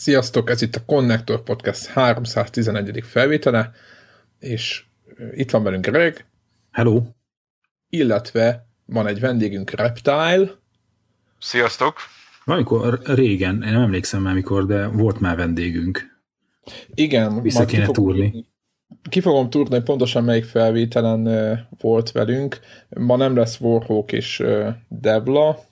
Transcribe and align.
Sziasztok, 0.00 0.50
ez 0.50 0.62
itt 0.62 0.76
a 0.76 0.84
Connector 0.84 1.42
Podcast 1.42 1.86
311. 1.86 3.00
felvétele, 3.04 3.72
és 4.38 4.84
itt 5.32 5.50
van 5.50 5.62
velünk 5.62 5.86
Greg. 5.86 6.26
Hello. 6.70 7.02
Illetve 7.88 8.66
van 8.84 9.06
egy 9.06 9.20
vendégünk 9.20 9.70
Reptile. 9.70 10.50
Sziasztok. 11.38 11.96
Valamikor 12.44 13.00
régen, 13.04 13.62
én 13.62 13.72
nem 13.72 13.82
emlékszem 13.82 14.22
már 14.22 14.34
mikor, 14.34 14.66
de 14.66 14.86
volt 14.86 15.20
már 15.20 15.36
vendégünk. 15.36 16.20
Igen. 16.94 17.42
Vissza 17.42 17.64
kéne 17.64 17.86
ki 17.86 17.92
túrni. 17.92 18.46
Ki 19.08 19.20
fogom 19.20 19.50
túrni, 19.50 19.74
hogy 19.74 19.84
pontosan 19.84 20.24
melyik 20.24 20.44
felvételen 20.44 21.28
volt 21.80 22.12
velünk. 22.12 22.60
Ma 22.88 23.16
nem 23.16 23.36
lesz 23.36 23.60
Warhawk 23.60 24.12
és 24.12 24.44
Devla, 24.88 25.68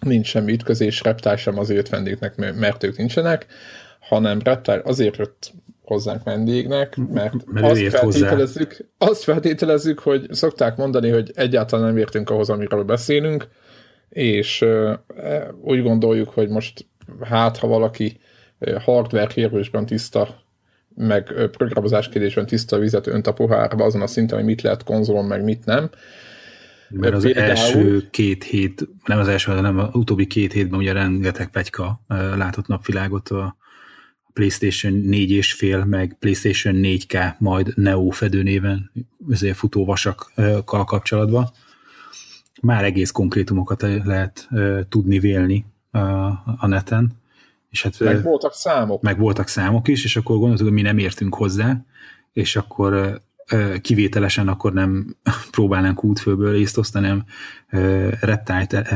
nincs 0.00 0.26
semmi 0.26 0.52
ütközés, 0.52 1.02
Reptile 1.02 1.36
sem 1.36 1.58
azért 1.58 1.88
vendégnek, 1.88 2.36
mert 2.36 2.84
ők 2.84 2.96
nincsenek, 2.96 3.46
hanem 4.00 4.40
Reptile 4.44 4.80
azért 4.84 5.16
jött 5.16 5.52
hozzánk 5.82 6.22
vendégnek, 6.22 6.96
mert, 6.96 7.46
mert 7.46 7.66
azt, 7.66 7.88
feltételezzük, 7.88 8.68
hozzá. 8.68 9.10
azt 9.10 9.22
feltételezzük, 9.22 9.98
hogy 9.98 10.26
szokták 10.30 10.76
mondani, 10.76 11.10
hogy 11.10 11.30
egyáltalán 11.34 11.86
nem 11.86 11.96
értünk 11.96 12.30
ahhoz, 12.30 12.50
amiről 12.50 12.84
beszélünk, 12.84 13.48
és 14.08 14.60
uh, 14.60 14.92
úgy 15.60 15.82
gondoljuk, 15.82 16.28
hogy 16.28 16.48
most 16.48 16.86
hát, 17.20 17.56
ha 17.56 17.66
valaki 17.66 18.20
hardware 18.84 19.26
kérdésben 19.26 19.86
tiszta, 19.86 20.46
meg 20.94 21.32
programozás 21.50 22.08
kérdésben 22.08 22.46
tiszta 22.46 22.78
vizet 22.78 23.06
önt 23.06 23.26
a 23.26 23.32
pohárba 23.32 23.84
azon 23.84 24.02
a 24.02 24.06
szinten, 24.06 24.36
hogy 24.36 24.46
mit 24.46 24.62
lehet 24.62 24.84
konzolon, 24.84 25.24
meg 25.24 25.44
mit 25.44 25.64
nem, 25.64 25.90
mert 26.90 27.14
az 27.14 27.22
Például... 27.22 27.48
első 27.48 28.08
két 28.10 28.44
hét, 28.44 28.88
nem 29.04 29.18
az 29.18 29.28
első, 29.28 29.52
hanem 29.52 29.78
az 29.78 29.88
utóbbi 29.92 30.26
két 30.26 30.52
hétben 30.52 30.78
ugye 30.78 30.92
rengeteg 30.92 31.50
pegyka 31.50 32.00
látott 32.36 32.66
napvilágot 32.66 33.28
a 33.28 33.56
PlayStation 34.32 34.92
4 34.92 35.30
és 35.30 35.52
fél, 35.52 35.84
meg 35.84 36.16
PlayStation 36.18 36.74
4K, 36.78 37.38
majd 37.38 37.72
Neo 37.76 38.10
fedőnéven, 38.10 38.90
ezért 39.30 39.56
futóvasakkal 39.56 40.84
kapcsolatban. 40.84 41.50
Már 42.60 42.84
egész 42.84 43.10
konkrétumokat 43.10 43.82
lehet 44.04 44.48
tudni 44.88 45.18
vélni 45.18 45.64
a 46.58 46.66
neten. 46.66 47.12
És 47.70 47.82
hát, 47.82 48.00
meg 48.00 48.22
voltak 48.22 48.52
számok. 48.52 49.02
Meg 49.02 49.18
voltak 49.18 49.48
számok 49.48 49.88
is, 49.88 50.04
és 50.04 50.16
akkor 50.16 50.36
gondoltuk, 50.36 50.66
hogy 50.66 50.74
mi 50.74 50.82
nem 50.82 50.98
értünk 50.98 51.34
hozzá, 51.34 51.84
és 52.32 52.56
akkor 52.56 53.22
kivételesen 53.80 54.48
akkor 54.48 54.72
nem 54.72 55.16
próbálnánk 55.50 56.04
útfőből 56.04 56.54
észt 56.54 56.78
osztani, 56.78 57.06
hanem 57.06 57.24
Reptile-t 58.20 58.88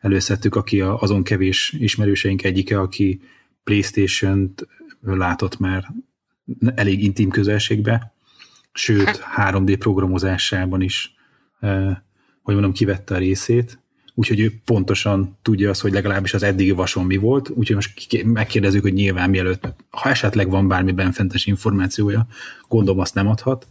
előszedtük, 0.00 0.54
aki 0.54 0.80
azon 0.80 1.22
kevés 1.22 1.74
ismerőseink 1.78 2.44
egyike, 2.44 2.80
aki 2.80 3.20
Playstation-t 3.64 4.66
látott 5.00 5.58
már 5.58 5.94
elég 6.74 7.02
intim 7.02 7.28
közelségbe, 7.28 8.12
sőt 8.72 9.24
3D 9.36 9.76
programozásában 9.78 10.80
is, 10.80 11.14
hogy 12.42 12.54
mondom, 12.54 12.72
kivette 12.72 13.14
a 13.14 13.18
részét, 13.18 13.78
úgyhogy 14.14 14.40
ő 14.40 14.52
pontosan 14.64 15.38
tudja 15.42 15.70
azt, 15.70 15.80
hogy 15.80 15.92
legalábbis 15.92 16.34
az 16.34 16.42
eddigi 16.42 16.70
vason 16.70 17.06
mi 17.06 17.16
volt, 17.16 17.48
úgyhogy 17.48 17.74
most 17.74 18.24
megkérdezzük, 18.24 18.82
hogy 18.82 18.92
nyilván 18.92 19.30
mielőtt, 19.30 19.74
ha 19.90 20.08
esetleg 20.08 20.50
van 20.50 20.68
bármi 20.68 20.92
benfentes 20.92 21.46
információja, 21.46 22.26
gondolom 22.68 23.00
azt 23.00 23.14
nem 23.14 23.28
adhat, 23.28 23.66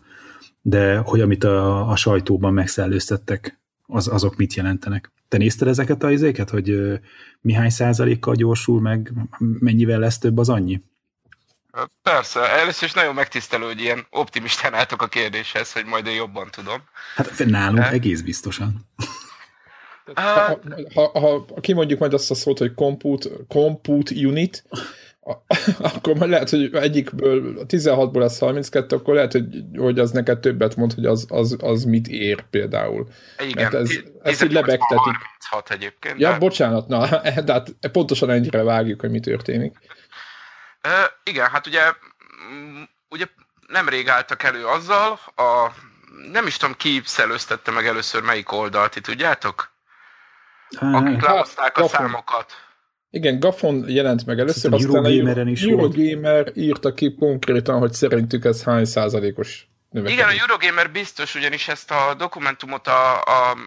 de 0.67 0.97
hogy 0.97 1.22
amit 1.22 1.44
a, 1.44 1.89
a 1.89 1.95
sajtóban 1.95 2.53
megszellőztettek, 2.53 3.59
az, 3.85 4.07
azok 4.07 4.35
mit 4.35 4.53
jelentenek. 4.53 5.11
Te 5.28 5.38
nézted 5.38 5.67
ezeket 5.67 6.03
a 6.03 6.11
izéket, 6.11 6.50
hogy 6.50 7.00
mi 7.41 7.53
hány 7.53 7.69
százalékkal 7.69 8.35
gyorsul, 8.35 8.81
meg 8.81 9.11
mennyivel 9.59 10.00
lesz 10.00 10.17
több 10.17 10.38
az 10.38 10.50
annyi? 10.50 10.81
Persze, 12.01 12.39
először 12.39 12.88
is 12.88 12.94
nagyon 12.94 13.13
megtisztelő, 13.13 13.66
hogy 13.66 13.79
ilyen 13.79 14.05
optimistán 14.09 14.73
álltok 14.73 15.01
a 15.01 15.07
kérdéshez, 15.07 15.73
hogy 15.73 15.85
majd 15.85 16.05
én 16.05 16.16
jobban 16.16 16.47
tudom. 16.51 16.81
Hát 17.16 17.45
nálunk 17.45 17.79
De... 17.79 17.89
egész 17.89 18.22
biztosan. 18.22 18.89
Ha, 20.13 20.59
ha, 20.94 21.09
ha, 21.13 21.19
ha 21.19 21.59
kimondjuk 21.61 21.99
majd 21.99 22.13
azt 22.13 22.31
a 22.31 22.35
szót, 22.35 22.57
hogy 22.57 22.73
compute, 22.73 23.29
compute 23.47 24.16
unit, 24.16 24.63
akkor 25.79 26.15
majd 26.15 26.29
lehet, 26.29 26.49
hogy 26.49 26.75
egyikből, 26.75 27.59
a 27.59 27.65
16-ból 27.65 28.19
lesz 28.19 28.39
32, 28.39 28.95
akkor 28.95 29.13
lehet, 29.13 29.31
hogy, 29.31 29.63
hogy 29.77 29.99
az 29.99 30.11
neked 30.11 30.39
többet 30.39 30.75
mond, 30.75 30.93
hogy 30.93 31.05
az, 31.05 31.25
az, 31.29 31.57
az 31.59 31.83
mit 31.83 32.07
ér 32.07 32.41
például. 32.49 33.07
Igen, 33.39 33.63
Mert 33.63 33.73
ez, 33.73 33.89
ezt 34.21 34.43
így 34.43 34.51
lebegtetik. 34.51 35.16
egyébként. 35.67 36.19
Ja, 36.19 36.31
de... 36.31 36.37
bocsánat, 36.37 36.87
na, 36.87 37.07
de 37.45 37.53
hát 37.53 37.69
pontosan 37.91 38.29
ennyire 38.29 38.63
vágjuk, 38.63 38.99
hogy 39.01 39.09
mi 39.09 39.19
történik. 39.19 39.77
Uh, 40.83 40.91
igen, 41.23 41.49
hát 41.49 41.67
ugye, 41.67 41.81
mm, 42.53 42.81
ugye 43.09 43.25
nemrég 43.67 44.09
álltak 44.09 44.43
elő 44.43 44.66
azzal, 44.66 45.19
a, 45.35 45.71
nem 46.31 46.47
is 46.47 46.57
tudom, 46.57 46.75
ki 46.75 47.01
szelőztette 47.05 47.71
meg 47.71 47.87
először 47.87 48.21
melyik 48.21 48.51
oldalt, 48.51 48.91
ti 48.91 49.01
tudjátok? 49.01 49.71
Akik 50.79 51.21
lehozták 51.21 51.77
a 51.77 51.87
számokat. 51.87 52.66
Igen, 53.09 53.40
Gafon 53.40 53.90
jelent 53.90 54.25
meg 54.25 54.40
először, 54.40 54.73
aztán 54.73 55.06
Eurogamer-en 55.06 55.47
is 55.47 55.63
Eurogamer 55.63 56.44
volt. 56.44 56.57
írta 56.57 56.94
ki 56.94 57.16
konkrétan, 57.19 57.79
hogy 57.79 57.94
szerintük 57.94 58.45
ez 58.45 58.63
hány 58.63 58.85
százalékos 58.85 59.68
növekedés. 59.90 60.25
Igen, 60.25 60.38
a 60.38 60.41
Eurogamer 60.41 60.91
biztos, 60.91 61.35
ugyanis 61.35 61.67
ezt 61.67 61.91
a 61.91 62.13
dokumentumot 62.17 62.88
a, 62.88 63.22
a 63.22 63.57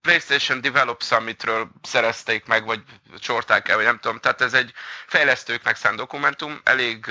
PlayStation 0.00 0.60
Develop 0.60 1.02
Summitről 1.02 1.70
szerezték 1.82 2.46
meg, 2.46 2.64
vagy 2.64 2.80
csorták 3.18 3.68
el, 3.68 3.76
vagy 3.76 3.84
nem 3.84 3.98
tudom. 4.00 4.18
Tehát 4.18 4.40
ez 4.40 4.54
egy 4.54 4.72
fejlesztőknek 5.06 5.76
szánt 5.76 5.96
dokumentum, 5.96 6.60
elég 6.64 7.06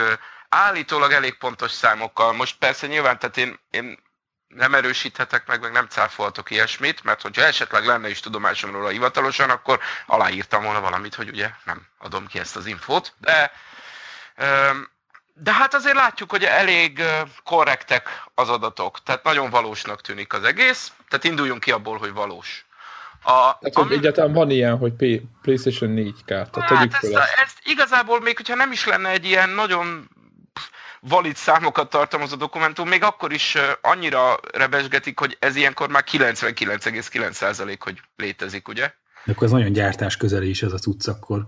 állítólag 0.50 1.12
elég 1.12 1.38
pontos 1.38 1.72
számokkal. 1.72 2.34
Most 2.34 2.58
persze 2.58 2.88
nyilván, 2.88 3.20
tehát 3.20 3.38
én, 3.38 3.60
én 3.70 3.98
nem 4.56 4.74
erősíthetek 4.74 5.48
meg, 5.48 5.62
meg 5.62 5.72
nem 5.72 5.88
cáfoltok 5.88 6.52
ilyesmit, 6.52 7.04
mert 7.04 7.22
hogyha 7.22 7.44
esetleg 7.44 7.86
lenne 7.86 8.10
is 8.10 8.20
tudomásom 8.20 8.72
róla 8.72 8.90
hivatalosan, 8.90 9.50
akkor 9.50 9.80
aláírtam 10.06 10.64
volna 10.64 10.82
valamit, 10.82 11.16
hogy 11.16 11.30
ugye 11.30 11.50
nem 11.66 11.82
adom 11.98 12.28
ki 12.28 12.40
ezt 12.40 12.56
az 12.56 12.66
infót. 12.66 13.14
De, 13.18 13.52
de 15.34 15.54
hát 15.54 15.74
azért 15.74 15.96
látjuk, 15.96 16.32
hogy 16.32 16.44
elég 16.44 17.04
korrektek 17.44 18.24
az 18.36 18.50
adatok, 18.50 19.04
tehát 19.04 19.24
nagyon 19.24 19.50
valósnak 19.50 20.02
tűnik 20.02 20.34
az 20.34 20.44
egész, 20.44 20.92
tehát 21.10 21.26
induljunk 21.26 21.60
ki 21.60 21.72
abból, 21.72 21.98
hogy 21.98 22.14
valós. 22.14 22.66
A, 23.24 23.30
tehát, 23.30 23.76
ami... 23.76 23.94
egyáltalán 23.94 24.34
van 24.34 24.50
ilyen, 24.50 24.78
hogy 24.78 25.22
PlayStation 25.42 25.90
4 25.90 26.16
kárta, 26.26 26.62
hát 26.62 26.94
ezt, 26.94 27.04
ezt. 27.04 27.34
ezt 27.44 27.58
igazából 27.64 28.22
még, 28.22 28.38
hogyha 28.38 28.56
nem 28.56 28.72
is 28.72 28.86
lenne 28.86 29.10
egy 29.10 29.26
ilyen 29.26 29.50
nagyon 29.50 30.10
valid 31.08 31.36
számokat 31.36 31.90
tartalmaz 31.90 32.32
a 32.32 32.36
dokumentum, 32.36 32.88
még 32.88 33.04
akkor 33.04 33.32
is 33.32 33.58
annyira 33.82 34.40
rebesgetik, 34.54 35.20
hogy 35.20 35.38
ez 35.40 35.56
ilyenkor 35.56 35.90
már 35.90 36.04
99,9% 36.12 37.78
hogy 37.80 38.02
létezik, 38.16 38.68
ugye? 38.68 38.94
De 39.26 39.32
akkor 39.32 39.44
ez 39.44 39.52
nagyon 39.52 39.72
gyártás 39.72 40.18
közeli 40.18 40.50
is 40.50 40.64
ez 40.64 40.74
a 40.74 40.78
cucc 40.78 41.08
akkor. 41.08 41.48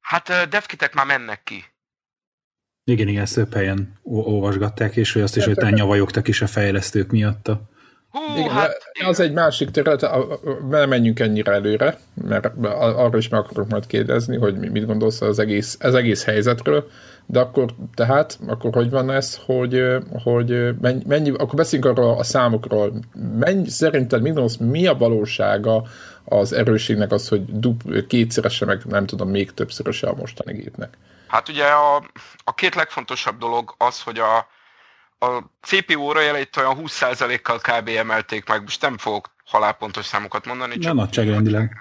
Hát 0.00 0.48
devkitek 0.48 0.94
már 0.94 1.06
mennek 1.06 1.42
ki. 1.42 1.64
Igen, 2.84 3.08
igen, 3.08 3.22
ezt 3.22 3.34
több 3.34 3.54
helyen 3.54 3.98
olvasgatták, 4.02 4.96
és 4.96 5.12
hogy 5.12 5.22
azt 5.22 5.36
is, 5.36 5.44
hogy 5.44 5.56
nyavajogtak 5.56 6.28
is 6.28 6.42
a 6.42 6.46
fejlesztők 6.46 7.10
miatta. 7.10 7.70
Hú, 8.10 8.36
igen, 8.36 8.50
hát, 8.50 8.90
az 9.04 9.20
egy 9.20 9.32
másik 9.32 9.70
terület, 9.70 10.06
ne 10.68 10.86
menjünk 10.86 11.20
ennyire 11.20 11.52
előre, 11.52 11.98
mert 12.14 12.50
arra 12.72 13.18
is 13.18 13.28
meg 13.28 13.40
akarok 13.40 13.68
majd 13.68 13.86
kérdezni, 13.86 14.36
hogy 14.36 14.58
mit 14.58 14.86
gondolsz 14.86 15.20
az 15.20 15.38
egész, 15.38 15.76
az 15.80 15.94
egész 15.94 16.24
helyzetről. 16.24 16.90
De 17.26 17.40
akkor 17.40 17.70
tehát, 17.94 18.38
akkor 18.46 18.74
hogy 18.74 18.90
van 18.90 19.10
ez, 19.10 19.38
hogy, 19.46 19.96
hogy 20.22 20.74
mennyi, 21.06 21.30
akkor 21.30 21.54
beszéljünk 21.54 21.98
arról 21.98 22.18
a 22.18 22.22
számokról. 22.22 22.92
Mennyi, 23.38 23.68
szerinted 23.68 24.22
mi, 24.22 24.32
mi 24.58 24.86
a 24.86 24.94
valósága 24.94 25.82
az 26.24 26.52
erősségnek 26.52 27.12
az, 27.12 27.28
hogy 27.28 27.58
dub, 27.58 28.06
kétszerese, 28.06 28.64
meg 28.64 28.82
nem 28.84 29.06
tudom, 29.06 29.28
még 29.28 29.54
többszöröse 29.54 30.08
a 30.08 30.14
mostani 30.14 30.52
gépnek? 30.52 30.98
Hát 31.26 31.48
ugye 31.48 31.64
a, 31.64 32.02
a 32.44 32.54
két 32.54 32.74
legfontosabb 32.74 33.38
dolog 33.38 33.74
az, 33.78 34.02
hogy 34.02 34.18
a, 34.18 34.46
a 35.20 35.42
CPU 35.60 36.00
órajeleit 36.00 36.56
olyan 36.56 36.76
20%-kal 36.80 37.58
kb. 37.58 37.88
emelték 37.88 38.48
meg, 38.48 38.62
most 38.62 38.82
nem 38.82 38.98
fogok 38.98 39.30
halálpontos 39.44 40.04
számokat 40.04 40.44
mondani. 40.44 40.72
Csak 40.72 40.82
nem 40.82 40.96
nagyságrendileg. 40.96 41.76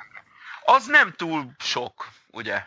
Az 0.65 0.85
nem 0.85 1.13
túl 1.15 1.51
sok, 1.59 2.07
ugye? 2.31 2.63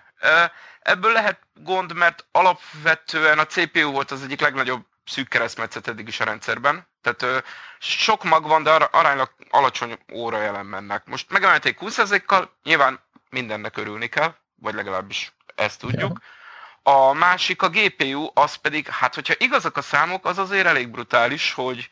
Ebből 0.80 1.12
lehet 1.12 1.38
gond, 1.54 1.94
mert 1.94 2.26
alapvetően 2.32 3.38
a 3.38 3.46
CPU 3.46 3.90
volt 3.90 4.10
az 4.10 4.22
egyik 4.22 4.40
legnagyobb 4.40 4.86
szűk 5.04 5.28
keresztmetszet 5.28 5.88
eddig 5.88 6.08
is 6.08 6.20
a 6.20 6.24
rendszerben. 6.24 6.86
Tehát 7.00 7.22
ö, 7.22 7.38
sok 7.78 8.24
mag 8.24 8.46
van, 8.46 8.62
de 8.62 8.70
aránylag 8.70 9.30
alacsony 9.50 9.98
óra 10.12 10.42
jelen 10.42 10.66
mennek. 10.66 11.06
Most 11.06 11.30
megemelték 11.30 11.78
20%-kal, 11.80 12.50
nyilván 12.62 13.00
mindennek 13.30 13.76
örülni 13.76 14.08
kell, 14.08 14.34
vagy 14.54 14.74
legalábbis 14.74 15.32
ezt 15.54 15.80
tudjuk. 15.80 16.18
Ja. 16.20 16.41
A 16.82 17.12
másik, 17.12 17.62
a 17.62 17.68
GPU, 17.68 18.30
az 18.34 18.54
pedig, 18.54 18.88
hát 18.88 19.14
hogyha 19.14 19.34
igazak 19.38 19.76
a 19.76 19.82
számok, 19.82 20.26
az 20.26 20.38
azért 20.38 20.66
elég 20.66 20.88
brutális, 20.88 21.52
hogy 21.52 21.88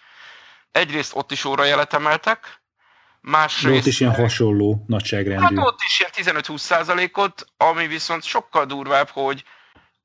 egyrészt 0.72 1.14
ott 1.14 1.32
is 1.32 1.44
órajelet 1.44 1.94
emeltek, 1.94 2.60
Másrészt, 3.22 3.81
ott 3.81 3.87
is 3.87 4.00
ilyen 4.00 4.14
hasonló 4.14 4.84
nagyságrendű. 4.87 5.42
Hát 5.42 5.66
ott 5.66 5.78
is 5.87 6.00
ilyen 6.00 6.42
15-20 6.42 6.56
százalékot, 6.58 7.44
ami 7.56 7.87
viszont 7.87 8.22
sokkal 8.22 8.64
durvább, 8.64 9.08
hogy 9.08 9.44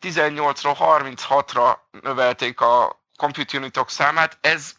18-ról 0.01 0.75
36-ra 0.79 1.77
növelték 2.01 2.61
a 2.61 3.01
compute 3.17 3.57
unitok 3.57 3.89
számát, 3.89 4.38
ez 4.41 4.73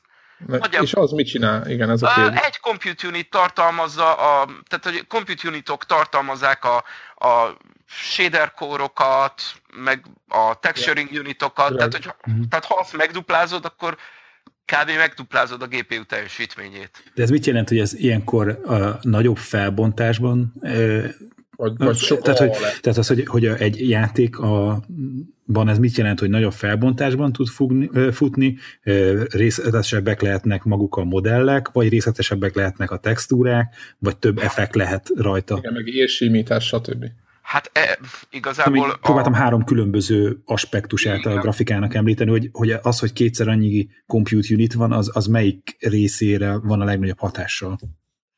Nagyobb, 0.47 0.83
és 0.83 0.95
az 0.95 1.11
mit 1.11 1.27
csinál? 1.27 1.71
Igen, 1.71 1.91
ez 1.91 2.03
a 2.03 2.13
kérdés. 2.15 2.41
Egy 2.41 2.59
compute 2.61 3.07
unit 3.07 3.31
tartalmazza, 3.31 4.15
a, 4.15 4.45
tehát 4.69 4.85
hogy 4.85 5.07
compute 5.07 5.49
unitok 5.49 5.87
tartalmazzák 5.87 6.65
a, 6.65 6.85
a 7.15 7.57
shader 7.87 8.53
kórokat, 8.53 9.43
meg 9.85 10.05
a 10.29 10.59
texturing 10.61 11.11
yeah. 11.11 11.25
unitokat, 11.25 11.71
yeah. 11.71 11.77
tehát, 11.77 11.93
hogy, 11.93 12.33
mm-hmm. 12.33 12.43
tehát 12.49 12.65
ha 12.65 12.75
azt 12.75 12.97
megduplázod, 12.97 13.65
akkor 13.65 13.97
kb. 14.65 14.97
megduplázod 14.97 15.63
a 15.63 15.67
GPU 15.67 16.05
teljesítményét. 16.05 17.03
De 17.15 17.23
ez 17.23 17.31
mit 17.31 17.47
jelent, 17.47 17.69
hogy 17.69 17.79
ez 17.79 17.95
ilyenkor 17.95 18.49
a 18.49 18.99
nagyobb 19.03 19.37
felbontásban 19.37 20.53
vagy, 21.57 21.73
vagy 21.77 22.19
tehát, 22.23 22.39
hogy, 22.39 22.51
tehát 22.81 22.99
az, 22.99 23.07
hogy, 23.07 23.27
hogy 23.27 23.45
egy 23.45 23.89
játék 23.89 24.39
a, 24.39 24.85
van 25.45 25.69
ez 25.69 25.79
mit 25.79 25.97
jelent, 25.97 26.21
hogy 26.21 26.31
nagyobb 26.31 26.53
felbontásban 26.53 27.33
tud 27.33 27.49
fugni, 27.49 27.91
futni, 28.13 28.57
részletesebbek 29.31 30.21
lehetnek 30.21 30.63
maguk 30.65 30.97
a 30.97 31.05
modellek, 31.05 31.69
vagy 31.73 31.89
részletesebbek 31.89 32.55
lehetnek 32.55 32.91
a 32.91 32.99
textúrák, 32.99 33.75
vagy 33.99 34.17
több 34.17 34.39
effekt 34.39 34.75
lehet 34.75 35.11
rajta. 35.17 35.57
Igen, 35.59 35.73
meg 35.73 35.87
érsimítás, 35.87 36.67
stb. 36.67 37.05
Hát 37.47 37.71
e, 37.73 37.99
igazából... 38.31 38.91
a... 38.91 38.97
Próbáltam 38.97 39.33
három 39.33 39.65
különböző 39.65 40.43
aspektusát 40.45 41.19
Igen. 41.19 41.37
a 41.37 41.41
grafikának 41.41 41.95
említeni, 41.95 42.31
hogy, 42.31 42.49
hogy 42.53 42.71
az, 42.71 42.99
hogy 42.99 43.13
kétszer 43.13 43.49
annyi 43.49 43.89
compute 44.07 44.55
unit 44.55 44.73
van, 44.73 44.93
az, 44.93 45.11
az 45.15 45.27
melyik 45.27 45.77
részére 45.81 46.59
van 46.59 46.81
a 46.81 46.85
legnagyobb 46.85 47.19
hatással? 47.19 47.79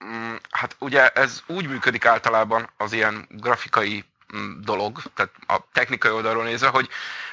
Mm, 0.04 0.34
hát 0.50 0.76
ugye 0.78 1.08
ez 1.08 1.42
úgy 1.46 1.68
működik 1.68 2.04
általában 2.04 2.70
az 2.76 2.92
ilyen 2.92 3.28
grafikai 3.30 4.04
mm, 4.36 4.60
dolog, 4.60 5.02
tehát 5.14 5.32
a 5.46 5.60
technikai 5.72 6.10
oldalról 6.10 6.44
nézve, 6.44 6.68
hogy, 6.68 6.88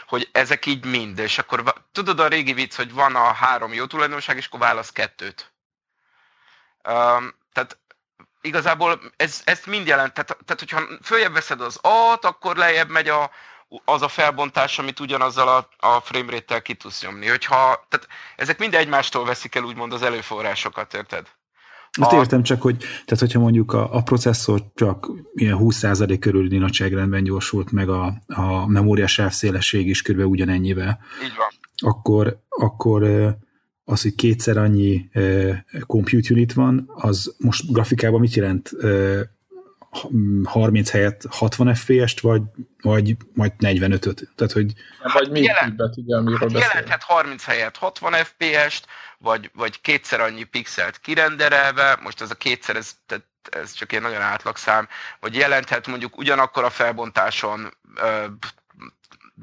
hogy 0.08 0.30
ezek 0.32 0.66
így 0.66 0.86
mind, 0.86 1.20
és 1.20 1.38
akkor 1.38 1.74
tudod 1.92 2.20
a 2.20 2.28
régi 2.28 2.54
vicc, 2.54 2.76
hogy 2.76 2.94
van 2.94 3.16
a 3.16 3.34
három 3.34 3.74
jó 3.74 3.86
tulajdonság, 3.86 4.38
és 4.38 4.46
akkor 4.46 4.60
válasz 4.60 4.92
kettőt. 4.92 5.54
Um, 6.90 7.34
tehát 7.54 7.78
igazából 8.46 9.00
ez, 9.18 9.42
ezt 9.44 9.66
mind 9.66 9.88
jelent, 9.88 10.14
tehát, 10.14 10.38
tehát 10.46 10.60
hogyha 10.60 10.82
följebb 11.02 11.34
veszed 11.34 11.62
az 11.62 11.80
A-t, 11.82 12.26
akkor 12.26 12.56
lejjebb 12.56 12.90
megy 12.90 13.08
a, 13.08 13.32
az 13.86 14.02
a 14.02 14.08
felbontás, 14.08 14.80
amit 14.80 15.00
ugyanazzal 15.00 15.48
a, 15.48 15.88
a 15.88 16.00
framerate-tel 16.00 16.62
ki 16.62 16.74
tudsz 16.74 17.04
nyomni. 17.04 17.28
Hogyha, 17.28 17.86
tehát 17.90 18.08
ezek 18.36 18.60
mind 18.60 18.74
egymástól 18.74 19.26
veszik 19.26 19.56
el 19.56 19.64
úgymond 19.64 19.94
az 19.94 20.02
előforrásokat, 20.02 20.94
érted? 20.94 21.28
Azt 21.92 22.12
a... 22.12 22.16
értem 22.16 22.44
csak, 22.44 22.62
hogy 22.62 22.78
tehát 22.78 23.20
hogyha 23.20 23.40
mondjuk 23.40 23.74
a, 23.74 23.94
a 23.94 24.02
processzor 24.02 24.62
csak 24.76 25.12
ilyen 25.34 25.58
20% 25.60 26.18
körüli 26.20 26.58
nagyságrendben 26.58 27.24
gyorsult 27.24 27.72
meg 27.72 27.90
a, 27.90 28.14
a 28.28 28.68
memória 28.68 29.08
sávszélesség 29.08 29.88
is 29.88 30.02
kb. 30.02 30.20
ugyanennyivel. 30.20 31.00
Így 31.24 31.36
van. 31.38 31.48
Akkor, 31.92 32.40
akkor 32.50 33.04
az, 33.86 34.02
hogy 34.02 34.16
kétszer 34.16 34.58
annyi 34.58 35.10
compute 35.88 36.34
unit 36.34 36.54
van, 36.54 36.92
az 36.96 37.36
most 37.38 37.72
grafikában 37.72 38.20
mit 38.20 38.34
jelent? 38.34 38.72
30 40.44 40.90
helyett 40.90 41.26
60 41.30 41.76
FPS-t, 41.76 42.20
vagy, 42.20 42.42
vagy 42.82 43.18
majd 43.34 43.52
45-öt? 43.60 44.30
Tehát, 44.36 44.54
hogy... 44.54 44.74
Hát, 45.02 45.14
vagy 45.14 45.32
még 45.32 45.44
jelent, 45.44 45.76
többet, 45.76 45.98
ugye, 45.98 46.16
amiről 46.16 46.40
hát 46.40 46.52
jelenthet 46.52 47.04
30 47.04 47.44
helyett 47.44 47.78
60 47.78 48.14
FPS-t, 48.14 48.86
vagy, 49.18 49.52
vagy 49.54 49.82
kétszer 49.82 50.20
annyi 50.20 50.44
pixelt 50.44 50.98
kirenderelve, 50.98 52.00
most 52.04 52.22
ez 52.22 52.32
a 52.32 52.36
kétszer, 52.36 52.76
ez, 52.76 52.92
tehát 53.06 53.26
ez 53.52 53.72
csak 53.72 53.94
egy 53.94 54.02
nagyon 54.02 54.22
átlagszám, 54.22 54.88
vagy 55.20 55.36
jelenthet 55.36 55.88
mondjuk 55.88 56.18
ugyanakkor 56.18 56.64
a 56.64 56.70
felbontáson 56.70 57.78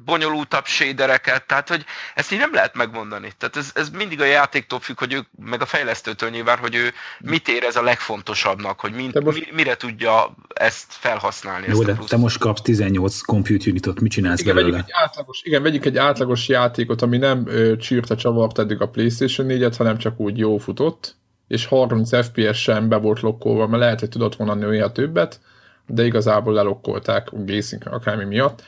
bonyolultabb 0.04 0.64
sédereket, 0.64 1.46
tehát 1.46 1.68
hogy 1.68 1.84
ezt 2.14 2.32
így 2.32 2.38
nem 2.38 2.54
lehet 2.54 2.74
megmondani. 2.74 3.32
Tehát 3.38 3.56
ez, 3.56 3.70
ez 3.74 3.90
mindig 3.90 4.20
a 4.20 4.24
játéktól 4.24 4.80
függ, 4.80 4.98
hogy 4.98 5.12
ők, 5.12 5.26
meg 5.44 5.60
a 5.60 5.66
fejlesztőtől 5.66 6.30
nyilván, 6.30 6.58
hogy 6.58 6.74
ő 6.74 6.92
mit 7.20 7.48
érez 7.48 7.76
a 7.76 7.82
legfontosabbnak, 7.82 8.80
hogy 8.80 8.92
mind, 8.92 9.22
most... 9.24 9.38
mi, 9.38 9.46
mire 9.54 9.76
tudja 9.76 10.34
ezt 10.54 10.86
felhasználni. 10.88 11.66
Jó, 11.68 11.82
ezt 11.82 11.84
de 11.84 12.04
te 12.06 12.16
most 12.16 12.38
kapsz 12.38 12.60
18 12.60 13.20
compute 13.20 13.70
unitot, 13.70 14.00
mit 14.00 14.10
csinálsz 14.10 14.40
igen, 14.40 14.54
belőle? 14.54 14.72
Vegyük 14.72 14.88
egy 14.88 14.94
átlagos, 15.02 15.40
igen, 15.42 15.62
vegyük 15.62 15.84
egy 15.84 15.96
átlagos 15.96 16.48
játékot, 16.48 17.02
ami 17.02 17.16
nem 17.18 17.46
ö, 17.46 17.76
csírta 17.76 18.16
csavart 18.16 18.58
eddig 18.58 18.80
a 18.80 18.88
PlayStation 18.88 19.46
4-et, 19.50 19.74
hanem 19.76 19.98
csak 19.98 20.20
úgy 20.20 20.38
jó 20.38 20.58
futott, 20.58 21.16
és 21.48 21.66
30 21.66 22.26
FPS 22.26 22.60
sem 22.60 22.88
be 22.88 22.96
volt 22.96 23.20
lokkolva, 23.20 23.66
mert 23.66 23.82
lehet, 23.82 24.00
hogy 24.00 24.08
tudott 24.08 24.36
volna 24.36 24.54
nőni 24.54 24.92
többet, 24.92 25.40
de 25.86 26.04
igazából 26.04 26.52
lelokkolták 26.52 27.32
a 27.32 27.44
gazing 27.44 27.82
akármi 27.86 28.24
miatt 28.24 28.62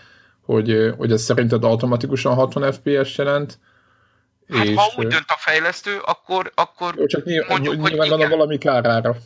hogy, 0.45 0.95
hogy 0.97 1.13
ez 1.13 1.23
szerinted 1.23 1.65
automatikusan 1.65 2.35
60 2.35 2.73
FPS 2.73 3.19
jelent. 3.19 3.59
Hát 4.55 4.65
és, 4.65 4.77
ha 4.77 4.93
úgy 4.97 5.07
dönt 5.07 5.25
a 5.29 5.37
fejlesztő, 5.39 5.99
akkor, 6.05 6.53
akkor 6.55 6.95
jó, 6.97 7.07
csak 7.07 7.25
nyilván, 7.25 7.49
mondjuk, 7.51 7.75
nyilván 7.75 8.09
hogy 8.09 8.19
igen. 8.19 8.31
valami 8.31 8.59
kárára. 8.59 9.17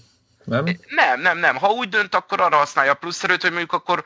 Nem? 0.44 0.64
Nem, 0.88 1.20
nem, 1.20 1.38
nem. 1.38 1.56
Ha 1.56 1.68
úgy 1.68 1.88
dönt, 1.88 2.14
akkor 2.14 2.40
arra 2.40 2.56
használja 2.56 2.92
a 2.92 2.94
plusz 2.94 3.24
erőt, 3.24 3.42
hogy 3.42 3.50
mondjuk 3.50 3.72
akkor 3.72 4.04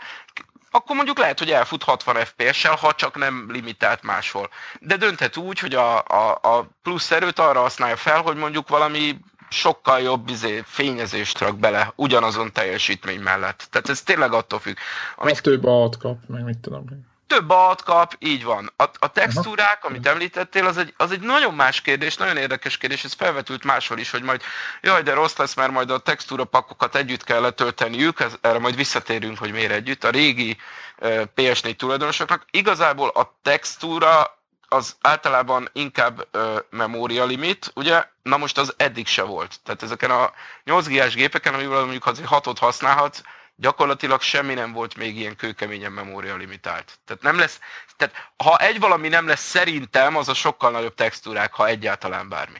akkor 0.75 0.97
mondjuk 0.97 1.19
lehet, 1.19 1.39
hogy 1.39 1.51
elfut 1.51 1.83
60 1.83 2.25
FPS-sel, 2.25 2.75
ha 2.75 2.93
csak 2.93 3.17
nem 3.17 3.49
limitált 3.51 4.03
máshol. 4.03 4.49
De 4.81 4.97
dönthet 4.97 5.37
úgy, 5.37 5.59
hogy 5.59 5.75
a, 5.75 5.97
a, 5.99 6.39
a 6.43 6.69
plusz 6.83 7.11
erőt 7.11 7.39
arra 7.39 7.61
használja 7.61 7.97
fel, 7.97 8.21
hogy 8.21 8.37
mondjuk 8.37 8.69
valami 8.69 9.17
sokkal 9.53 10.01
jobb 10.01 10.29
izé, 10.29 10.63
fényezést 10.67 11.39
rak 11.39 11.59
bele 11.59 11.93
ugyanazon 11.97 12.53
teljesítmény 12.53 13.21
mellett. 13.21 13.67
Tehát 13.71 13.89
ez 13.89 14.03
tényleg 14.03 14.33
attól 14.33 14.59
függ. 14.59 14.77
Amit... 15.17 15.39
A 15.39 15.41
több 15.41 15.65
alt 15.65 15.97
kap, 15.97 16.17
meg 16.27 16.45
mit 16.45 16.59
tudom 16.59 16.85
több 17.33 17.51
alt 17.51 17.83
kap, 17.83 18.17
így 18.19 18.45
van. 18.45 18.73
A, 18.77 18.85
a 18.99 19.09
textúrák, 19.09 19.79
Aha. 19.81 19.89
amit 19.89 20.07
említettél, 20.07 20.67
az 20.67 20.77
egy, 20.77 20.95
az 20.97 21.11
egy 21.11 21.21
nagyon 21.21 21.55
más 21.55 21.81
kérdés, 21.81 22.17
nagyon 22.17 22.37
érdekes 22.37 22.79
kérdés, 22.79 23.05
ez 23.05 23.13
felvetült 23.13 23.65
máshol 23.65 23.99
is, 23.99 24.11
hogy 24.11 24.23
majd 24.23 24.43
jaj, 24.81 25.03
de 25.03 25.15
rossz 25.15 25.37
lesz, 25.37 25.55
mert 25.55 25.73
majd 25.73 25.91
a 25.91 25.99
textúra 25.99 26.45
pakokat 26.45 26.95
együtt 26.95 27.25
kell 27.25 27.41
letölteniük, 27.41 28.21
ez, 28.21 28.37
erre 28.41 28.59
majd 28.59 28.77
visszatérünk, 28.77 29.39
hogy 29.39 29.53
miért 29.53 29.73
együtt, 29.73 30.05
a 30.05 30.11
régi 30.11 30.57
uh, 30.99 31.23
PS4 31.37 31.77
tulajdonosoknak. 31.77 32.45
Igazából 32.51 33.09
a 33.09 33.39
textúra 33.43 34.39
az 34.73 34.97
általában 35.01 35.69
inkább 35.73 36.29
memória 36.71 37.25
limit, 37.25 37.71
ugye? 37.75 38.05
Na 38.23 38.37
most 38.37 38.59
az 38.59 38.75
eddig 38.77 39.07
se 39.07 39.23
volt. 39.23 39.61
Tehát 39.63 39.83
ezeken 39.83 40.11
a 40.11 40.33
8 40.65 40.87
g 40.87 41.15
gépeken, 41.15 41.55
amivel 41.55 41.81
mondjuk 41.81 42.05
6-ot 42.07 42.57
használhatsz, 42.59 43.23
gyakorlatilag 43.55 44.21
semmi 44.21 44.55
nem 44.55 44.73
volt 44.73 44.97
még 44.97 45.17
ilyen 45.17 45.37
kőkeményen 45.37 45.93
memória 45.93 46.37
limitált. 46.37 46.99
Tehát 47.05 47.23
nem 47.23 47.39
lesz, 47.39 47.61
tehát 47.97 48.33
ha 48.37 48.57
egy 48.57 48.81
valami 48.81 49.09
nem 49.09 49.27
lesz 49.27 49.49
szerintem, 49.49 50.17
az 50.17 50.29
a 50.29 50.35
sokkal 50.35 50.71
nagyobb 50.71 50.95
textúrák, 50.95 51.55
ha 51.55 51.67
egyáltalán 51.67 52.29
bármi. 52.29 52.59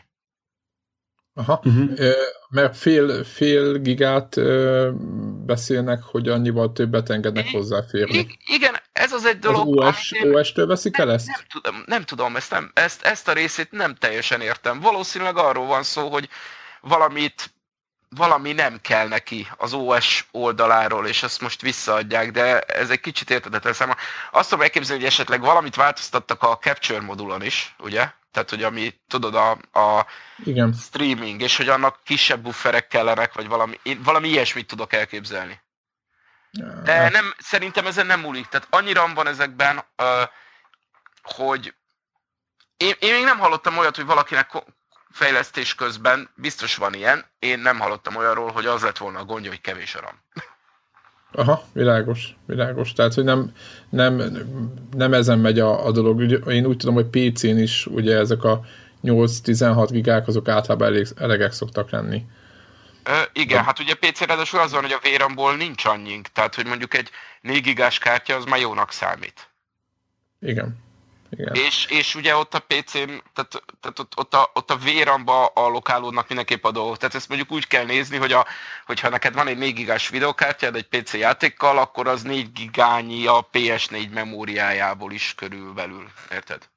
Aha, 1.35 1.61
uh-huh. 1.65 2.13
mert 2.49 2.77
fél, 2.77 3.25
fél 3.25 3.79
gigát 3.79 4.37
beszélnek, 5.47 6.03
hogy 6.03 6.29
annyival 6.29 6.73
többet 6.73 7.11
engednek 7.11 7.51
hozzáférni. 7.51 8.27
Igen, 8.47 8.75
ez 8.93 9.13
az 9.13 9.25
egy 9.25 9.39
dolog. 9.39 9.81
Az 9.81 9.87
OS, 9.87 10.13
OS-től 10.23 10.67
veszik 10.67 10.99
el 10.99 11.13
ezt? 11.13 11.27
Nem, 11.27 11.37
nem 11.37 11.47
tudom, 11.49 11.83
nem 11.87 12.03
tudom 12.03 12.37
ezt, 12.37 12.51
nem, 12.51 12.71
ezt, 12.75 13.03
ezt 13.03 13.29
a 13.29 13.33
részét 13.33 13.71
nem 13.71 13.95
teljesen 13.95 14.41
értem. 14.41 14.81
Valószínűleg 14.81 15.37
arról 15.37 15.67
van 15.67 15.83
szó, 15.83 16.09
hogy 16.09 16.29
valamit 16.81 17.53
valami 18.17 18.53
nem 18.53 18.79
kell 18.81 19.09
neki 19.09 19.49
az 19.57 19.73
OS 19.73 20.29
oldaláról, 20.31 21.07
és 21.07 21.23
ezt 21.23 21.41
most 21.41 21.63
visszaadják, 21.63 22.31
de 22.31 22.61
ez 22.61 22.91
egy 22.91 23.01
kicsit 23.01 23.31
értetetlen 23.31 23.73
számomra. 23.73 24.01
Azt 24.33 24.49
tudom 24.49 24.65
elképzelni, 24.65 25.03
hogy 25.03 25.11
esetleg 25.11 25.41
valamit 25.41 25.75
változtattak 25.75 26.43
a 26.43 26.59
Capture 26.59 27.01
modulon 27.01 27.43
is, 27.43 27.75
ugye? 27.79 28.13
Tehát, 28.33 28.51
hogy 28.51 28.63
ami, 28.63 29.01
tudod, 29.09 29.35
a, 29.35 29.51
a 29.73 30.07
Igen. 30.45 30.73
streaming, 30.73 31.41
és 31.41 31.57
hogy 31.57 31.69
annak 31.69 32.01
kisebb 32.05 32.43
bufferek 32.43 32.87
kellenek, 32.87 33.33
vagy 33.33 33.49
valami, 33.49 33.79
én 33.83 34.03
valami 34.03 34.29
ilyesmit 34.29 34.67
tudok 34.67 34.93
elképzelni. 34.93 35.61
De 36.85 36.93
hát- 36.93 37.13
nem, 37.13 37.35
szerintem 37.39 37.87
ezen 37.87 38.07
nem 38.07 38.21
múlik. 38.21 38.47
Tehát 38.47 38.67
annyira 38.71 39.15
van 39.15 39.27
ezekben, 39.27 39.85
hogy 41.23 41.75
én, 42.77 42.95
én 42.99 43.15
még 43.15 43.25
nem 43.25 43.39
hallottam 43.39 43.79
olyat, 43.79 43.97
hogy 43.97 44.05
valakinek 44.05 44.51
fejlesztés 45.11 45.75
közben 45.75 46.31
biztos 46.35 46.77
van 46.77 46.95
ilyen. 46.95 47.25
Én 47.39 47.59
nem 47.59 47.79
hallottam 47.79 48.17
olyanról, 48.17 48.51
hogy 48.51 48.67
az 48.67 48.83
lett 48.83 48.99
volna 48.99 49.19
a 49.19 49.25
gondja, 49.25 49.51
hogy 49.51 49.61
kevés 49.61 49.95
a 49.95 50.01
RAM. 50.01 50.23
Aha, 51.35 51.65
világos, 51.73 52.37
világos. 52.47 52.93
Tehát, 52.93 53.15
hogy 53.15 53.25
nem, 53.25 53.53
nem, 53.89 54.23
nem 54.91 55.15
ezen 55.15 55.39
megy 55.39 55.59
a, 55.59 55.87
a 55.87 55.93
dolog. 55.93 56.49
Én 56.49 56.67
úgy 56.67 56.77
tudom, 56.77 56.95
hogy 56.95 57.07
PC-n 57.07 57.59
is 57.59 57.87
ugye 57.87 58.17
ezek 58.17 58.45
a 58.45 58.61
8-16 59.05 59.89
gigák 59.91 60.29
azok 60.29 60.49
általában 60.49 60.89
elég, 60.89 61.07
elegek 61.17 61.53
szoktak 61.53 61.91
lenni. 61.91 62.25
Ö, 63.05 63.13
igen, 63.33 63.59
de... 63.59 63.65
hát 63.65 63.79
ugye 63.79 63.95
PC-re 63.95 64.27
ráadásul 64.27 64.61
az 64.61 64.73
van, 64.73 64.83
hogy 64.83 64.93
a 64.93 65.09
VRAM-ból 65.09 65.57
nincs 65.57 65.85
annyink, 65.85 66.27
tehát 66.27 66.55
hogy 66.55 66.67
mondjuk 66.67 66.95
egy 66.95 67.11
4 67.41 67.63
gigás 67.63 67.99
kártya 67.99 68.37
az 68.37 68.45
már 68.45 68.61
jónak 68.61 68.93
számít. 68.93 69.49
Igen. 70.41 70.79
Igen. 71.37 71.55
És, 71.55 71.87
és 71.91 72.15
ugye 72.15 72.37
ott 72.37 72.55
a 72.55 72.59
PC-n, 72.59 73.11
tehát, 73.35 73.63
tehát 73.81 73.99
ott, 73.99 74.13
ott, 74.17 74.35
a, 74.35 74.51
ott 74.55 74.71
a 74.71 74.77
véramba 74.77 75.47
allokálódnak 75.47 76.29
mindenképp 76.29 76.65
a 76.65 76.71
dolgok. 76.71 76.97
Tehát 76.97 77.15
ezt 77.15 77.29
mondjuk 77.29 77.53
úgy 77.53 77.67
kell 77.67 77.85
nézni, 77.85 78.17
hogy 78.17 78.33
a, 78.33 78.47
hogyha 78.87 79.09
neked 79.09 79.35
van 79.35 79.47
egy 79.47 79.59
4 79.59 79.75
gigás 79.75 80.09
videokártyád 80.09 80.77
egy 80.77 80.89
PC 80.89 81.15
játékkal, 81.15 81.79
akkor 81.79 82.09
az 82.09 82.23
4 82.23 82.53
gigányi 82.53 83.27
a 83.27 83.49
PS4 83.53 84.11
memóriájából 84.13 85.13
is 85.13 85.35
körülbelül. 85.37 86.05
Érted? 86.33 86.69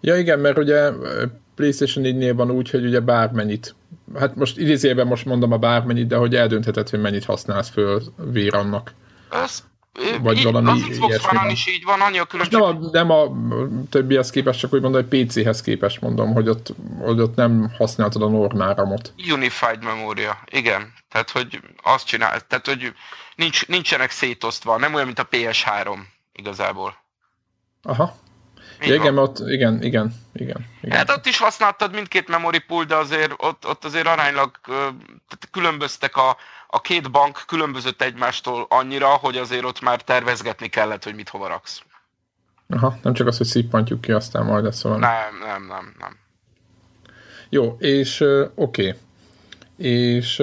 Ja 0.00 0.16
igen, 0.16 0.38
mert 0.38 0.58
ugye 0.58 0.90
PlayStation 1.54 2.04
4-nél 2.04 2.32
van 2.36 2.50
úgy, 2.50 2.70
hogy 2.70 2.84
ugye 2.84 3.00
bármennyit, 3.00 3.74
hát 4.14 4.34
most 4.34 4.58
idézőjelben 4.58 5.06
most 5.06 5.24
mondom 5.24 5.52
a 5.52 5.58
bármennyit, 5.58 6.06
de 6.06 6.16
hogy 6.16 6.34
eldöntheted, 6.34 6.88
hogy 6.88 7.00
mennyit 7.00 7.24
használsz 7.24 7.70
föl 7.70 8.02
vérannak. 8.16 8.94
Ez, 9.30 9.64
Vagy 10.20 10.36
így, 10.36 10.44
valami 10.44 10.70
az 10.70 10.86
Xbox 10.90 11.30
van. 11.32 11.50
is 11.50 11.66
így 11.66 11.84
van, 11.84 12.00
annyi 12.00 12.18
a 12.18 12.24
különbség. 12.24 12.58
nem 12.58 12.68
a, 12.68 12.88
nem 12.92 13.10
a 13.10 13.32
többihez 13.90 14.30
képest, 14.30 14.58
csak 14.58 14.72
úgy 14.72 14.80
mondom, 14.80 15.06
hogy 15.08 15.26
PC-hez 15.26 15.60
képest 15.60 16.00
mondom, 16.00 16.32
hogy 16.32 16.48
ott, 16.48 16.74
hogy 16.98 17.20
ott 17.20 17.34
nem 17.34 17.70
használtad 17.78 18.22
a 18.22 18.28
normál 18.28 18.74
ramot. 18.74 19.12
Unified 19.32 19.84
memória, 19.84 20.38
igen. 20.50 20.92
Tehát, 21.10 21.30
hogy 21.30 21.60
azt 21.82 22.06
csinál, 22.06 22.40
tehát, 22.40 22.66
hogy 22.66 22.92
nincs, 23.34 23.66
nincsenek 23.66 24.10
szétosztva, 24.10 24.78
nem 24.78 24.94
olyan, 24.94 25.06
mint 25.06 25.18
a 25.18 25.28
PS3 25.30 25.98
igazából. 26.32 26.96
Aha. 27.82 28.16
Ja, 28.80 28.94
igen, 28.94 29.18
ott, 29.18 29.38
igen, 29.38 29.82
igen, 29.82 30.14
igen. 30.32 30.66
igen. 30.82 30.96
Hát 30.96 31.10
ott 31.10 31.26
is 31.26 31.38
használtad 31.38 31.94
mindkét 31.94 32.28
memory 32.28 32.58
pool, 32.58 32.84
de 32.84 32.94
azért 32.94 33.32
ott, 33.36 33.66
ott 33.66 33.84
azért 33.84 34.06
aránylag 34.06 34.50
tehát 34.64 35.48
különböztek 35.50 36.16
a, 36.16 36.36
a 36.66 36.80
két 36.80 37.10
bank 37.10 37.44
különbözött 37.46 38.02
egymástól 38.02 38.66
annyira, 38.68 39.08
hogy 39.08 39.36
azért 39.36 39.64
ott 39.64 39.80
már 39.80 40.02
tervezgetni 40.02 40.68
kellett, 40.68 41.04
hogy 41.04 41.14
mit 41.14 41.28
hova 41.28 41.48
raksz. 41.48 41.82
Aha, 42.68 42.98
nem 43.02 43.12
csak 43.12 43.26
az, 43.26 43.36
hogy 43.36 43.46
szippantjuk 43.46 44.00
ki, 44.00 44.12
aztán 44.12 44.44
majd 44.44 44.64
lesz 44.64 44.82
valami. 44.82 45.00
Nem, 45.00 45.38
nem, 45.46 45.66
nem, 45.66 45.94
nem. 45.98 46.16
Jó, 47.48 47.76
és 47.78 48.20
oké. 48.54 48.88
Okay. 48.88 48.94
És 49.76 50.36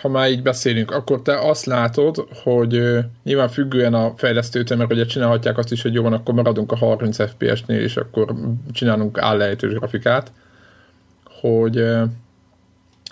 ha 0.00 0.08
már 0.08 0.30
így 0.30 0.42
beszélünk, 0.42 0.90
akkor 0.90 1.22
te 1.22 1.38
azt 1.38 1.64
látod, 1.64 2.28
hogy 2.42 2.98
nyilván 3.24 3.48
függően 3.48 3.94
a 3.94 4.12
fejlesztőtől, 4.16 4.78
mert 4.78 4.92
ugye 4.92 5.06
csinálhatják 5.06 5.58
azt 5.58 5.72
is, 5.72 5.82
hogy 5.82 5.94
jó 5.94 6.02
van, 6.02 6.12
akkor 6.12 6.34
maradunk 6.34 6.72
a 6.72 6.76
30 6.76 7.30
FPS-nél, 7.30 7.80
és 7.80 7.96
akkor 7.96 8.34
csinálunk 8.72 9.18
állejtős 9.18 9.72
grafikát, 9.72 10.32
hogy 11.40 11.84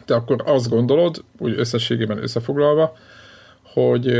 te 0.07 0.15
akkor 0.15 0.43
azt 0.45 0.69
gondolod, 0.69 1.25
úgy 1.39 1.55
összességében 1.59 2.23
összefoglalva, 2.23 2.97
hogy 3.63 4.13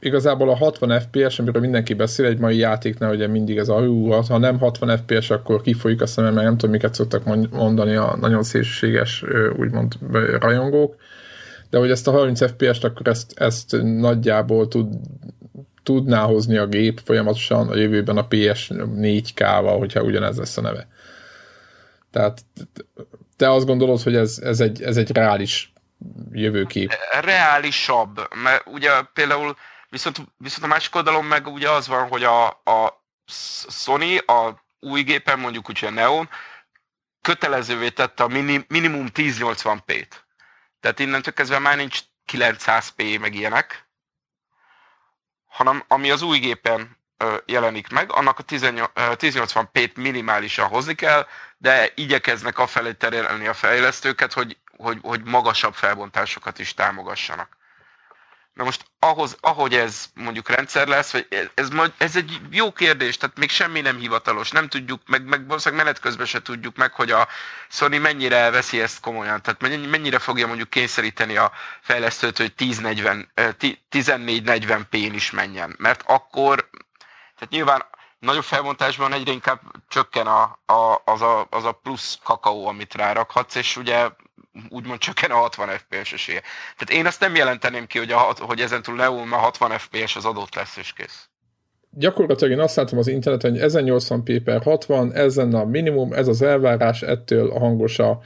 igazából 0.00 0.50
a 0.50 0.56
60 0.56 1.00
FPS, 1.00 1.38
amiről 1.38 1.60
mindenki 1.60 1.94
beszél, 1.94 2.26
egy 2.26 2.38
mai 2.38 2.56
játéknál 2.56 3.14
ugye 3.14 3.26
mindig 3.26 3.56
ez 3.56 3.68
a 3.68 3.80
hú, 3.80 4.10
ha 4.10 4.38
nem 4.38 4.58
60 4.58 4.96
FPS, 4.96 5.30
akkor 5.30 5.60
kifolyik 5.60 6.02
a 6.02 6.06
szemem, 6.06 6.34
mert 6.34 6.46
nem 6.46 6.56
tudom, 6.56 6.70
miket 6.70 6.94
szoktak 6.94 7.24
mond- 7.24 7.52
mondani 7.52 7.94
a 7.94 8.16
nagyon 8.20 8.42
szélsőséges, 8.42 9.24
úgymond 9.58 9.92
rajongók, 10.40 10.96
de 11.70 11.78
hogy 11.78 11.90
ezt 11.90 12.08
a 12.08 12.10
30 12.10 12.50
FPS-t, 12.50 12.84
akkor 12.84 13.08
ezt, 13.08 13.38
ezt 13.38 13.76
nagyjából 13.82 14.68
tud, 14.68 14.94
tudná 15.82 16.22
hozni 16.22 16.56
a 16.56 16.66
gép 16.66 17.00
folyamatosan 17.04 17.68
a 17.68 17.76
jövőben 17.76 18.16
a 18.16 18.26
PS 18.26 18.70
4K-val, 18.74 19.74
hogyha 19.78 20.02
ugyanez 20.02 20.36
lesz 20.36 20.56
a 20.56 20.60
neve. 20.60 20.88
Tehát 22.16 22.44
te 23.36 23.50
azt 23.50 23.66
gondolod, 23.66 24.02
hogy 24.02 24.16
ez, 24.16 24.38
ez, 24.38 24.60
egy, 24.60 24.82
ez 24.82 24.96
egy 24.96 25.12
reális 25.12 25.72
jövőkép. 26.32 26.92
Reálisabb, 27.20 28.34
mert 28.34 28.66
ugye 28.66 29.02
például 29.02 29.56
viszont, 29.88 30.16
viszont 30.36 30.64
a 30.64 30.66
másik 30.66 30.94
oldalon 30.94 31.24
meg 31.24 31.46
ugye 31.46 31.70
az 31.70 31.86
van, 31.86 32.08
hogy 32.08 32.24
a, 32.24 32.46
a 32.46 33.04
Sony 33.68 34.16
a 34.16 34.64
új 34.80 35.02
gépen, 35.02 35.38
mondjuk 35.38 35.68
úgy, 35.68 35.84
a 35.84 35.90
Neon, 35.90 36.28
kötelezővé 37.20 37.88
tette 37.88 38.22
a 38.22 38.28
mini, 38.28 38.64
minimum 38.68 39.06
1080p-t. 39.14 40.08
Tehát 40.80 40.98
innentől 40.98 41.32
kezdve 41.32 41.58
már 41.58 41.76
nincs 41.76 42.00
900p 42.32 43.20
meg 43.20 43.34
ilyenek, 43.34 43.88
hanem 45.46 45.84
ami 45.88 46.10
az 46.10 46.22
új 46.22 46.38
gépen 46.38 46.96
jelenik 47.46 47.88
meg, 47.88 48.12
annak 48.12 48.38
a 48.38 48.42
18 48.42 48.90
ö, 48.94 49.12
1080p-t 49.16 49.94
minimálisan 49.94 50.68
hozni 50.68 50.94
kell, 50.94 51.26
de 51.58 51.92
igyekeznek 51.94 52.58
afelé 52.58 52.92
terelni 52.92 53.46
a 53.46 53.54
fejlesztőket, 53.54 54.32
hogy, 54.32 54.56
hogy, 54.76 54.98
hogy 55.02 55.22
magasabb 55.24 55.74
felbontásokat 55.74 56.58
is 56.58 56.74
támogassanak. 56.74 57.56
Na 58.56 58.64
most 58.64 58.84
ahhoz, 58.98 59.36
ahogy 59.40 59.74
ez 59.74 60.06
mondjuk 60.14 60.48
rendszer 60.48 60.86
lesz, 60.88 61.12
vagy 61.12 61.26
ez, 61.54 61.68
ez, 61.98 62.16
egy 62.16 62.40
jó 62.50 62.72
kérdés, 62.72 63.16
tehát 63.16 63.38
még 63.38 63.50
semmi 63.50 63.80
nem 63.80 63.98
hivatalos, 63.98 64.50
nem 64.50 64.68
tudjuk, 64.68 65.02
meg, 65.06 65.24
meg 65.24 65.46
valószínűleg 65.46 65.84
menet 65.84 66.00
közben 66.00 66.26
se 66.26 66.42
tudjuk 66.42 66.76
meg, 66.76 66.92
hogy 66.92 67.10
a 67.10 67.28
Sony 67.68 68.00
mennyire 68.00 68.50
veszi 68.50 68.80
ezt 68.80 69.00
komolyan, 69.00 69.42
tehát 69.42 69.60
mennyi- 69.60 69.90
mennyire 69.90 70.18
fogja 70.18 70.46
mondjuk 70.46 70.70
kényszeríteni 70.70 71.36
a 71.36 71.52
fejlesztőt, 71.80 72.36
hogy 72.36 72.52
1040, 72.56 73.30
ö, 73.34 73.52
ti- 73.52 73.84
1440p-n 73.90 75.14
is 75.14 75.30
menjen, 75.30 75.74
mert 75.78 76.02
akkor, 76.06 76.68
tehát 77.34 77.50
nyilván 77.50 77.84
nagyobb 78.18 78.42
felbontásban 78.42 79.12
egyre 79.12 79.32
inkább 79.32 79.60
csökken 79.88 80.26
a, 80.26 80.42
a, 80.66 81.02
az, 81.04 81.20
a, 81.22 81.46
az 81.50 81.64
a 81.64 81.72
plusz 81.72 82.18
kakaó, 82.22 82.66
amit 82.66 82.94
rárakhatsz, 82.94 83.54
és 83.54 83.76
ugye 83.76 84.08
úgymond 84.68 84.98
csökken 84.98 85.30
a 85.30 85.36
60 85.36 85.68
FPS 85.68 86.12
esélye. 86.12 86.40
Tehát 86.76 87.00
én 87.00 87.06
azt 87.06 87.20
nem 87.20 87.34
jelenteném 87.34 87.86
ki, 87.86 87.98
hogy, 87.98 88.10
a, 88.10 88.34
hogy 88.38 88.60
ezentúl 88.60 88.94
Neon 88.94 89.28
már 89.28 89.40
60 89.40 89.78
FPS 89.78 90.16
az 90.16 90.24
adott 90.24 90.54
lesz, 90.54 90.76
és 90.76 90.92
kész. 90.92 91.28
gyakorlatilag 91.90 92.52
én 92.52 92.60
azt 92.60 92.76
látom 92.76 92.98
az 92.98 93.06
interneten, 93.06 93.50
hogy 93.50 93.60
1080p 93.62 94.40
per 94.44 94.62
60, 94.62 95.12
ez 95.12 95.36
lenne 95.36 95.58
a 95.58 95.64
minimum, 95.64 96.12
ez 96.12 96.28
az 96.28 96.42
elvárás, 96.42 97.02
ettől 97.02 97.50
a 97.50 97.58
hangos 97.58 97.98
a, 97.98 98.20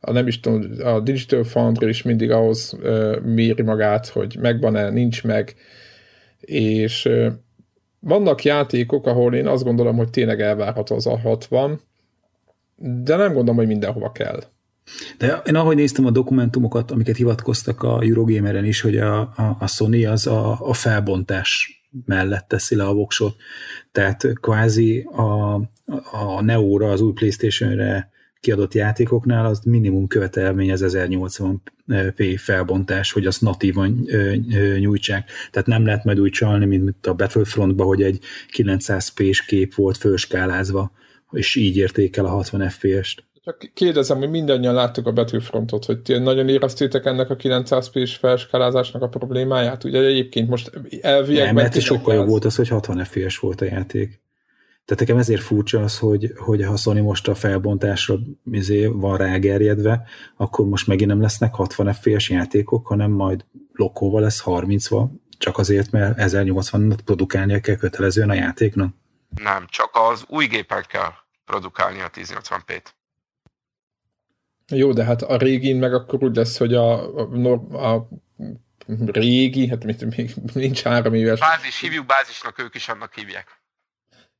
a 0.00 0.12
nem 0.12 0.26
is 0.26 0.40
tudom, 0.40 0.86
a 0.86 1.00
Digital 1.00 1.44
Foundry 1.44 1.88
is 1.88 2.02
mindig 2.02 2.30
ahhoz 2.30 2.72
uh, 2.72 3.20
méri 3.20 3.62
magát, 3.62 4.08
hogy 4.08 4.36
megvan-e, 4.40 4.90
nincs 4.90 5.24
meg, 5.24 5.56
és 6.40 7.08
vannak 8.06 8.44
játékok, 8.44 9.06
ahol 9.06 9.34
én 9.34 9.46
azt 9.46 9.64
gondolom, 9.64 9.96
hogy 9.96 10.10
tényleg 10.10 10.40
elvárható 10.40 10.94
az 10.94 11.06
a 11.06 11.18
60, 11.18 11.80
de 12.76 13.16
nem 13.16 13.32
gondolom, 13.32 13.56
hogy 13.56 13.66
mindenhova 13.66 14.12
kell. 14.12 14.42
De 15.18 15.42
én 15.46 15.54
ahogy 15.54 15.76
néztem 15.76 16.06
a 16.06 16.10
dokumentumokat, 16.10 16.90
amiket 16.90 17.16
hivatkoztak 17.16 17.82
a 17.82 18.00
Eurogameren 18.02 18.64
is, 18.64 18.80
hogy 18.80 18.96
a, 18.96 19.20
a, 19.20 19.56
a 19.58 19.66
Sony 19.66 20.06
az 20.06 20.26
a, 20.26 20.58
a 20.60 20.72
felbontás 20.72 21.80
mellett 22.04 22.48
teszi 22.48 22.74
le 22.76 22.84
a 22.84 22.94
voksot. 22.94 23.36
Tehát 23.92 24.32
kvázi 24.40 25.00
a, 25.00 25.54
a 26.12 26.40
Neo-ra, 26.40 26.90
az 26.90 27.00
új 27.00 27.12
Playstation-re 27.12 28.10
kiadott 28.46 28.74
játékoknál 28.74 29.46
az 29.46 29.60
minimum 29.64 30.06
követelmény 30.06 30.72
az 30.72 30.84
1080p 30.86 32.34
felbontás, 32.36 33.12
hogy 33.12 33.26
azt 33.26 33.40
natívan 33.40 34.04
ö, 34.06 34.34
ö, 34.54 34.78
nyújtsák. 34.78 35.30
Tehát 35.50 35.68
nem 35.68 35.84
lehet 35.84 36.04
majd 36.04 36.20
úgy 36.20 36.30
csalni, 36.30 36.66
mint 36.66 37.06
a 37.06 37.14
Battlefrontban, 37.14 37.86
hogy 37.86 38.02
egy 38.02 38.18
900p-s 38.56 39.44
kép 39.44 39.74
volt 39.74 39.96
fölskálázva, 39.96 40.92
és 41.30 41.54
így 41.54 41.76
érték 41.76 42.16
el 42.16 42.24
a 42.24 42.28
60 42.28 42.68
FPS-t. 42.68 43.24
Csak 43.44 43.70
kérdezem, 43.74 44.18
hogy 44.18 44.30
mindannyian 44.30 44.74
láttuk 44.74 45.06
a 45.06 45.12
Battlefrontot, 45.12 45.84
hogy 45.84 45.98
ti 45.98 46.18
nagyon 46.18 46.48
éreztétek 46.48 47.04
ennek 47.04 47.30
a 47.30 47.36
900p-s 47.36 48.14
felskálázásnak 48.14 49.02
a 49.02 49.08
problémáját? 49.08 49.84
Ugye 49.84 50.00
egyébként 50.00 50.48
most 50.48 50.70
elviekben... 51.00 51.54
Nem, 51.54 51.64
mert 51.64 51.80
sokkal 51.80 52.14
jobb 52.14 52.28
volt 52.28 52.44
az, 52.44 52.56
hogy 52.56 52.68
60 52.68 53.04
FPS 53.04 53.38
volt 53.38 53.60
a 53.60 53.64
játék. 53.64 54.24
Tehát 54.86 55.02
nekem 55.02 55.18
ezért 55.18 55.42
furcsa 55.42 55.82
az, 55.82 55.98
hogy, 55.98 56.32
hogy 56.36 56.64
ha 56.64 56.76
Sony 56.76 57.02
most 57.02 57.28
a 57.28 57.34
felbontásra 57.34 58.18
izé 58.50 58.86
van 58.86 59.16
rágerjedve, 59.16 60.02
akkor 60.36 60.66
most 60.66 60.86
megint 60.86 61.10
nem 61.10 61.20
lesznek 61.20 61.54
60 61.54 61.92
FPS 61.92 62.28
játékok, 62.28 62.86
hanem 62.86 63.10
majd 63.10 63.44
lokóval 63.72 64.20
lesz 64.20 64.42
30-val, 64.44 65.08
csak 65.38 65.58
azért, 65.58 65.90
mert 65.90 66.14
1080-at 66.18 66.98
produkálnia 67.04 67.60
kell 67.60 67.76
kötelezően 67.76 68.30
a 68.30 68.34
játéknak. 68.34 68.94
Nem, 69.42 69.66
csak 69.68 69.90
az 69.92 70.24
új 70.28 70.46
gépen 70.46 70.84
kell 70.88 71.12
produkálni 71.44 72.00
a 72.00 72.10
1080p-t. 72.10 72.84
Jó, 74.68 74.92
de 74.92 75.04
hát 75.04 75.22
a 75.22 75.36
régin 75.36 75.76
meg 75.76 75.94
akkor 75.94 76.24
úgy 76.24 76.36
lesz, 76.36 76.58
hogy 76.58 76.74
a, 76.74 77.14
a, 77.16 77.94
a 77.94 78.08
régi, 79.06 79.68
hát 79.68 79.84
mit, 79.84 80.16
még 80.16 80.34
nincs 80.54 80.82
három 80.82 81.14
éves. 81.14 81.40
Bázis, 81.40 81.80
hívjuk 81.80 82.06
bázisnak, 82.06 82.58
ők 82.58 82.74
is 82.74 82.88
annak 82.88 83.14
hívják. 83.14 83.55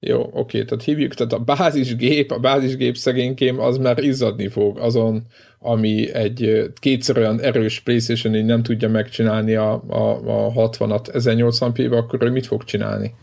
Jó, 0.06 0.30
oké, 0.32 0.64
tehát 0.64 0.84
hívjuk, 0.84 1.14
tehát 1.14 1.32
a 1.32 1.38
bázisgép, 1.38 2.30
a 2.30 2.38
bázisgép 2.38 2.96
szegénykém 2.96 3.60
az 3.60 3.76
már 3.76 3.98
izzadni 3.98 4.48
fog 4.48 4.78
azon, 4.78 5.26
ami 5.58 6.14
egy 6.14 6.70
kétszer 6.80 7.16
olyan 7.16 7.40
erős 7.40 7.80
PlayStation 7.80 8.34
így 8.34 8.44
nem 8.44 8.62
tudja 8.62 8.88
megcsinálni 8.88 9.54
a, 9.54 9.82
a, 9.88 10.10
a 10.10 10.52
60-at 10.52 11.06
1080p-be, 11.12 11.96
akkor 11.96 12.22
ő 12.22 12.30
mit 12.30 12.46
fog 12.46 12.64
csinálni? 12.64 13.14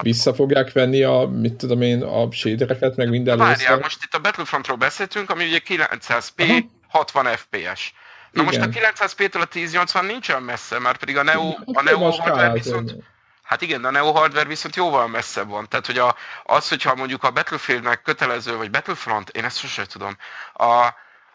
Vissza 0.00 0.34
fogják 0.34 0.72
venni 0.72 1.02
a, 1.02 1.30
mit 1.40 1.54
tudom 1.54 1.82
én, 1.82 2.02
a 2.02 2.32
shadereket, 2.32 2.96
meg 2.96 3.08
minden 3.08 3.38
Várjál, 3.38 3.78
most 3.78 4.04
itt 4.04 4.14
a 4.14 4.18
Battlefrontról 4.18 4.76
beszéltünk, 4.76 5.30
ami 5.30 5.44
ugye 5.44 5.58
900p, 5.68 6.48
Aha. 6.48 6.58
60 6.88 7.24
FPS. 7.24 7.92
Na 8.30 8.42
most 8.42 8.60
a 8.60 8.66
Igen. 8.66 8.92
900p-től 8.94 9.40
a 9.40 9.58
1080 9.58 10.04
nincs 10.04 10.28
olyan 10.28 10.42
messze, 10.42 10.78
már 10.78 10.96
pedig 10.96 11.16
a 11.16 11.22
Neo, 11.22 11.48
a 11.48 11.72
Hát 11.74 11.84
Neo 11.84 11.98
hardware 11.98 12.42
kell 12.42 12.52
viszont, 12.52 12.96
Hát 13.44 13.62
igen, 13.62 13.82
de 13.82 13.88
a 13.88 13.90
Neo 13.90 14.12
hardware 14.12 14.48
viszont 14.48 14.76
jóval 14.76 15.08
messzebb 15.08 15.48
van. 15.48 15.68
Tehát, 15.68 15.86
hogy 15.86 15.98
a, 15.98 16.16
az, 16.44 16.68
hogyha 16.68 16.94
mondjuk 16.94 17.22
a 17.22 17.30
Battlefieldnek 17.30 18.02
kötelező, 18.02 18.56
vagy 18.56 18.70
Battlefront, 18.70 19.28
én 19.28 19.44
ezt 19.44 19.58
sosem 19.58 19.84
tudom, 19.84 20.16
a, 20.52 20.88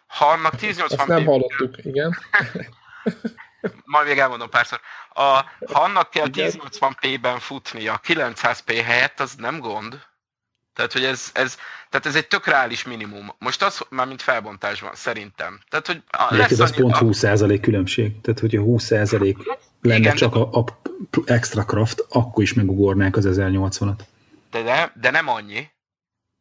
ha 0.08 0.26
annak 0.26 0.54
1080 0.54 1.00
Ezt 1.00 1.08
nem 1.08 1.26
hallottuk, 1.26 1.78
igen. 1.78 2.18
Majd 3.86 4.08
még 4.08 4.18
elmondom 4.18 4.50
párszor. 4.50 4.80
A, 5.14 5.22
ha 5.22 5.82
annak 5.82 6.10
kell 6.10 6.28
1080p-ben 6.32 7.40
futnia 7.40 8.00
900p 8.08 8.82
helyett, 8.86 9.20
az 9.20 9.34
nem 9.36 9.60
gond. 9.60 10.08
Tehát, 10.74 10.94
hogy 10.94 11.04
ez, 11.04 11.30
ez, 11.34 11.58
tehát 11.90 12.06
ez 12.06 12.16
egy 12.16 12.28
tök 12.28 12.46
reális 12.46 12.84
minimum. 12.84 13.36
Most 13.40 13.64
az 13.64 13.86
már 13.90 14.08
mint 14.08 14.22
felbontásban, 14.22 14.92
szerintem. 14.94 15.60
Tehát, 15.70 15.88
hogy 15.88 16.04
lesz 16.30 16.60
az 16.60 16.76
pont 16.76 16.96
20% 17.00 17.60
különbség. 17.62 18.22
Tehát, 18.22 18.40
hogyha 18.40 18.62
20% 18.66 19.36
lenne 19.82 20.00
Igen, 20.00 20.16
csak 20.16 20.34
de... 20.34 20.40
a, 20.40 20.58
a 20.60 20.66
extra 21.26 21.66
craft, 21.66 22.06
akkor 22.10 22.44
is 22.44 22.54
megugornák 22.54 23.16
az 23.16 23.26
1080-at. 23.30 24.00
De, 24.52 24.62
de, 24.62 24.92
de 24.96 25.10
nem 25.10 25.28
annyi. 25.28 25.70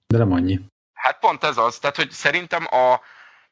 De 0.06 0.18
nem 0.18 0.32
annyi. 0.32 0.60
Hát 0.92 1.18
pont 1.18 1.44
ez 1.44 1.56
az. 1.56 1.78
Tehát, 1.78 1.96
hogy 1.96 2.10
szerintem 2.10 2.66
a, 2.70 3.00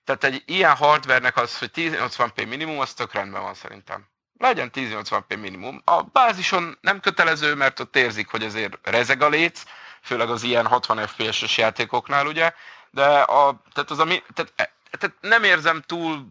tehát 0.05 0.25
egy 0.25 0.43
ilyen 0.47 0.75
hardvernek 0.75 1.37
az, 1.37 1.59
hogy 1.59 1.71
1080p 1.75 2.49
minimum, 2.49 2.79
az 2.79 2.93
tök 2.93 3.13
rendben 3.13 3.43
van 3.43 3.55
szerintem. 3.55 4.07
Legyen 4.39 4.71
1080p 4.75 5.41
minimum. 5.41 5.83
A 5.85 6.03
bázison 6.03 6.79
nem 6.81 7.01
kötelező, 7.01 7.55
mert 7.55 7.81
ott 7.81 7.97
érzik, 7.97 8.29
hogy 8.29 8.43
azért 8.45 8.79
rezeg 8.83 9.23
a 9.23 9.29
léc, 9.29 9.63
főleg 10.03 10.31
az 10.31 10.43
ilyen 10.43 10.67
60 10.67 11.07
FPS-es 11.07 11.59
játékoknál, 11.59 12.27
ugye, 12.27 12.53
de 12.91 13.05
a, 13.21 13.63
tehát 13.73 13.91
az 13.91 13.99
a, 13.99 14.05
tehát, 14.35 14.73
tehát 14.99 15.17
nem 15.21 15.43
érzem 15.43 15.83
túl, 15.87 16.29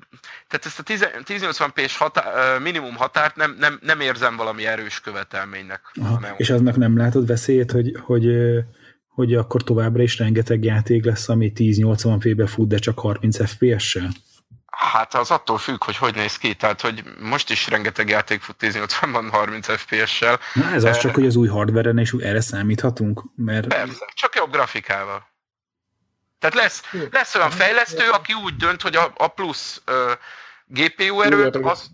tehát 0.48 0.66
ezt 0.66 0.80
a 0.80 0.84
1080p-s 0.84 1.98
határ, 1.98 2.60
minimum 2.60 2.96
határt 2.96 3.36
nem, 3.36 3.56
nem, 3.60 3.80
nem 3.82 4.00
érzem 4.00 4.36
valami 4.36 4.66
erős 4.66 5.00
követelménynek. 5.00 5.82
Aha, 6.02 6.28
és 6.38 6.50
aznak 6.50 6.76
nem 6.76 6.98
látod 6.98 7.28
veszélyét, 7.28 7.72
hogy, 7.72 7.98
hogy 8.02 8.26
hogy 9.16 9.34
akkor 9.34 9.64
továbbra 9.64 10.04
is 10.04 10.18
rengeteg 10.18 10.64
játék 10.64 11.06
lesz, 11.06 11.30
ami 11.30 11.52
1080p-be 11.56 12.48
fut, 12.48 12.68
de 12.68 12.78
csak 12.78 13.00
30 13.00 13.50
FPS-sel? 13.50 14.10
Hát 14.72 15.14
az 15.14 15.32
attól 15.32 15.58
függ, 15.58 15.84
hogy 15.84 15.98
hogy 15.98 16.16
néz 16.16 16.38
ki, 16.38 16.54
tehát 16.54 16.82
hogy 16.82 17.04
most 17.20 17.50
is 17.50 17.70
rengeteg 17.70 18.10
játék 18.10 18.42
fut 18.42 18.56
1080-ban 18.60 19.28
30 19.32 19.78
FPS-sel. 19.78 20.40
Na 20.54 20.72
ez 20.72 20.84
az 20.84 20.98
csak, 20.98 21.14
hogy 21.14 21.26
az 21.26 21.36
új 21.36 21.48
hardware-en 21.48 22.00
is 22.00 22.12
erre 22.12 22.42
számíthatunk, 22.42 23.24
mert... 23.36 23.68
Persze, 23.68 24.06
csak 24.14 24.36
jobb 24.36 24.52
grafikával. 24.52 25.35
Tehát 26.50 26.64
lesz, 26.70 27.10
lesz 27.12 27.36
olyan 27.36 27.52
fejlesztő, 27.52 28.10
aki 28.10 28.34
úgy 28.34 28.56
dönt, 28.56 28.82
hogy 28.82 28.96
a, 28.96 29.14
a 29.18 29.28
plusz 29.28 29.82
uh, 29.88 30.12
GPU 30.66 31.22
erőt, 31.22 31.56
az, 31.56 31.90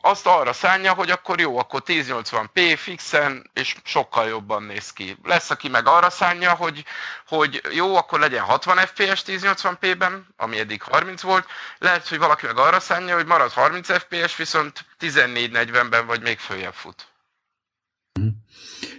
azt 0.00 0.26
arra 0.26 0.52
szánja, 0.52 0.92
hogy 0.92 1.10
akkor 1.10 1.40
jó, 1.40 1.58
akkor 1.58 1.82
1080p 1.86 2.74
fixen, 2.76 3.50
és 3.54 3.76
sokkal 3.84 4.28
jobban 4.28 4.62
néz 4.62 4.92
ki. 4.92 5.16
Lesz, 5.24 5.50
aki 5.50 5.68
meg 5.68 5.86
arra 5.86 6.10
szánja, 6.10 6.54
hogy, 6.54 6.84
hogy 7.26 7.62
jó, 7.74 7.96
akkor 7.96 8.20
legyen 8.20 8.42
60 8.42 8.76
fps 8.76 9.22
1080p-ben, 9.26 10.26
ami 10.36 10.58
eddig 10.58 10.82
30 10.82 11.22
volt. 11.22 11.46
Lehet, 11.78 12.08
hogy 12.08 12.18
valaki 12.18 12.46
meg 12.46 12.58
arra 12.58 12.80
szánja, 12.80 13.14
hogy 13.14 13.26
marad 13.26 13.52
30 13.52 13.92
fps, 13.98 14.36
viszont 14.36 14.84
1440-ben 15.00 16.06
vagy 16.06 16.22
még 16.22 16.38
följebb 16.38 16.74
fut. 16.74 17.06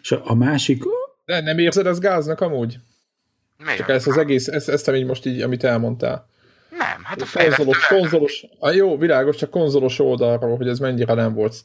És 0.01 0.11
a 0.11 0.35
másik... 0.35 0.83
De 1.25 1.41
nem 1.41 1.57
érzed 1.57 1.85
az 1.85 1.99
gáznak 1.99 2.41
amúgy? 2.41 2.79
Miért? 3.63 3.77
Csak 3.77 3.89
ezt 3.89 4.07
az 4.07 4.17
egész, 4.17 4.47
ezt, 4.47 4.69
ezt 4.69 4.87
amit 4.87 5.07
most 5.07 5.25
így, 5.25 5.41
amit 5.41 5.63
elmondtál. 5.63 6.27
Nem, 6.69 7.03
hát 7.03 7.21
a 7.21 7.25
konzolos, 7.33 7.87
konzolos, 7.87 8.45
a 8.59 8.69
jó, 8.69 8.97
világos, 8.97 9.35
csak 9.35 9.49
konzolos 9.49 9.99
oldalról, 9.99 10.57
hogy 10.57 10.67
ez 10.67 10.79
mennyire 10.79 11.13
nem 11.13 11.33
volt. 11.33 11.55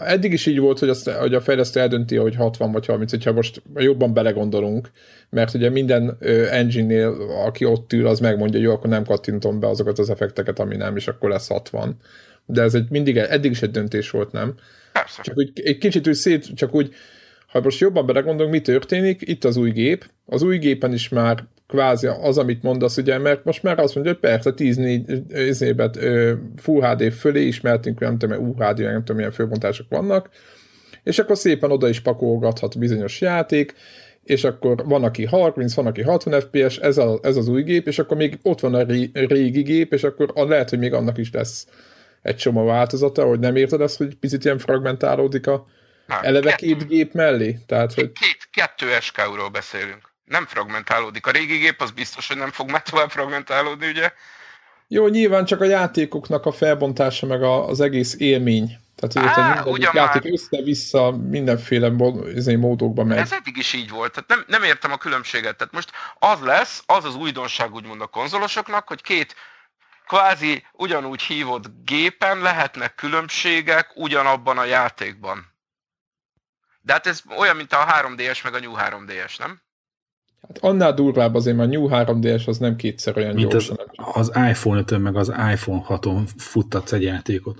Eddig 0.00 0.32
is 0.32 0.46
így 0.46 0.58
volt, 0.58 0.78
hogy, 0.78 0.88
azt, 0.88 1.10
hogy 1.10 1.34
a 1.34 1.40
fejlesztő 1.40 1.80
eldönti, 1.80 2.16
hogy 2.16 2.34
60 2.34 2.72
vagy 2.72 2.86
30, 2.86 3.10
hogyha 3.10 3.32
most 3.32 3.62
jobban 3.74 4.12
belegondolunk, 4.12 4.90
mert 5.30 5.54
ugye 5.54 5.70
minden 5.70 6.16
engine-nél, 6.50 7.16
aki 7.46 7.64
ott 7.64 7.92
ül, 7.92 8.06
az 8.06 8.20
megmondja, 8.20 8.58
hogy 8.58 8.68
jó, 8.68 8.74
akkor 8.74 8.90
nem 8.90 9.04
kattintom 9.04 9.60
be 9.60 9.68
azokat 9.68 9.98
az 9.98 10.10
effekteket, 10.10 10.58
ami 10.58 10.76
nem, 10.76 10.96
és 10.96 11.08
akkor 11.08 11.30
lesz 11.30 11.48
60. 11.48 11.96
De 12.46 12.62
ez 12.62 12.74
egy 12.74 12.86
mindig, 12.90 13.16
eddig 13.16 13.50
is 13.50 13.62
egy 13.62 13.70
döntés 13.70 14.10
volt, 14.10 14.32
nem? 14.32 14.54
Persze. 14.92 15.22
Csak 15.22 15.36
úgy, 15.36 15.60
egy 15.64 15.78
kicsit 15.78 16.08
úgy 16.08 16.14
szét, 16.14 16.56
csak 16.56 16.74
úgy, 16.74 16.94
ha 17.48 17.60
most 17.60 17.80
jobban 17.80 18.06
belegondolunk, 18.06 18.54
mi 18.54 18.60
történik, 18.60 19.20
itt 19.24 19.44
az 19.44 19.56
új 19.56 19.70
gép, 19.70 20.10
az 20.26 20.42
új 20.42 20.58
gépen 20.58 20.92
is 20.92 21.08
már 21.08 21.44
kvázi 21.66 22.06
az, 22.06 22.38
amit 22.38 22.62
mondasz, 22.62 22.96
ugye, 22.96 23.18
mert 23.18 23.44
most 23.44 23.62
már 23.62 23.78
azt 23.78 23.94
mondja, 23.94 24.12
hogy 24.12 24.20
persze 24.20 24.52
14 24.52 25.22
évet 25.60 25.98
Full 26.56 26.82
HD 26.82 27.12
fölé 27.12 27.46
ismertünk, 27.46 28.00
nem 28.00 28.18
tudom, 28.18 28.48
UHD, 28.48 28.78
nem 28.78 28.98
tudom, 28.98 29.16
milyen 29.16 29.30
főbontások 29.30 29.86
vannak, 29.88 30.28
és 31.02 31.18
akkor 31.18 31.36
szépen 31.36 31.70
oda 31.70 31.88
is 31.88 32.00
pakolgathat 32.00 32.78
bizonyos 32.78 33.20
játék, 33.20 33.74
és 34.24 34.44
akkor 34.44 34.84
van, 34.86 35.04
aki 35.04 35.24
30, 35.24 35.74
van, 35.74 35.86
aki 35.86 36.02
60 36.02 36.40
FPS, 36.40 36.78
ez, 36.78 36.98
a, 36.98 37.18
ez 37.22 37.36
az 37.36 37.48
új 37.48 37.62
gép, 37.62 37.86
és 37.86 37.98
akkor 37.98 38.16
még 38.16 38.38
ott 38.42 38.60
van 38.60 38.74
a 38.74 38.82
régi 39.12 39.62
gép, 39.62 39.92
és 39.92 40.04
akkor 40.04 40.32
lehet, 40.34 40.70
hogy 40.70 40.78
még 40.78 40.92
annak 40.92 41.18
is 41.18 41.32
lesz 41.32 41.66
egy 42.22 42.36
csomó 42.36 42.64
változata, 42.64 43.24
hogy 43.24 43.38
nem 43.38 43.56
érted 43.56 43.80
ezt, 43.80 43.96
hogy 43.96 44.14
picit 44.14 44.44
ilyen 44.44 44.58
fragmentálódik 44.58 45.46
a 45.46 45.66
nem, 46.08 46.18
eleve 46.22 46.50
kettő, 46.50 46.66
két 46.66 46.86
gép 46.86 47.12
mellé? 47.12 47.58
Tehát, 47.66 47.94
hogy... 47.94 48.12
Két, 48.12 48.48
kettő 48.50 49.00
SKU-ról 49.00 49.48
beszélünk 49.48 50.08
nem 50.28 50.46
fragmentálódik. 50.46 51.26
A 51.26 51.30
régi 51.30 51.56
gép 51.56 51.80
az 51.80 51.90
biztos, 51.90 52.28
hogy 52.28 52.36
nem 52.36 52.50
fog 52.50 52.70
már 52.70 52.82
tovább 52.82 53.10
fragmentálódni, 53.10 53.88
ugye? 53.88 54.12
Jó, 54.88 55.08
nyilván 55.08 55.44
csak 55.44 55.60
a 55.60 55.64
játékoknak 55.64 56.46
a 56.46 56.52
felbontása, 56.52 57.26
meg 57.26 57.42
a, 57.42 57.68
az 57.68 57.80
egész 57.80 58.14
élmény. 58.18 58.78
Tehát, 58.96 59.28
hogy 59.28 59.42
Á, 59.42 59.62
minden 59.64 59.90
játék 59.94 60.22
már... 60.22 60.32
össze-vissza 60.32 61.10
mindenféle 61.10 61.92
izé, 62.34 62.54
módokban 62.54 63.06
megy. 63.06 63.18
Ez 63.18 63.32
eddig 63.32 63.56
is 63.56 63.72
így 63.72 63.90
volt. 63.90 64.12
Tehát 64.12 64.28
nem, 64.28 64.44
nem 64.60 64.68
értem 64.68 64.92
a 64.92 64.96
különbséget. 64.96 65.56
Tehát 65.56 65.72
most 65.72 65.90
az 66.18 66.40
lesz, 66.40 66.82
az 66.86 67.04
az 67.04 67.14
újdonság 67.14 67.74
úgymond 67.74 68.00
a 68.00 68.06
konzolosoknak, 68.06 68.88
hogy 68.88 69.02
két 69.02 69.34
kvázi 70.06 70.64
ugyanúgy 70.72 71.22
hívott 71.22 71.64
gépen 71.84 72.38
lehetnek 72.38 72.94
különbségek 72.94 73.90
ugyanabban 73.94 74.58
a 74.58 74.64
játékban. 74.64 75.57
De 76.80 76.92
hát 76.92 77.06
ez 77.06 77.22
olyan, 77.36 77.56
mint 77.56 77.72
a 77.72 77.86
3DS 77.86 78.44
meg 78.44 78.54
a 78.54 78.58
New 78.58 78.72
3DS, 78.76 79.38
nem? 79.38 79.60
Hát 80.46 80.58
annál 80.58 80.94
durvább 80.94 81.34
azért, 81.34 81.56
mert 81.56 81.68
a 81.68 81.72
New 81.72 81.88
3DS 81.90 82.46
az 82.46 82.58
nem 82.58 82.76
kétszer 82.76 83.16
olyan 83.16 83.34
Mint 83.34 83.50
gyors. 83.50 83.68
Az, 83.68 83.78
az 83.96 84.32
iPhone 84.34 84.78
5 84.78 84.98
meg 84.98 85.16
az 85.16 85.28
iPhone 85.28 85.84
6-on 85.88 86.28
futtatsz 86.36 86.92
egy 86.92 87.02
játékot. 87.02 87.58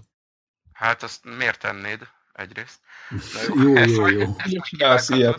Hát 0.73 1.03
azt 1.03 1.25
miért 1.39 1.61
tennéd 1.61 2.09
egyrészt? 2.33 2.79
jó, 3.55 3.75
jó, 3.95 4.07
jó. 4.07 4.37
jó. 5.09 5.33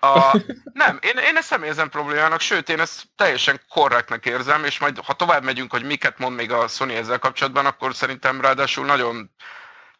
A, 0.00 0.36
nem, 0.72 0.98
én, 1.02 1.16
én 1.28 1.36
ezt 1.36 1.50
nem 1.50 1.62
érzem 1.62 1.88
problémának, 1.88 2.40
sőt, 2.40 2.68
én 2.68 2.80
ezt 2.80 3.02
teljesen 3.16 3.60
korrektnek 3.68 4.26
érzem, 4.26 4.64
és 4.64 4.78
majd 4.78 4.98
ha 4.98 5.12
tovább 5.12 5.44
megyünk, 5.44 5.70
hogy 5.70 5.84
miket 5.84 6.18
mond 6.18 6.36
még 6.36 6.52
a 6.52 6.68
Sony 6.68 6.90
ezzel 6.90 7.18
kapcsolatban, 7.18 7.66
akkor 7.66 7.94
szerintem 7.94 8.40
ráadásul 8.40 8.84
nagyon 8.84 9.30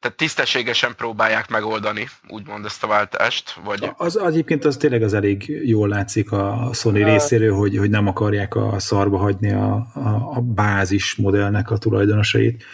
tehát 0.06 0.20
tisztességesen 0.20 0.94
próbálják 0.96 1.48
megoldani, 1.48 2.06
úgymond 2.28 2.64
ezt 2.64 2.82
a 2.82 2.86
váltást. 2.86 3.54
Vagy... 3.64 3.90
Az, 3.96 4.16
az 4.16 4.32
egyébként 4.32 4.64
az 4.64 4.76
tényleg 4.76 5.02
az 5.02 5.14
elég 5.14 5.60
jól 5.64 5.88
látszik 5.88 6.32
a 6.32 6.70
Sony 6.72 7.02
a... 7.02 7.06
részéről, 7.06 7.54
hogy, 7.54 7.76
hogy 7.76 7.90
nem 7.90 8.06
akarják 8.06 8.54
a 8.54 8.78
szarba 8.78 9.18
hagyni 9.18 9.52
a, 9.52 9.74
a, 9.94 10.30
a 10.34 10.40
bázis 10.40 11.14
modellnek 11.14 11.70
a 11.70 11.78
tulajdonosait. 11.78 12.64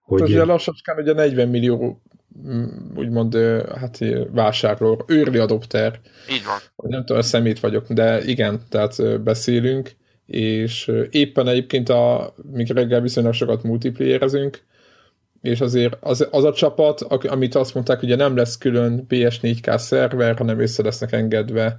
Hogy... 0.00 0.22
Az 0.22 0.28
ugye 0.28 0.44
lassacskán 0.44 0.96
ugye 0.98 1.12
40 1.12 1.48
millió 1.48 2.02
mm, 2.48 2.64
úgymond 2.94 3.36
hát 3.80 3.98
vásárló, 4.30 5.04
őrli 5.06 5.38
adopter. 5.38 6.00
Így 6.30 6.44
van. 6.44 6.90
Nem 6.90 7.04
tudom, 7.04 7.22
szemét 7.22 7.60
vagyok, 7.60 7.92
de 7.92 8.24
igen, 8.24 8.62
tehát 8.68 9.22
beszélünk, 9.22 9.90
és 10.26 10.92
éppen 11.10 11.48
egyébként 11.48 11.88
a, 11.88 12.34
még 12.52 12.70
reggel 12.70 13.00
viszonylag 13.00 13.32
sokat 13.32 13.62
multiplayerezünk, 13.62 14.62
és 15.44 15.60
azért 15.60 15.96
az, 16.00 16.28
az 16.30 16.44
a 16.44 16.52
csapat, 16.52 17.00
amit 17.02 17.54
azt 17.54 17.74
mondták, 17.74 18.02
ugye 18.02 18.16
nem 18.16 18.36
lesz 18.36 18.58
külön 18.58 19.06
PS4K 19.08 19.78
szerver, 19.78 20.36
hanem 20.36 20.60
össze 20.60 20.82
lesznek 20.82 21.12
engedve 21.12 21.78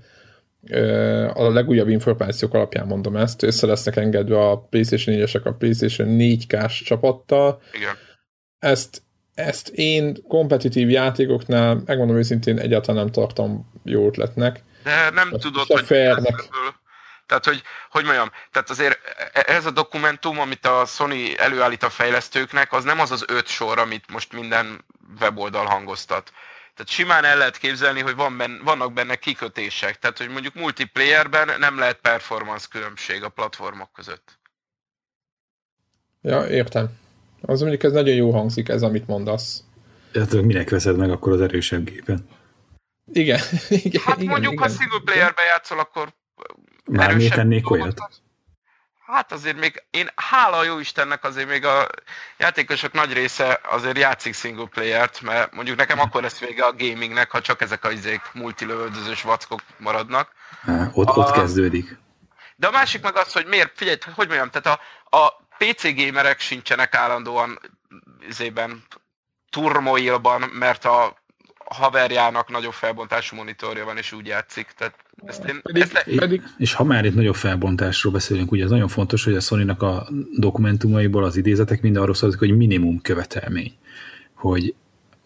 a 1.33 1.49
legújabb 1.49 1.87
információk 1.87 2.53
alapján 2.53 2.87
mondom 2.87 3.15
ezt, 3.15 3.43
össze 3.43 3.67
lesznek 3.67 3.95
engedve 3.95 4.49
a 4.49 4.57
PlayStation 4.57 5.15
4-esek 5.15 5.43
a 5.43 5.51
PlayStation 5.51 6.07
4K-s 6.19 6.81
csapattal. 6.81 7.61
Igen. 7.73 7.95
Ezt, 8.59 9.01
ezt 9.33 9.69
én 9.69 10.17
kompetitív 10.27 10.89
játékoknál, 10.89 11.81
megmondom 11.85 12.17
őszintén, 12.17 12.59
egyáltalán 12.59 13.03
nem 13.03 13.11
tartom 13.11 13.71
jó 13.83 14.07
ötletnek. 14.07 14.63
De 14.83 15.09
nem 15.13 15.29
tudod, 15.29 15.65
hogy 15.67 15.85
fairnek. 15.85 16.49
Tehát, 17.25 17.45
hogy, 17.45 17.63
hogy 17.89 18.03
mondjam, 18.03 18.31
tehát 18.51 18.69
azért 18.69 18.99
ez 19.33 19.65
a 19.65 19.71
dokumentum, 19.71 20.39
amit 20.39 20.65
a 20.65 20.85
Sony 20.85 21.33
előállít 21.37 21.83
a 21.83 21.89
fejlesztőknek, 21.89 22.73
az 22.73 22.83
nem 22.83 22.99
az 22.99 23.11
az 23.11 23.25
öt 23.27 23.47
sor, 23.47 23.79
amit 23.79 24.11
most 24.11 24.33
minden 24.33 24.85
weboldal 25.19 25.65
hangoztat. 25.65 26.31
Tehát 26.75 26.91
simán 26.91 27.25
el 27.25 27.37
lehet 27.37 27.57
képzelni, 27.57 28.01
hogy 28.01 28.15
van 28.15 28.37
benne, 28.37 28.63
vannak 28.63 28.93
benne 28.93 29.15
kikötések. 29.15 29.99
Tehát, 29.99 30.17
hogy 30.17 30.29
mondjuk 30.29 30.53
multiplayerben 30.53 31.59
nem 31.59 31.79
lehet 31.79 31.99
performance 32.01 32.67
különbség 32.69 33.23
a 33.23 33.29
platformok 33.29 33.91
között. 33.93 34.39
Ja, 36.21 36.47
értem. 36.47 36.89
Az 37.41 37.59
mondjuk 37.59 37.83
ez 37.83 37.91
nagyon 37.91 38.15
jó 38.15 38.31
hangzik, 38.31 38.69
ez 38.69 38.81
amit 38.81 39.07
mondasz. 39.07 39.63
Hát 40.13 40.31
minek 40.31 40.69
veszed 40.69 40.97
meg 40.97 41.11
akkor 41.11 41.33
az 41.33 41.41
erősebb 41.41 41.83
gépen? 41.83 42.27
Igen. 43.13 43.39
igen 43.69 44.01
hát 44.01 44.17
igen, 44.17 44.29
mondjuk, 44.29 44.53
igen. 44.53 44.63
ha 44.63 44.69
single 44.69 45.01
playerbe 45.05 45.41
játszol, 45.41 45.79
akkor 45.79 46.13
Már 46.85 47.15
miért 47.15 47.33
tennék 47.33 47.69
olyat? 47.69 48.09
Hát 49.05 49.31
azért 49.31 49.59
még, 49.59 49.83
én 49.89 50.09
hála 50.15 50.63
jó 50.63 50.79
Istennek 50.79 51.23
azért 51.23 51.47
még 51.47 51.65
a 51.65 51.87
játékosok 52.37 52.93
nagy 52.93 53.13
része 53.13 53.59
azért 53.69 53.97
játszik 53.97 54.33
single 54.33 54.65
player-t, 54.65 55.21
mert 55.21 55.53
mondjuk 55.53 55.77
nekem 55.77 55.99
akkor 55.99 56.21
lesz 56.21 56.39
vége 56.39 56.65
a 56.65 56.75
gamingnek, 56.77 57.31
ha 57.31 57.41
csak 57.41 57.61
ezek 57.61 57.85
a 57.85 57.91
izék 57.91 58.21
multilövöldözős 58.33 59.21
vackok 59.21 59.61
maradnak. 59.77 60.31
Há, 60.61 60.89
ott, 60.93 61.07
a, 61.07 61.11
ott 61.11 61.31
kezdődik. 61.31 61.97
De 62.55 62.67
a 62.67 62.71
másik 62.71 63.01
meg 63.01 63.17
az, 63.17 63.31
hogy 63.31 63.45
miért, 63.45 63.71
figyelj, 63.75 63.97
hogy 64.15 64.27
mondjam, 64.27 64.49
tehát 64.49 64.79
a, 65.09 65.17
a 65.17 65.45
PC 65.57 65.95
gamerek 65.95 66.39
sincsenek 66.39 66.95
állandóan 66.95 67.59
izében 68.27 68.83
turmoilban, 69.49 70.41
mert 70.41 70.85
a 70.85 71.17
haverjának 71.65 72.49
nagyobb 72.49 72.73
felbontású 72.73 73.35
monitorja 73.35 73.85
van, 73.85 73.97
és 73.97 74.11
úgy 74.11 74.25
játszik. 74.25 74.67
Tehát 74.77 74.95
ezt 75.25 75.43
én, 75.43 75.59
pedig, 75.61 75.81
ezt 75.81 76.03
pedig... 76.15 76.41
És 76.57 76.73
ha 76.73 76.83
már 76.83 77.05
itt 77.05 77.15
nagyobb 77.15 77.35
felbontásról 77.35 78.13
beszélünk, 78.13 78.51
ugye 78.51 78.63
az 78.63 78.69
nagyon 78.69 78.87
fontos, 78.87 79.23
hogy 79.23 79.35
a 79.35 79.39
sony 79.39 79.69
a 79.69 80.07
dokumentumaiból 80.37 81.23
az 81.23 81.35
idézetek 81.37 81.81
mind 81.81 81.95
arról 81.95 82.15
szólik, 82.15 82.39
hogy 82.39 82.57
minimum 82.57 83.01
követelmény. 83.01 83.73
Hogy 84.33 84.75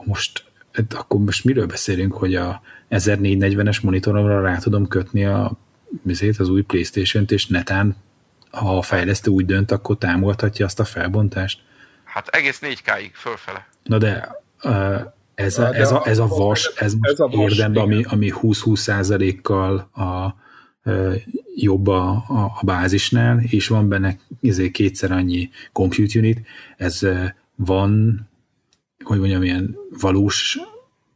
most, 0.03 0.43
hát 0.71 0.93
akkor 0.93 1.19
most 1.19 1.43
miről 1.43 1.65
beszélünk, 1.65 2.13
hogy 2.13 2.35
a 2.35 2.61
1440-es 2.89 3.81
monitoromra 3.81 4.41
rá 4.41 4.57
tudom 4.57 4.87
kötni 4.87 5.25
a, 5.25 5.51
az 6.37 6.49
új 6.49 6.61
Playstation-t, 6.61 7.31
és 7.31 7.47
netán, 7.47 7.95
ha 8.51 8.77
a 8.77 8.81
fejlesztő 8.81 9.31
úgy 9.31 9.45
dönt, 9.45 9.71
akkor 9.71 9.97
támogathatja 9.97 10.65
azt 10.65 10.79
a 10.79 10.85
felbontást. 10.85 11.61
Hát 12.03 12.27
egész 12.27 12.59
4K-ig 12.61 13.09
fölfele. 13.13 13.67
Na 13.83 13.97
de 13.97 14.41
uh, 14.63 15.01
ez 15.39 15.57
a, 15.57 15.75
ez 15.75 15.91
a, 15.91 16.01
ez 16.05 16.19
a 16.19 16.27
vas, 16.27 16.71
ez, 16.75 16.93
ez 17.01 17.19
a 17.19 17.27
vas, 17.27 17.51
érdemben, 17.51 17.83
ami, 17.83 18.03
ami 18.03 18.31
20-20 18.41 18.75
százalékkal 18.75 19.75
a, 19.77 20.35
jobb 21.55 21.87
a, 21.87 22.09
a, 22.09 22.51
a 22.59 22.61
bázisnál, 22.65 23.39
és 23.39 23.67
van 23.67 23.89
benne 23.89 24.17
ezért 24.41 24.71
kétszer 24.71 25.11
annyi 25.11 25.49
compute 25.71 26.19
unit, 26.19 26.41
ez 26.77 26.99
van, 27.55 28.21
hogy 29.03 29.19
mondjam, 29.19 29.43
ilyen 29.43 29.75
valós 29.99 30.59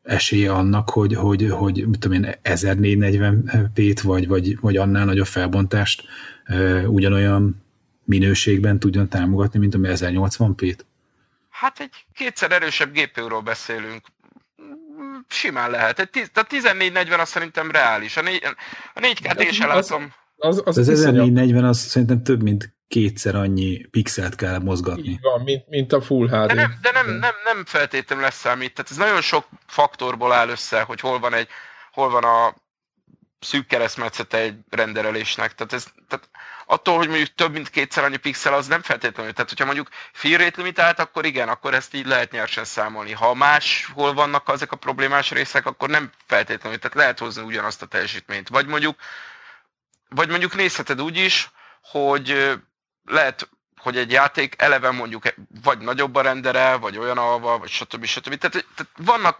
esélye 0.03 0.51
annak, 0.51 0.89
hogy, 0.89 1.13
hogy, 1.13 1.49
hogy 1.49 1.85
mit 1.87 1.99
tudom 1.99 2.23
én, 2.23 2.35
1440p-t, 2.43 3.99
vagy, 4.03 4.27
vagy, 4.27 4.57
vagy 4.59 4.77
annál 4.77 5.05
nagyobb 5.05 5.25
felbontást 5.25 6.03
ugyanolyan 6.87 7.63
minőségben 8.05 8.79
tudjon 8.79 9.09
támogatni, 9.09 9.59
mint 9.59 9.75
ami 9.75 9.87
1080p-t? 9.91 10.79
Hát 11.53 11.79
egy 11.79 12.05
kétszer 12.13 12.51
erősebb 12.51 12.93
GPU-ról 12.93 13.41
beszélünk. 13.41 14.07
Simán 15.27 15.69
lehet. 15.69 15.99
Egy 15.99 16.09
tiz, 16.09 16.29
a 16.33 16.45
1440 16.49 17.19
az 17.19 17.29
szerintem 17.29 17.71
reális. 17.71 18.17
A, 18.17 18.21
négy, 18.21 18.43
a 18.93 18.99
4K-t 18.99 19.39
én 19.39 19.51
sem 19.51 19.67
látom. 19.67 20.13
Az, 20.35 20.57
az, 20.57 20.61
az, 20.65 20.77
az 20.77 20.89
1440 20.89 21.63
az 21.63 21.77
szerintem 21.77 22.23
több, 22.23 22.41
mint 22.41 22.75
kétszer 22.87 23.35
annyi 23.35 23.87
pixelt 23.87 24.35
kell 24.35 24.59
mozgatni. 24.59 25.09
Így 25.09 25.21
van, 25.21 25.41
mint, 25.41 25.67
mint 25.67 25.93
a 25.93 26.01
Full 26.01 26.27
HD. 26.27 26.47
De 26.47 26.53
nem, 26.53 26.77
de 26.81 26.91
nem, 26.91 27.05
nem, 27.05 27.33
nem 27.43 27.65
feltétlenül 27.65 28.23
lesz 28.23 28.39
számít. 28.39 28.73
Tehát 28.73 28.91
ez 28.91 28.97
nagyon 28.97 29.21
sok 29.21 29.47
faktorból 29.67 30.33
áll 30.33 30.49
össze, 30.49 30.81
hogy 30.81 30.99
hol 30.99 31.19
van 31.19 31.33
egy, 31.33 31.47
hol 31.91 32.09
van 32.09 32.23
a 32.23 32.55
szűk 33.39 33.67
keresztmetszete 33.67 34.37
egy 34.37 34.55
renderelésnek. 34.69 35.55
Tehát, 35.55 35.73
ez, 35.73 35.85
tehát 36.07 36.29
attól, 36.73 36.97
hogy 36.97 37.07
mondjuk 37.07 37.35
több 37.35 37.51
mint 37.51 37.69
kétszer 37.69 38.03
annyi 38.03 38.17
pixel, 38.17 38.53
az 38.53 38.67
nem 38.67 38.81
feltétlenül. 38.81 39.33
Tehát, 39.33 39.49
hogyha 39.49 39.65
mondjuk 39.65 39.87
fill 40.11 40.37
rate 40.37 40.61
limitált, 40.61 40.99
akkor 40.99 41.25
igen, 41.25 41.49
akkor 41.49 41.73
ezt 41.73 41.93
így 41.93 42.05
lehet 42.05 42.31
nyersen 42.31 42.65
számolni. 42.65 43.11
Ha 43.11 43.33
máshol 43.33 44.13
vannak 44.13 44.49
ezek 44.53 44.71
a 44.71 44.75
problémás 44.75 45.31
részek, 45.31 45.65
akkor 45.65 45.89
nem 45.89 46.11
feltétlenül. 46.25 46.79
Tehát 46.79 46.97
lehet 46.97 47.19
hozni 47.19 47.43
ugyanazt 47.43 47.81
a 47.81 47.85
teljesítményt. 47.85 48.49
Vagy 48.49 48.67
mondjuk, 48.67 48.95
vagy 50.09 50.29
mondjuk 50.29 50.55
nézheted 50.55 51.01
úgy 51.01 51.17
is, 51.17 51.51
hogy 51.81 52.53
lehet, 53.05 53.49
hogy 53.77 53.97
egy 53.97 54.11
játék 54.11 54.55
eleve 54.57 54.91
mondjuk 54.91 55.23
vagy 55.63 55.77
nagyobb 55.77 56.15
a 56.15 56.21
rendere, 56.21 56.75
vagy 56.75 56.97
olyan 56.97 57.17
alva, 57.17 57.57
vagy 57.57 57.69
stb. 57.69 58.05
stb. 58.05 58.37
Tehát, 58.37 58.65
tehát 58.75 58.91
vannak, 58.97 59.39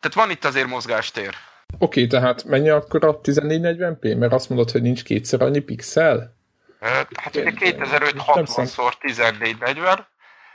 tehát 0.00 0.14
van 0.14 0.30
itt 0.30 0.44
azért 0.44 0.66
mozgástér. 0.66 1.34
Oké, 1.78 1.84
okay, 1.84 2.06
tehát 2.06 2.44
mennyi 2.44 2.68
akkor 2.68 3.04
a 3.04 3.20
1440p? 3.20 4.18
Mert 4.18 4.32
azt 4.32 4.48
mondod, 4.48 4.70
hogy 4.70 4.82
nincs 4.82 5.02
kétszer 5.02 5.42
annyi 5.42 5.60
pixel? 5.60 6.40
Hát 6.82 7.36
ugye 7.36 7.50
2560 7.50 8.64
x 8.64 8.78
1440 8.78 10.06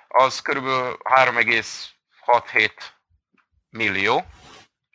az 0.07 0.39
körülbelül 0.41 0.97
3,67 1.03 2.71
millió. 3.69 4.25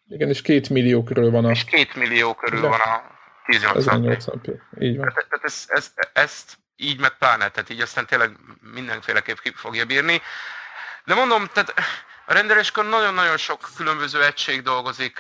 Igen, 0.09 0.29
és 0.29 0.43
két 0.43 0.69
millió 0.69 1.03
körül 1.03 1.31
van 1.31 1.45
a... 1.45 1.51
És 1.51 1.65
két 1.65 1.95
millió 1.95 2.35
körül 2.35 2.61
De. 2.61 2.69
van 2.69 2.81
a 2.81 3.03
1080p. 3.47 4.61
Így 4.81 4.97
van. 4.97 5.09
Tehát, 5.09 5.29
tehát 5.29 5.45
ezt, 5.45 5.71
ezt, 5.71 6.11
ezt 6.13 6.59
így 6.77 7.01
meg 7.01 7.17
pláne, 7.19 7.49
tehát 7.49 7.71
így 7.71 7.81
aztán 7.81 8.07
tényleg 8.07 8.31
mindenféleképp 8.61 9.37
ki 9.37 9.53
fogja 9.55 9.85
bírni. 9.85 10.21
De 11.05 11.15
mondom, 11.15 11.47
tehát 11.53 11.75
a 12.27 12.33
rendeléskor 12.33 12.85
nagyon-nagyon 12.85 13.37
sok 13.37 13.69
különböző 13.77 14.25
egység 14.25 14.63
dolgozik, 14.63 15.19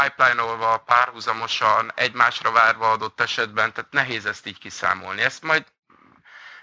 pipeline-olva, 0.00 0.76
párhuzamosan, 0.76 1.92
egymásra 1.94 2.50
várva 2.50 2.90
adott 2.90 3.20
esetben, 3.20 3.72
tehát 3.72 3.92
nehéz 3.92 4.26
ezt 4.26 4.46
így 4.46 4.58
kiszámolni. 4.58 5.22
Ezt 5.22 5.42
majd 5.42 5.64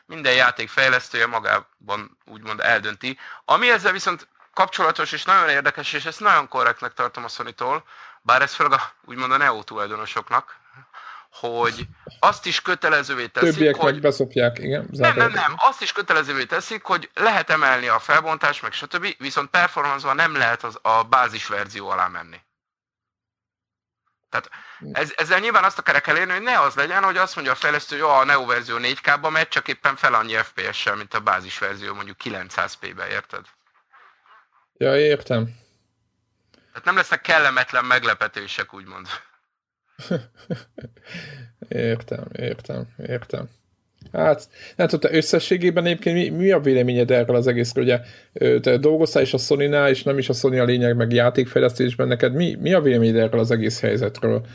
minden 0.05 0.33
játék 0.33 0.69
fejlesztője 0.69 1.25
magában 1.25 2.17
úgymond 2.25 2.59
eldönti. 2.59 3.17
Ami 3.45 3.69
ezzel 3.69 3.91
viszont 3.91 4.27
kapcsolatos 4.53 5.11
és 5.11 5.23
nagyon 5.23 5.49
érdekes, 5.49 5.93
és 5.93 6.05
ezt 6.05 6.19
nagyon 6.19 6.47
korrektnek 6.47 6.93
tartom 6.93 7.23
a 7.23 7.27
sony 7.27 7.53
bár 8.21 8.41
ez 8.41 8.53
főleg 8.53 8.73
a, 8.73 8.91
úgymond 9.05 9.31
a 9.31 9.37
Neo 9.37 9.63
tulajdonosoknak, 9.63 10.57
hogy 11.31 11.87
azt 12.19 12.45
is 12.45 12.61
kötelezővé 12.61 13.27
teszik, 13.27 13.53
Többiek 13.53 13.75
hogy... 13.75 14.01
beszopják, 14.01 14.57
igen. 14.59 14.87
Nem, 14.91 15.15
nem, 15.15 15.31
nem. 15.31 15.53
Azt 15.57 15.81
is 15.81 15.91
kötelezővé 15.91 16.45
teszik, 16.45 16.83
hogy 16.83 17.09
lehet 17.13 17.49
emelni 17.49 17.87
a 17.87 17.99
felbontást, 17.99 18.61
meg 18.61 18.71
stb. 18.71 19.07
Viszont 19.17 19.49
performance 19.49 20.13
nem 20.13 20.35
lehet 20.35 20.63
az 20.63 20.79
a 20.81 21.03
bázis 21.03 21.47
verzió 21.47 21.89
alá 21.89 22.07
menni. 22.07 22.37
Tehát 24.29 24.49
ez, 24.91 25.13
ezzel 25.15 25.39
nyilván 25.39 25.63
azt 25.63 25.79
akarják 25.79 26.07
elérni, 26.07 26.31
hogy 26.31 26.41
ne 26.41 26.59
az 26.59 26.75
legyen, 26.75 27.03
hogy 27.03 27.17
azt 27.17 27.35
mondja 27.35 27.53
a 27.53 27.55
fejlesztő, 27.55 27.99
hogy 27.99 28.09
a 28.09 28.23
Neo 28.23 28.45
verzió 28.45 28.77
4K-ba 28.79 29.29
megy, 29.31 29.47
csak 29.47 29.67
éppen 29.67 29.95
fel 29.95 30.13
annyi 30.13 30.33
FPS-sel, 30.33 30.95
mint 30.95 31.13
a 31.13 31.19
bázis 31.19 31.57
verzió 31.59 31.93
mondjuk 31.93 32.17
900p-be, 32.23 33.07
érted? 33.07 33.45
Ja, 34.73 34.97
értem. 34.97 35.57
Tehát 36.51 36.85
nem 36.85 36.95
lesznek 36.95 37.21
kellemetlen 37.21 37.85
meglepetések, 37.85 38.73
úgymond. 38.73 39.07
értem, 41.67 42.27
értem, 42.31 42.93
értem. 42.97 43.49
Hát, 44.13 44.49
nem 44.75 44.87
tudom, 44.87 45.13
összességében 45.13 45.85
egyébként 45.85 46.15
mi, 46.15 46.29
mi 46.29 46.51
a 46.51 46.59
véleményed 46.59 47.11
erről 47.11 47.35
az 47.35 47.47
egészről? 47.47 47.83
Ugye 47.83 47.99
te 48.59 48.77
dolgoztál 48.77 49.23
is 49.23 49.33
a 49.33 49.37
sony 49.37 49.73
és 49.73 50.03
nem 50.03 50.17
is 50.17 50.29
a 50.29 50.33
Sony 50.33 50.59
a 50.59 50.63
lényeg, 50.63 50.95
meg 50.95 51.11
játékfejlesztésben 51.11 52.07
neked. 52.07 52.33
Mi, 52.33 52.55
mi 52.59 52.73
a 52.73 52.81
véleményed 52.81 53.15
erről 53.15 53.39
az 53.39 53.51
egész 53.51 53.79
helyzetről? 53.79 54.45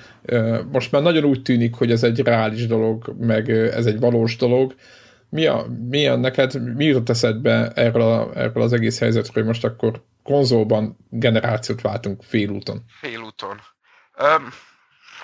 Most 0.72 0.92
már 0.92 1.02
nagyon 1.02 1.24
úgy 1.24 1.42
tűnik, 1.42 1.74
hogy 1.74 1.90
ez 1.90 2.02
egy 2.02 2.20
reális 2.20 2.66
dolog, 2.66 3.14
meg 3.18 3.50
ez 3.50 3.86
egy 3.86 4.00
valós 4.00 4.36
dolog. 4.36 4.74
Mi 5.28 5.46
a, 5.46 5.66
mi 5.88 6.06
a 6.06 6.16
neked, 6.16 6.74
mi 6.76 6.84
jutott 6.84 7.08
eszedbe 7.08 7.72
erről, 7.74 8.02
a, 8.02 8.30
erről 8.34 8.62
az 8.62 8.72
egész 8.72 8.98
helyzetről, 8.98 9.34
hogy 9.34 9.44
most 9.44 9.64
akkor 9.64 10.02
konzolban 10.22 10.96
generációt 11.10 11.80
váltunk 11.80 12.22
félúton? 12.22 12.84
Félúton. 13.00 13.60
Um, 14.18 14.48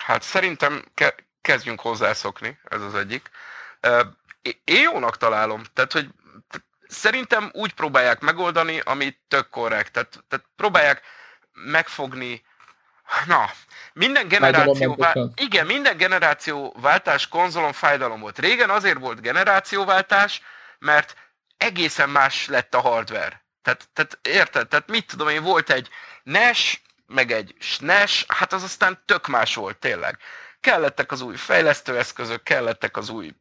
hát 0.06 0.22
szerintem 0.22 0.85
ke- 0.94 1.24
kezdjünk 1.40 1.80
hozzászokni, 1.80 2.59
ez 2.68 2.80
az 2.83 2.94
egyik 2.94 3.30
én 4.64 4.80
jónak 4.82 5.16
találom. 5.16 5.62
Tehát, 5.72 5.92
hogy 5.92 6.08
szerintem 6.88 7.50
úgy 7.52 7.72
próbálják 7.72 8.20
megoldani, 8.20 8.80
ami 8.80 9.16
tök 9.28 9.48
korrekt. 9.48 9.92
Tehát, 9.92 10.24
tehát 10.28 10.46
próbálják 10.56 11.02
megfogni 11.52 12.42
Na, 13.26 13.50
minden 13.92 14.28
generáció, 14.28 14.94
vál... 14.94 15.32
igen, 15.34 15.66
minden 15.66 15.96
generációváltás 15.96 17.28
konzolon 17.28 17.72
fájdalom 17.72 18.20
volt. 18.20 18.38
Régen 18.38 18.70
azért 18.70 18.98
volt 18.98 19.20
generációváltás, 19.20 20.42
mert 20.78 21.14
egészen 21.56 22.10
más 22.10 22.46
lett 22.46 22.74
a 22.74 22.80
hardware. 22.80 23.44
Tehát, 23.62 23.88
tehát 23.92 24.18
érted? 24.22 24.68
Tehát 24.68 24.90
mit 24.90 25.06
tudom 25.06 25.28
én, 25.28 25.42
volt 25.42 25.70
egy 25.70 25.88
NES, 26.22 26.82
meg 27.06 27.30
egy 27.30 27.54
SNES, 27.58 28.24
hát 28.28 28.52
az 28.52 28.62
aztán 28.62 29.02
tök 29.04 29.26
más 29.26 29.54
volt 29.54 29.78
tényleg. 29.78 30.18
Kellettek 30.60 31.12
az 31.12 31.20
új 31.20 31.36
fejlesztőeszközök, 31.36 32.42
kellettek 32.42 32.96
az 32.96 33.08
új 33.08 33.32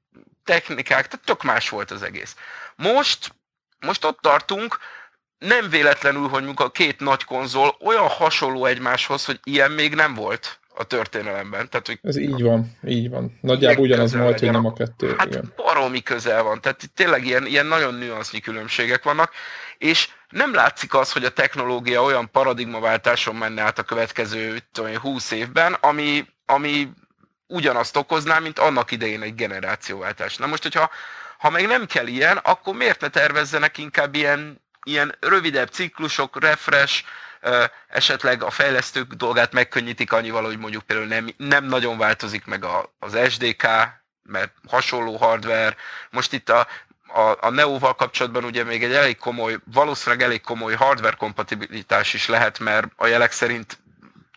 technikák, 0.49 1.07
tehát 1.07 1.25
tök 1.25 1.43
más 1.43 1.69
volt 1.69 1.91
az 1.91 2.03
egész. 2.03 2.35
Most, 2.75 3.35
most 3.79 4.05
ott 4.05 4.19
tartunk, 4.21 4.77
nem 5.37 5.69
véletlenül, 5.69 6.27
hogy 6.27 6.49
a 6.55 6.71
két 6.71 6.99
nagy 6.99 7.23
konzol 7.23 7.75
olyan 7.79 8.07
hasonló 8.07 8.65
egymáshoz, 8.65 9.25
hogy 9.25 9.39
ilyen 9.43 9.71
még 9.71 9.95
nem 9.95 10.13
volt 10.13 10.59
a 10.75 10.83
történelemben. 10.83 11.69
Tehát, 11.69 11.87
hogy 11.87 11.99
Ez 12.03 12.17
így 12.17 12.41
van, 12.41 12.77
így 12.87 13.09
van. 13.09 13.37
Nagyjából 13.41 13.83
ugyanaz 13.83 14.15
volt, 14.15 14.39
hogy 14.39 14.51
nem 14.51 14.65
a 14.65 14.73
kettő. 14.73 15.15
Hát 15.17 15.27
igen. 15.27 15.53
baromi 15.55 16.01
közel 16.01 16.43
van, 16.43 16.61
tehát 16.61 16.83
itt 16.83 16.95
tényleg 16.95 17.25
ilyen, 17.25 17.45
ilyen 17.45 17.65
nagyon 17.65 17.93
nüansznyi 17.93 18.39
különbségek 18.39 19.03
vannak, 19.03 19.31
és 19.77 20.09
nem 20.29 20.53
látszik 20.53 20.93
az, 20.93 21.11
hogy 21.11 21.23
a 21.23 21.33
technológia 21.33 22.03
olyan 22.03 22.31
paradigmaváltáson 22.31 23.35
menne 23.35 23.61
át 23.61 23.79
a 23.79 23.83
következő 23.83 24.57
tudom, 24.71 24.97
20 24.97 25.31
évben, 25.31 25.73
ami, 25.73 26.25
ami 26.45 26.89
ugyanazt 27.49 27.95
okozná, 27.95 28.39
mint 28.39 28.59
annak 28.59 28.91
idején 28.91 29.21
egy 29.21 29.35
generációváltás. 29.35 30.37
Na 30.37 30.47
most, 30.47 30.63
hogyha 30.63 30.89
ha 31.37 31.49
meg 31.49 31.67
nem 31.67 31.85
kell 31.85 32.07
ilyen, 32.07 32.37
akkor 32.37 32.75
miért 32.75 33.01
ne 33.01 33.09
tervezzenek 33.09 33.77
inkább 33.77 34.15
ilyen, 34.15 34.61
ilyen 34.83 35.15
rövidebb 35.19 35.69
ciklusok, 35.69 36.41
refresh, 36.41 37.03
esetleg 37.87 38.43
a 38.43 38.49
fejlesztők 38.49 39.13
dolgát 39.13 39.53
megkönnyítik 39.53 40.11
annyival, 40.11 40.43
hogy 40.43 40.57
mondjuk 40.57 40.83
például 40.83 41.07
nem, 41.07 41.29
nem 41.37 41.65
nagyon 41.65 41.97
változik 41.97 42.45
meg 42.45 42.63
a, 42.63 42.93
az 42.99 43.17
SDK, 43.29 43.67
mert 44.23 44.53
hasonló 44.67 45.15
hardware. 45.15 45.75
Most 46.09 46.33
itt 46.33 46.49
a, 46.49 46.67
a, 47.07 47.37
a 47.39 47.49
Neo-val 47.49 47.95
kapcsolatban 47.95 48.43
ugye 48.43 48.63
még 48.63 48.83
egy 48.83 48.93
elég 48.93 49.17
komoly, 49.17 49.57
valószínűleg 49.73 50.25
elég 50.25 50.41
komoly 50.41 50.73
hardware 50.73 51.15
kompatibilitás 51.15 52.13
is 52.13 52.27
lehet, 52.27 52.59
mert 52.59 52.87
a 52.95 53.07
jelek 53.07 53.31
szerint 53.31 53.77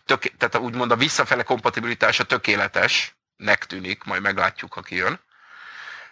tök, 0.05 0.21
tehát 0.37 0.57
úgymond 0.57 0.91
a 0.91 0.95
visszafele 0.95 1.43
kompatibilitása 1.43 2.23
tökéletesnek 2.23 3.65
tűnik, 3.67 4.03
majd 4.03 4.21
meglátjuk, 4.21 4.73
ha 4.73 4.81
kijön. 4.81 5.19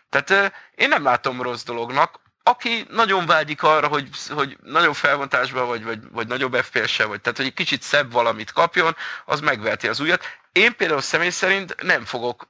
Tehát 0.10 0.54
én 0.75 0.88
nem 0.88 1.04
látom 1.04 1.41
rossz 1.41 1.63
dolognak. 1.63 2.19
Aki 2.43 2.86
nagyon 2.89 3.25
vágyik 3.25 3.63
arra, 3.63 3.88
hogy, 3.88 4.10
hogy 4.30 4.58
nagyobb 4.63 4.95
felvontásban, 4.95 5.67
vagy, 5.67 5.84
vagy, 5.84 5.99
vagy 6.12 6.27
nagyobb 6.27 6.56
FPS-sel, 6.56 7.08
vagy 7.08 7.21
tehát, 7.21 7.38
hogy 7.38 7.47
egy 7.47 7.54
kicsit 7.54 7.82
szebb 7.82 8.12
valamit 8.12 8.51
kapjon, 8.51 8.95
az 9.25 9.39
megveheti 9.39 9.88
az 9.88 9.99
újat. 9.99 10.23
Én 10.51 10.75
például 10.75 11.01
személy 11.01 11.30
szerint 11.30 11.82
nem 11.82 12.06
fogok 12.06 12.47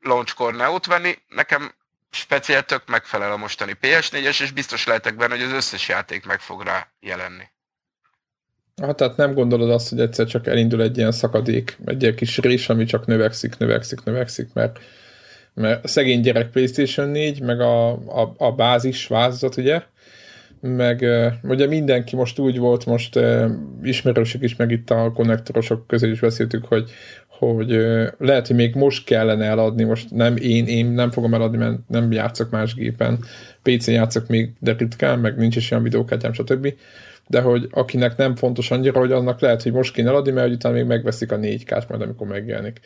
launchkor 0.00 0.54
Neo-t 0.54 0.86
venni, 0.86 1.18
nekem 1.28 1.74
speciál 2.10 2.62
tök 2.62 2.86
megfelel 2.86 3.32
a 3.32 3.36
mostani 3.36 3.76
PS4-es, 3.80 4.40
és 4.40 4.50
biztos 4.50 4.84
lehetek 4.84 5.16
benne, 5.16 5.34
hogy 5.34 5.44
az 5.44 5.52
összes 5.52 5.88
játék 5.88 6.26
meg 6.26 6.40
fog 6.40 6.62
rá 6.62 6.88
jelenni. 7.00 7.50
Hát 8.80 8.96
tehát 8.96 9.16
nem 9.16 9.34
gondolod 9.34 9.70
azt, 9.70 9.88
hogy 9.88 10.00
egyszer 10.00 10.26
csak 10.26 10.46
elindul 10.46 10.82
egy 10.82 10.96
ilyen 10.96 11.12
szakadék, 11.12 11.78
egy 11.84 12.02
ilyen 12.02 12.14
kis 12.14 12.38
rés, 12.38 12.68
ami 12.68 12.84
csak 12.84 13.06
növekszik, 13.06 13.58
növekszik, 13.58 14.04
növekszik, 14.04 14.48
mert, 14.52 14.78
mert 15.54 15.84
a 15.84 15.88
szegény 15.88 16.20
gyerek 16.20 16.50
PlayStation 16.50 17.08
4, 17.08 17.40
meg 17.40 17.60
a, 17.60 17.90
a, 17.92 18.34
a 18.36 18.52
bázis 18.52 19.06
változat, 19.06 19.56
ugye, 19.56 19.82
meg 20.60 21.04
ugye 21.42 21.66
mindenki 21.66 22.16
most 22.16 22.38
úgy 22.38 22.58
volt, 22.58 22.86
most 22.86 23.18
ismerősök 23.82 24.42
is, 24.42 24.56
meg 24.56 24.70
itt 24.70 24.90
a 24.90 25.12
konnektorosok 25.14 25.86
közé 25.86 26.10
is 26.10 26.20
beszéltük, 26.20 26.64
hogy, 26.64 26.90
hogy 27.28 27.70
lehet, 28.18 28.46
hogy 28.46 28.56
még 28.56 28.74
most 28.74 29.04
kellene 29.04 29.44
eladni, 29.44 29.84
most 29.84 30.10
nem 30.10 30.36
én, 30.36 30.66
én 30.66 30.86
nem 30.86 31.10
fogom 31.10 31.34
eladni, 31.34 31.56
mert 31.56 31.78
nem 31.88 32.12
játszok 32.12 32.50
más 32.50 32.74
gépen, 32.74 33.24
PC-n 33.62 33.90
játszok 33.90 34.26
még, 34.26 34.52
de 34.58 34.74
ritkán, 34.78 35.18
meg 35.18 35.36
nincs 35.36 35.56
is 35.56 35.70
olyan 35.70 35.82
videókártyám, 35.82 36.32
stb 36.32 36.74
de 37.32 37.40
hogy 37.40 37.68
akinek 37.70 38.16
nem 38.16 38.36
fontos 38.36 38.70
annyira, 38.70 38.98
hogy 38.98 39.12
annak 39.12 39.40
lehet, 39.40 39.62
hogy 39.62 39.72
most 39.72 39.94
kéne 39.94 40.08
eladni, 40.08 40.30
mert 40.30 40.46
hogy 40.46 40.54
utána 40.54 40.74
még 40.74 40.84
megveszik 40.84 41.32
a 41.32 41.36
4 41.36 41.64
k 41.64 41.88
majd 41.88 42.02
amikor 42.02 42.26
megjelenik. 42.26 42.80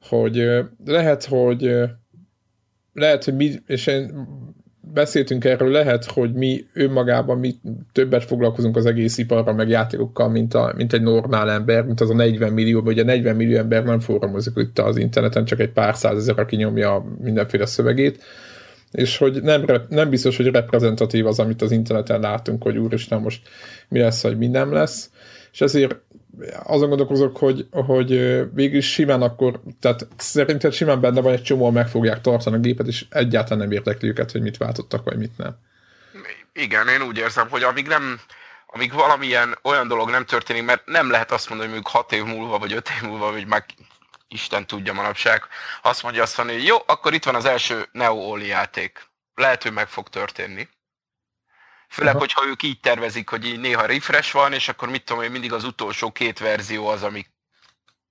Hogy 0.00 0.50
lehet, 0.84 1.24
hogy 1.24 1.70
lehet, 2.92 3.24
hogy 3.24 3.34
mi, 3.34 3.52
és 3.66 3.86
én 3.86 4.28
beszéltünk 4.80 5.44
erről, 5.44 5.70
lehet, 5.70 6.04
hogy 6.04 6.32
mi 6.32 6.64
önmagában 6.72 7.38
mi 7.38 7.54
többet 7.92 8.24
foglalkozunk 8.24 8.76
az 8.76 8.86
egész 8.86 9.18
iparra, 9.18 9.52
meg 9.52 9.68
játékokkal, 9.68 10.28
mint, 10.28 10.54
a, 10.54 10.72
mint 10.76 10.92
egy 10.92 11.02
normál 11.02 11.50
ember, 11.50 11.84
mint 11.84 12.00
az 12.00 12.10
a 12.10 12.14
40 12.14 12.52
millió, 12.52 12.82
vagy 12.82 12.98
a 12.98 13.04
40 13.04 13.36
millió 13.36 13.56
ember 13.56 13.84
nem 13.84 14.00
forramozik 14.00 14.52
itt 14.56 14.78
az 14.78 14.96
interneten, 14.96 15.44
csak 15.44 15.60
egy 15.60 15.72
pár 15.72 15.96
százezer, 15.96 16.38
aki 16.38 16.56
nyomja 16.56 17.04
mindenféle 17.20 17.66
szövegét, 17.66 18.22
és 18.92 19.16
hogy 19.16 19.42
nem, 19.42 19.64
nem 19.88 20.08
biztos, 20.08 20.36
hogy 20.36 20.46
reprezentatív 20.46 21.26
az, 21.26 21.38
amit 21.38 21.62
az 21.62 21.70
interneten 21.70 22.20
látunk, 22.20 22.62
hogy 22.62 22.76
úristen, 22.76 23.20
most 23.20 23.48
mi 23.88 23.98
lesz, 23.98 24.22
hogy 24.22 24.38
mi 24.38 24.46
nem 24.46 24.72
lesz, 24.72 25.10
és 25.52 25.60
ezért 25.60 25.96
azon 26.64 26.88
gondolkozok, 26.88 27.36
hogy, 27.36 27.66
hogy 27.70 28.08
végül 28.54 28.80
simán 28.80 29.22
akkor, 29.22 29.60
tehát 29.80 30.08
szerinted 30.16 30.72
simán 30.72 31.00
benne 31.00 31.20
van 31.20 31.32
egy 31.32 31.42
csomó, 31.42 31.70
meg 31.70 31.88
fogják 31.88 32.20
tartani 32.20 32.56
a 32.56 32.60
gépet, 32.60 32.86
és 32.86 33.04
egyáltalán 33.10 33.58
nem 33.58 33.72
érdekli 33.72 34.08
őket, 34.08 34.30
hogy 34.30 34.42
mit 34.42 34.56
váltottak, 34.56 35.04
vagy 35.04 35.16
mit 35.16 35.36
nem. 35.36 35.56
Igen, 36.52 36.88
én 36.88 37.02
úgy 37.02 37.18
érzem, 37.18 37.48
hogy 37.48 37.62
amíg 37.62 37.86
nem, 37.86 38.20
amíg 38.66 38.92
valamilyen 38.92 39.58
olyan 39.62 39.88
dolog 39.88 40.10
nem 40.10 40.24
történik, 40.24 40.64
mert 40.64 40.86
nem 40.86 41.10
lehet 41.10 41.30
azt 41.30 41.48
mondani, 41.48 41.70
hogy 41.70 41.82
mondjuk 41.82 42.02
6 42.02 42.12
év 42.12 42.36
múlva, 42.36 42.58
vagy 42.58 42.72
5 42.72 42.88
év 43.00 43.08
múlva, 43.08 43.32
vagy 43.32 43.46
már 43.46 43.64
Isten 44.36 44.66
tudja 44.66 44.92
manapság, 44.92 45.42
azt 45.82 46.02
mondja 46.02 46.22
azt 46.22 46.36
mondani, 46.36 46.58
hogy 46.58 46.66
jó, 46.68 46.76
akkor 46.86 47.14
itt 47.14 47.24
van 47.24 47.34
az 47.34 47.44
első 47.44 47.88
Neo 47.92 48.36
játék. 48.36 49.10
Lehet, 49.34 49.62
hogy 49.62 49.72
meg 49.72 49.88
fog 49.88 50.08
történni. 50.08 50.68
Főleg, 51.88 52.14
Aha. 52.14 52.22
hogyha 52.22 52.46
ők 52.46 52.62
így 52.62 52.80
tervezik, 52.80 53.28
hogy 53.28 53.46
így 53.46 53.60
néha 53.60 53.86
refresh 53.86 54.32
van, 54.32 54.52
és 54.52 54.68
akkor 54.68 54.88
mit 54.88 55.04
tudom 55.04 55.22
én, 55.22 55.30
mindig 55.30 55.52
az 55.52 55.64
utolsó 55.64 56.12
két 56.12 56.38
verzió 56.38 56.86
az, 56.86 57.02
ami 57.02 57.26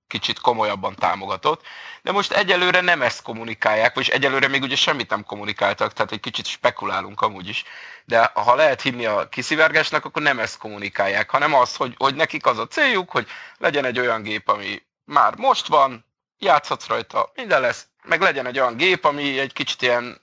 kicsit 0.06 0.40
komolyabban 0.40 0.94
támogatott. 0.94 1.62
De 2.02 2.12
most 2.12 2.32
egyelőre 2.32 2.80
nem 2.80 3.02
ezt 3.02 3.22
kommunikálják, 3.22 3.94
vagy 3.94 4.08
egyelőre 4.08 4.48
még 4.48 4.62
ugye 4.62 4.76
semmit 4.76 5.10
nem 5.10 5.24
kommunikáltak, 5.24 5.92
tehát 5.92 6.12
egy 6.12 6.20
kicsit 6.20 6.46
spekulálunk 6.46 7.20
amúgy 7.20 7.48
is. 7.48 7.64
De 8.04 8.30
ha 8.34 8.54
lehet 8.54 8.82
hinni 8.82 9.06
a 9.06 9.28
kiszivárgásnak, 9.28 10.04
akkor 10.04 10.22
nem 10.22 10.38
ezt 10.38 10.58
kommunikálják, 10.58 11.30
hanem 11.30 11.54
az, 11.54 11.76
hogy, 11.76 11.94
hogy 11.96 12.14
nekik 12.14 12.46
az 12.46 12.58
a 12.58 12.66
céljuk, 12.66 13.10
hogy 13.10 13.26
legyen 13.58 13.84
egy 13.84 13.98
olyan 13.98 14.22
gép, 14.22 14.48
ami 14.48 14.82
már 15.04 15.36
most 15.36 15.66
van, 15.66 16.05
játszhatsz 16.38 16.86
rajta, 16.86 17.32
minden 17.34 17.60
lesz, 17.60 17.86
meg 18.02 18.20
legyen 18.20 18.46
egy 18.46 18.58
olyan 18.58 18.76
gép, 18.76 19.04
ami 19.04 19.38
egy 19.38 19.52
kicsit 19.52 19.82
ilyen, 19.82 20.20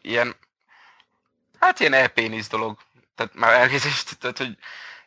ilyen 0.00 0.36
hát 1.58 1.80
ilyen 1.80 1.92
elpénisz 1.92 2.48
dolog, 2.48 2.78
tehát 3.14 3.34
már 3.34 3.52
elnézést, 3.52 4.18
tehát 4.18 4.38
hogy 4.38 4.56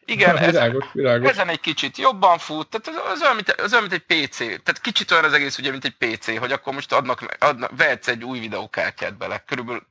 igen, 0.05 0.37
ez, 0.37 0.51
világos, 0.51 0.85
világos. 0.91 1.29
ezen 1.29 1.49
egy 1.49 1.59
kicsit 1.59 1.97
jobban 1.97 2.37
fut, 2.37 2.69
tehát 2.69 2.99
az, 3.01 3.11
az, 3.11 3.21
olyan, 3.21 3.35
mint, 3.35 3.51
az 3.51 3.73
olyan, 3.73 3.87
mint 3.87 4.03
egy 4.07 4.27
PC, 4.27 4.37
tehát 4.37 4.81
kicsit 4.81 5.11
olyan 5.11 5.23
az 5.23 5.33
egész 5.33 5.57
ugye, 5.57 5.71
mint 5.71 5.85
egy 5.85 5.95
PC, 5.97 6.37
hogy 6.37 6.51
akkor 6.51 6.73
most 6.73 6.91
adnak, 6.91 7.35
adnak 7.39 7.71
vehetsz 7.77 8.07
egy 8.07 8.23
új 8.23 8.39
videókártyát 8.39 9.17
bele, 9.17 9.43
körülbelül 9.47 9.87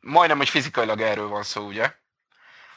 majdnem, 0.00 0.36
hogy 0.36 0.48
fizikailag 0.48 1.00
erről 1.00 1.28
van 1.28 1.42
szó, 1.42 1.66
ugye? 1.66 1.94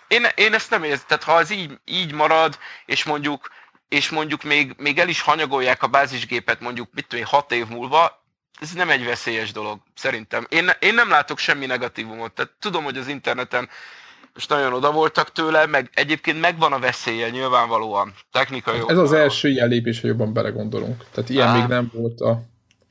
Én, 0.07 0.27
én 0.35 0.53
ezt 0.53 0.69
nem 0.69 0.83
érzem, 0.83 1.05
tehát 1.07 1.23
ha 1.23 1.39
ez 1.39 1.49
így, 1.49 1.79
így 1.85 2.13
marad, 2.13 2.59
és 2.85 3.03
mondjuk 3.03 3.49
és 3.89 4.09
mondjuk 4.09 4.43
még, 4.43 4.73
még 4.77 4.97
el 4.97 5.09
is 5.09 5.21
hanyagolják 5.21 5.83
a 5.83 5.87
bázisgépet 5.87 6.59
mondjuk, 6.59 6.87
mit 6.93 7.07
tudom 7.07 7.25
hat 7.25 7.51
év 7.51 7.67
múlva, 7.67 8.23
ez 8.61 8.73
nem 8.73 8.89
egy 8.89 9.05
veszélyes 9.05 9.51
dolog, 9.51 9.79
szerintem. 9.95 10.45
Én, 10.49 10.69
én 10.79 10.93
nem 10.93 11.09
látok 11.09 11.37
semmi 11.37 11.65
negatívumot, 11.65 12.31
tehát 12.31 12.51
tudom, 12.59 12.83
hogy 12.83 12.97
az 12.97 13.07
interneten 13.07 13.69
most 14.33 14.49
nagyon 14.49 14.73
oda 14.73 14.91
voltak 14.91 15.31
tőle, 15.31 15.65
meg 15.65 15.89
egyébként 15.93 16.39
megvan 16.39 16.73
a 16.73 16.79
veszélye 16.79 17.29
nyilvánvalóan, 17.29 18.13
technikai 18.31 18.79
Ez 18.87 18.97
az 18.97 19.13
első 19.13 19.49
ilyen 19.49 19.67
lépés, 19.67 20.01
hogy 20.01 20.09
jobban 20.09 20.33
belegondolunk. 20.33 21.05
Tehát 21.11 21.29
ilyen 21.29 21.47
Á. 21.47 21.57
még 21.57 21.67
nem 21.67 21.91
volt 21.93 22.19
a 22.19 22.41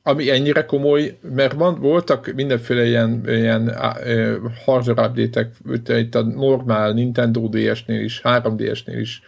ami 0.02 0.30
ennyire 0.30 0.64
komoly, 0.64 1.18
mert 1.34 1.52
van, 1.52 1.80
voltak 1.80 2.32
mindenféle 2.34 2.86
ilyen, 2.86 3.22
ilyen 3.26 3.68
uh, 3.68 4.52
hardware 4.64 5.08
update-ek, 5.08 5.54
itt 5.88 6.14
a 6.14 6.22
normál 6.22 6.92
Nintendo 6.92 7.48
DS-nél 7.48 8.00
is, 8.00 8.20
3DS-nél 8.24 8.98
is 9.00 9.22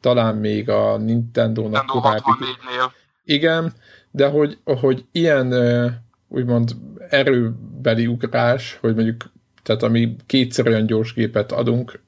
talán 0.00 0.36
még 0.36 0.68
a 0.68 0.96
Nintendo-nak 0.96 1.70
Nintendo 1.70 2.00
korábbi... 2.00 2.22
Igen, 3.24 3.72
de 4.10 4.28
hogy, 4.28 4.58
hogy 4.64 5.04
ilyen 5.12 5.54
úgymond 6.28 6.76
erőbeli 7.08 8.06
ugrás, 8.06 8.78
hogy 8.80 8.94
mondjuk, 8.94 9.32
tehát 9.62 9.82
ami 9.82 10.16
kétszer 10.26 10.66
olyan 10.66 10.86
gyors 10.86 11.14
gépet 11.14 11.52
adunk, 11.52 12.00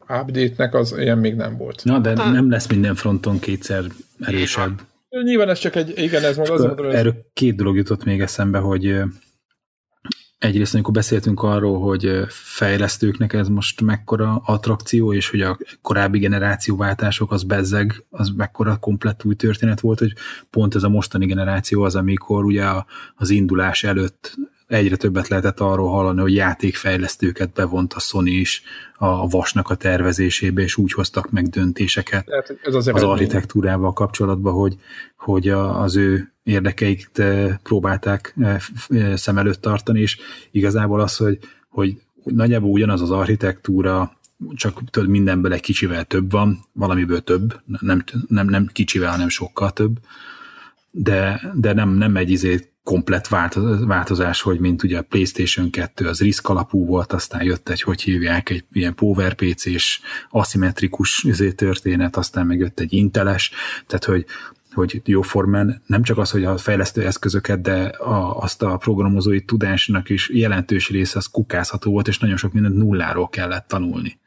update-nek 0.00 0.74
az 0.74 0.94
ilyen 0.98 1.18
még 1.18 1.34
nem 1.34 1.56
volt. 1.56 1.84
Na, 1.84 1.98
de 1.98 2.14
nem 2.14 2.50
lesz 2.50 2.66
minden 2.68 2.94
fronton 2.94 3.38
kétszer 3.38 3.84
erősebb. 4.20 4.80
Nyilván 5.22 5.48
ez 5.48 5.58
csak 5.58 5.76
egy, 5.76 5.92
igen, 5.96 6.24
ez 6.24 6.36
maga 6.36 6.52
az. 6.52 6.64
Erről 6.94 7.14
két 7.32 7.56
dolog 7.56 7.76
jutott 7.76 8.04
még 8.04 8.20
eszembe, 8.20 8.58
hogy 8.58 9.00
egyrészt, 10.44 10.74
amikor 10.74 10.92
beszéltünk 10.92 11.42
arról, 11.42 11.80
hogy 11.80 12.24
fejlesztőknek 12.28 13.32
ez 13.32 13.48
most 13.48 13.80
mekkora 13.80 14.42
attrakció, 14.44 15.12
és 15.12 15.30
hogy 15.30 15.40
a 15.40 15.58
korábbi 15.82 16.18
generációváltások 16.18 17.32
az 17.32 17.42
bezzeg, 17.42 18.04
az 18.10 18.28
mekkora 18.36 18.76
komplett 18.76 19.24
új 19.24 19.34
történet 19.34 19.80
volt, 19.80 19.98
hogy 19.98 20.12
pont 20.50 20.74
ez 20.74 20.82
a 20.82 20.88
mostani 20.88 21.26
generáció 21.26 21.82
az, 21.82 21.94
amikor 21.94 22.44
ugye 22.44 22.64
az 23.16 23.30
indulás 23.30 23.84
előtt 23.84 24.36
egyre 24.74 24.96
többet 24.96 25.28
lehetett 25.28 25.60
arról 25.60 25.90
hallani, 25.90 26.20
hogy 26.20 26.34
játékfejlesztőket 26.34 27.52
bevont 27.52 27.92
a 27.92 28.00
Sony 28.00 28.26
is 28.26 28.62
a 28.96 29.26
vasnak 29.26 29.70
a 29.70 29.74
tervezésébe, 29.74 30.62
és 30.62 30.76
úgy 30.76 30.92
hoztak 30.92 31.30
meg 31.30 31.48
döntéseket 31.48 32.28
ez 32.62 32.74
az, 32.74 32.88
az 32.88 33.02
architektúrával 33.02 33.92
kapcsolatban, 33.92 34.52
hogy, 34.52 34.76
hogy 35.16 35.48
az 35.48 35.96
ő 35.96 36.32
érdekeiket 36.42 37.18
eh, 37.18 37.56
próbálták 37.62 38.34
eh, 38.40 38.56
eh, 38.88 39.16
szem 39.16 39.38
előtt 39.38 39.60
tartani, 39.60 40.00
és 40.00 40.18
igazából 40.50 41.00
az, 41.00 41.16
hogy, 41.16 41.38
hogy 41.68 42.00
nagyjából 42.24 42.70
ugyanaz 42.70 43.00
az 43.00 43.10
architektúra, 43.10 44.16
csak 44.54 44.90
tudod, 44.90 45.08
mindenből 45.08 45.52
egy 45.52 45.60
kicsivel 45.60 46.04
több 46.04 46.30
van, 46.30 46.64
valamiből 46.72 47.20
több, 47.20 47.60
nem, 47.80 48.04
nem, 48.28 48.46
nem 48.46 48.66
kicsivel, 48.72 49.10
hanem 49.10 49.28
sokkal 49.28 49.70
több, 49.70 49.98
de, 50.96 51.40
de 51.54 51.72
nem, 51.72 51.88
nem 51.90 52.16
egy 52.16 52.30
izé 52.30 52.72
komplet 52.82 53.28
változás, 53.86 54.40
hogy 54.40 54.60
mint 54.60 54.82
ugye 54.82 54.98
a 54.98 55.02
PlayStation 55.02 55.70
2 55.70 56.08
az 56.08 56.20
risk 56.20 56.48
alapú 56.48 56.86
volt, 56.86 57.12
aztán 57.12 57.42
jött 57.42 57.68
egy, 57.68 57.82
hogy 57.82 58.02
hívják, 58.02 58.50
egy 58.50 58.64
ilyen 58.72 58.94
PowerPC-s 58.94 60.00
aszimmetrikus 60.30 61.22
izé 61.22 61.52
történet, 61.52 62.16
aztán 62.16 62.46
meg 62.46 62.58
jött 62.58 62.80
egy 62.80 62.92
Inteles, 62.92 63.50
tehát 63.86 64.04
hogy 64.04 64.26
hogy 64.74 65.00
jóformán 65.04 65.82
nem 65.86 66.02
csak 66.02 66.18
az, 66.18 66.30
hogy 66.30 66.44
a 66.44 66.56
fejlesztő 66.56 67.06
eszközöket, 67.06 67.60
de 67.60 67.82
a, 67.84 68.38
azt 68.38 68.62
a 68.62 68.76
programozói 68.76 69.44
tudásnak 69.44 70.08
is 70.08 70.28
jelentős 70.28 70.88
része 70.90 71.18
az 71.18 71.26
kukázható 71.26 71.90
volt, 71.90 72.08
és 72.08 72.18
nagyon 72.18 72.36
sok 72.36 72.52
mindent 72.52 72.76
nulláról 72.76 73.28
kellett 73.28 73.68
tanulni. 73.68 74.18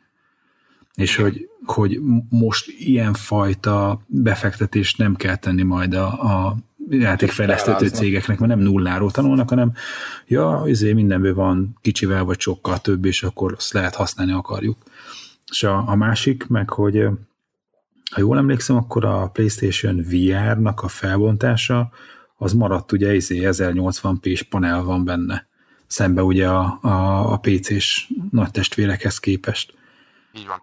És 0.97 1.15
hogy, 1.15 1.49
hogy 1.65 1.99
most 2.29 2.73
ilyenfajta 2.77 4.01
befektetést 4.05 4.97
nem 4.97 5.15
kell 5.15 5.35
tenni 5.35 5.63
majd 5.63 5.93
a, 5.93 6.05
a 6.05 6.57
játékfejlesztő 6.89 7.87
cégeknek, 7.87 8.39
mert 8.39 8.55
nem 8.55 8.63
nulláról 8.63 9.11
tanulnak, 9.11 9.49
hanem 9.49 9.73
ja, 10.27 10.63
izé 10.65 10.93
mindenből 10.93 11.33
van 11.33 11.77
kicsivel 11.81 12.23
vagy 12.23 12.39
sokkal 12.39 12.79
több, 12.79 13.05
és 13.05 13.23
akkor 13.23 13.53
azt 13.57 13.73
lehet 13.73 13.95
használni 13.95 14.31
akarjuk. 14.31 14.77
És 15.51 15.63
a, 15.63 15.89
a 15.89 15.95
másik, 15.95 16.47
meg 16.47 16.69
hogy 16.69 17.07
ha 18.11 18.19
jól 18.19 18.37
emlékszem, 18.37 18.75
akkor 18.75 19.05
a 19.05 19.27
PlayStation 19.27 19.95
VR-nak 19.95 20.81
a 20.81 20.87
felbontása 20.87 21.89
az 22.35 22.53
maradt 22.53 22.91
ugye 22.91 23.15
izé 23.15 23.39
1080p-s 23.43 24.41
panel 24.41 24.83
van 24.83 25.05
benne, 25.05 25.47
szembe 25.87 26.23
ugye 26.23 26.47
a, 26.47 26.79
a, 26.81 27.31
a 27.31 27.37
PC-s 27.37 28.09
nagy 28.31 28.51
testvérekhez 28.51 29.19
képest. 29.19 29.73
Így 30.33 30.47
van. 30.47 30.61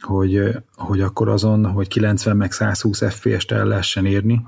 Hogy, 0.00 0.40
hogy 0.76 1.00
akkor 1.00 1.28
azon, 1.28 1.72
hogy 1.72 1.88
90 1.88 2.36
meg 2.36 2.52
120 2.52 3.14
FPS-t 3.14 3.52
el 3.52 3.64
lehessen 3.64 4.06
érni. 4.06 4.42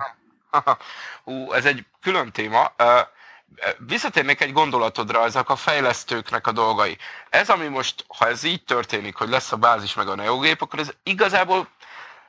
Hú, 1.25 1.53
ez 1.53 1.65
egy 1.65 1.85
külön 2.01 2.33
téma. 2.33 2.73
Visszatérnék 3.79 4.41
egy 4.41 4.53
gondolatodra, 4.53 5.25
ezek 5.25 5.49
a 5.49 5.57
fejlesztőknek 5.57 6.47
a 6.47 6.53
dolgai. 6.53 6.97
Ez, 7.31 7.49
ami 7.49 7.67
most, 7.67 8.05
ha 8.09 8.29
ez 8.29 8.45
így 8.45 8.65
történik, 8.65 9.17
hogy 9.17 9.29
lesz 9.29 9.53
a 9.53 9.57
bázis 9.57 9.95
meg 9.95 10.09
a 10.09 10.15
neogép, 10.15 10.63
akkor 10.63 10.79
ez 10.79 10.91
igazából 11.03 11.69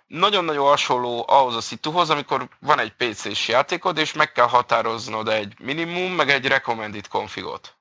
nagyon-nagyon 0.08 0.68
hasonló 0.68 1.26
ahhoz 1.28 1.56
a 1.56 1.62
szituhoz, 1.62 2.10
amikor 2.10 2.48
van 2.60 2.80
egy 2.80 2.94
PC-s 2.94 3.48
játékod, 3.48 3.98
és 3.98 4.14
meg 4.14 4.32
kell 4.32 4.48
határoznod 4.48 5.28
egy 5.28 5.54
minimum, 5.60 6.12
meg 6.12 6.30
egy 6.30 6.48
recommended 6.48 7.08
configot. 7.08 7.76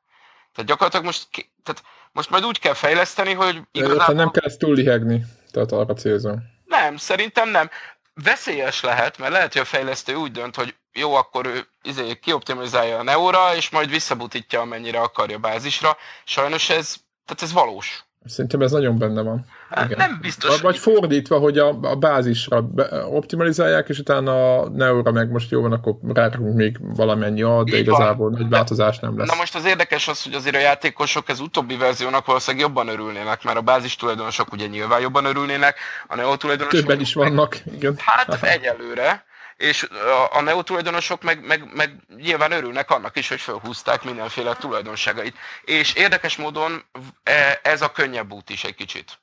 Tehát 0.54 0.70
gyakorlatilag 0.70 1.04
most, 1.04 1.28
tehát 1.62 1.82
most 2.12 2.30
majd 2.30 2.44
úgy 2.44 2.58
kell 2.58 2.74
fejleszteni, 2.74 3.32
hogy 3.32 3.60
igazából... 3.72 4.14
nem 4.14 4.30
kell 4.30 4.44
ezt 4.44 4.58
túl 4.58 4.74
lihegni, 4.74 5.24
tehát 5.50 5.72
arra 5.72 5.94
célzom. 5.94 6.42
Nem, 6.64 6.96
szerintem 6.96 7.50
nem. 7.50 7.70
Veszélyes 8.14 8.82
lehet, 8.82 9.18
mert 9.18 9.32
lehet, 9.32 9.52
hogy 9.52 9.62
a 9.62 9.64
fejlesztő 9.64 10.14
úgy 10.14 10.30
dönt, 10.30 10.56
hogy 10.56 10.74
jó, 10.92 11.14
akkor 11.14 11.46
ő 11.46 11.66
izé, 11.82 12.18
kioptimizálja 12.18 12.98
a 12.98 13.02
Neura, 13.02 13.56
és 13.56 13.70
majd 13.70 13.90
visszabutítja, 13.90 14.60
amennyire 14.60 15.00
akarja 15.00 15.38
bázisra. 15.38 15.96
Sajnos 16.24 16.70
ez, 16.70 16.94
tehát 17.24 17.42
ez 17.42 17.52
valós. 17.52 18.04
Szerintem 18.24 18.62
ez 18.62 18.70
nagyon 18.70 18.98
benne 18.98 19.22
van. 19.22 19.46
Hát 19.74 19.84
Igen. 19.84 19.98
Nem 19.98 20.18
biztos. 20.20 20.60
Vagy 20.60 20.78
fordítva, 20.78 21.38
hogy 21.38 21.58
a, 21.58 21.78
a 21.82 21.94
bázisra 21.96 22.68
optimalizálják, 23.10 23.88
és 23.88 23.98
utána 23.98 24.58
a 24.58 24.68
Neura 24.68 25.12
meg 25.12 25.30
most 25.30 25.50
jó 25.50 25.60
van, 25.60 25.72
akkor 25.72 25.94
rárakunk 26.14 26.56
még 26.56 26.76
valamennyi 26.80 27.42
ad, 27.42 27.70
de 27.70 27.76
Így 27.76 27.82
igazából 27.82 28.30
van. 28.30 28.40
nagy 28.40 28.50
változás 28.50 28.98
nem 28.98 29.18
lesz. 29.18 29.28
Na 29.28 29.36
most 29.36 29.54
az 29.54 29.64
érdekes 29.64 30.08
az, 30.08 30.22
hogy 30.22 30.34
azért 30.34 30.56
a 30.56 30.58
játékosok 30.58 31.28
ez 31.28 31.40
utóbbi 31.40 31.76
verziónak 31.76 32.26
valószínűleg 32.26 32.66
jobban 32.66 32.88
örülnének, 32.88 33.44
mert 33.44 33.58
a 33.58 33.62
bázis 33.62 33.96
tulajdonosok 33.96 34.52
ugye 34.52 34.66
nyilván 34.66 35.00
jobban 35.00 35.24
örülnének, 35.24 35.78
a 36.06 36.16
Neo 36.16 36.36
tulajdonosok... 36.36 36.80
Többen 36.80 37.00
is 37.00 37.14
vannak, 37.14 37.58
igen. 37.72 37.94
Hát 37.98 38.42
egyelőre 38.42 39.24
és 39.62 39.82
a, 39.82 40.36
a 40.36 40.40
Neo 40.40 40.62
tulajdonosok 40.62 41.22
meg, 41.22 41.46
meg, 41.46 41.74
meg 41.74 41.96
nyilván 42.16 42.52
örülnek 42.52 42.90
annak 42.90 43.16
is, 43.16 43.28
hogy 43.28 43.40
felhúzták 43.40 44.02
mindenféle 44.04 44.54
tulajdonságait. 44.54 45.34
És 45.64 45.94
érdekes 45.94 46.36
módon 46.36 46.84
e, 47.22 47.60
ez 47.62 47.82
a 47.82 47.92
könnyebb 47.92 48.32
út 48.32 48.50
is 48.50 48.64
egy 48.64 48.74
kicsit. 48.74 49.18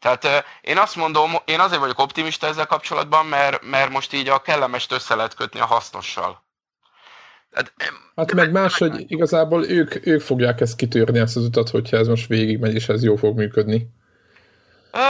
Tehát 0.00 0.44
én 0.60 0.78
azt 0.78 0.96
mondom, 0.96 1.30
én 1.44 1.60
azért 1.60 1.80
vagyok 1.80 1.98
optimista 1.98 2.46
ezzel 2.46 2.66
kapcsolatban, 2.66 3.26
mert, 3.26 3.62
mert 3.70 3.90
most 3.90 4.12
így 4.12 4.28
a 4.28 4.42
kellemest 4.42 4.92
össze 4.92 5.14
lehet 5.14 5.34
kötni 5.34 5.60
a 5.60 5.64
hasznossal. 5.64 6.46
Hát, 7.52 7.72
hát 8.16 8.32
meg 8.32 8.52
más, 8.52 8.78
hogy 8.78 9.04
igazából 9.10 9.66
ők, 9.66 10.06
ők 10.06 10.20
fogják 10.20 10.60
ezt 10.60 10.76
kitörni, 10.76 11.18
ezt 11.18 11.36
az 11.36 11.44
utat, 11.44 11.68
hogyha 11.68 11.96
ez 11.96 12.06
most 12.06 12.26
végigmegy, 12.26 12.74
és 12.74 12.88
ez 12.88 13.04
jó 13.04 13.16
fog 13.16 13.36
működni. 13.36 13.88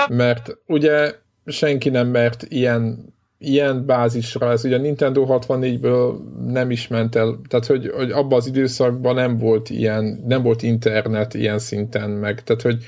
Mert 0.08 0.56
ugye 0.66 1.14
senki 1.46 1.88
nem 1.88 2.06
mert 2.06 2.42
ilyen 2.42 3.16
ilyen 3.38 3.86
bázisra, 3.86 4.50
ez 4.50 4.64
ugye 4.64 4.76
a 4.76 4.80
Nintendo 4.80 5.26
64-ből 5.28 6.18
nem 6.46 6.70
is 6.70 6.88
ment 6.88 7.14
el, 7.14 7.40
tehát 7.48 7.66
hogy, 7.66 7.90
hogy 7.94 8.10
abban 8.10 8.38
az 8.38 8.46
időszakban 8.46 9.14
nem 9.14 9.38
volt 9.38 9.70
ilyen, 9.70 10.22
nem 10.26 10.42
volt 10.42 10.62
internet 10.62 11.34
ilyen 11.34 11.58
szinten 11.58 12.10
meg, 12.10 12.42
tehát 12.42 12.62
hogy, 12.62 12.84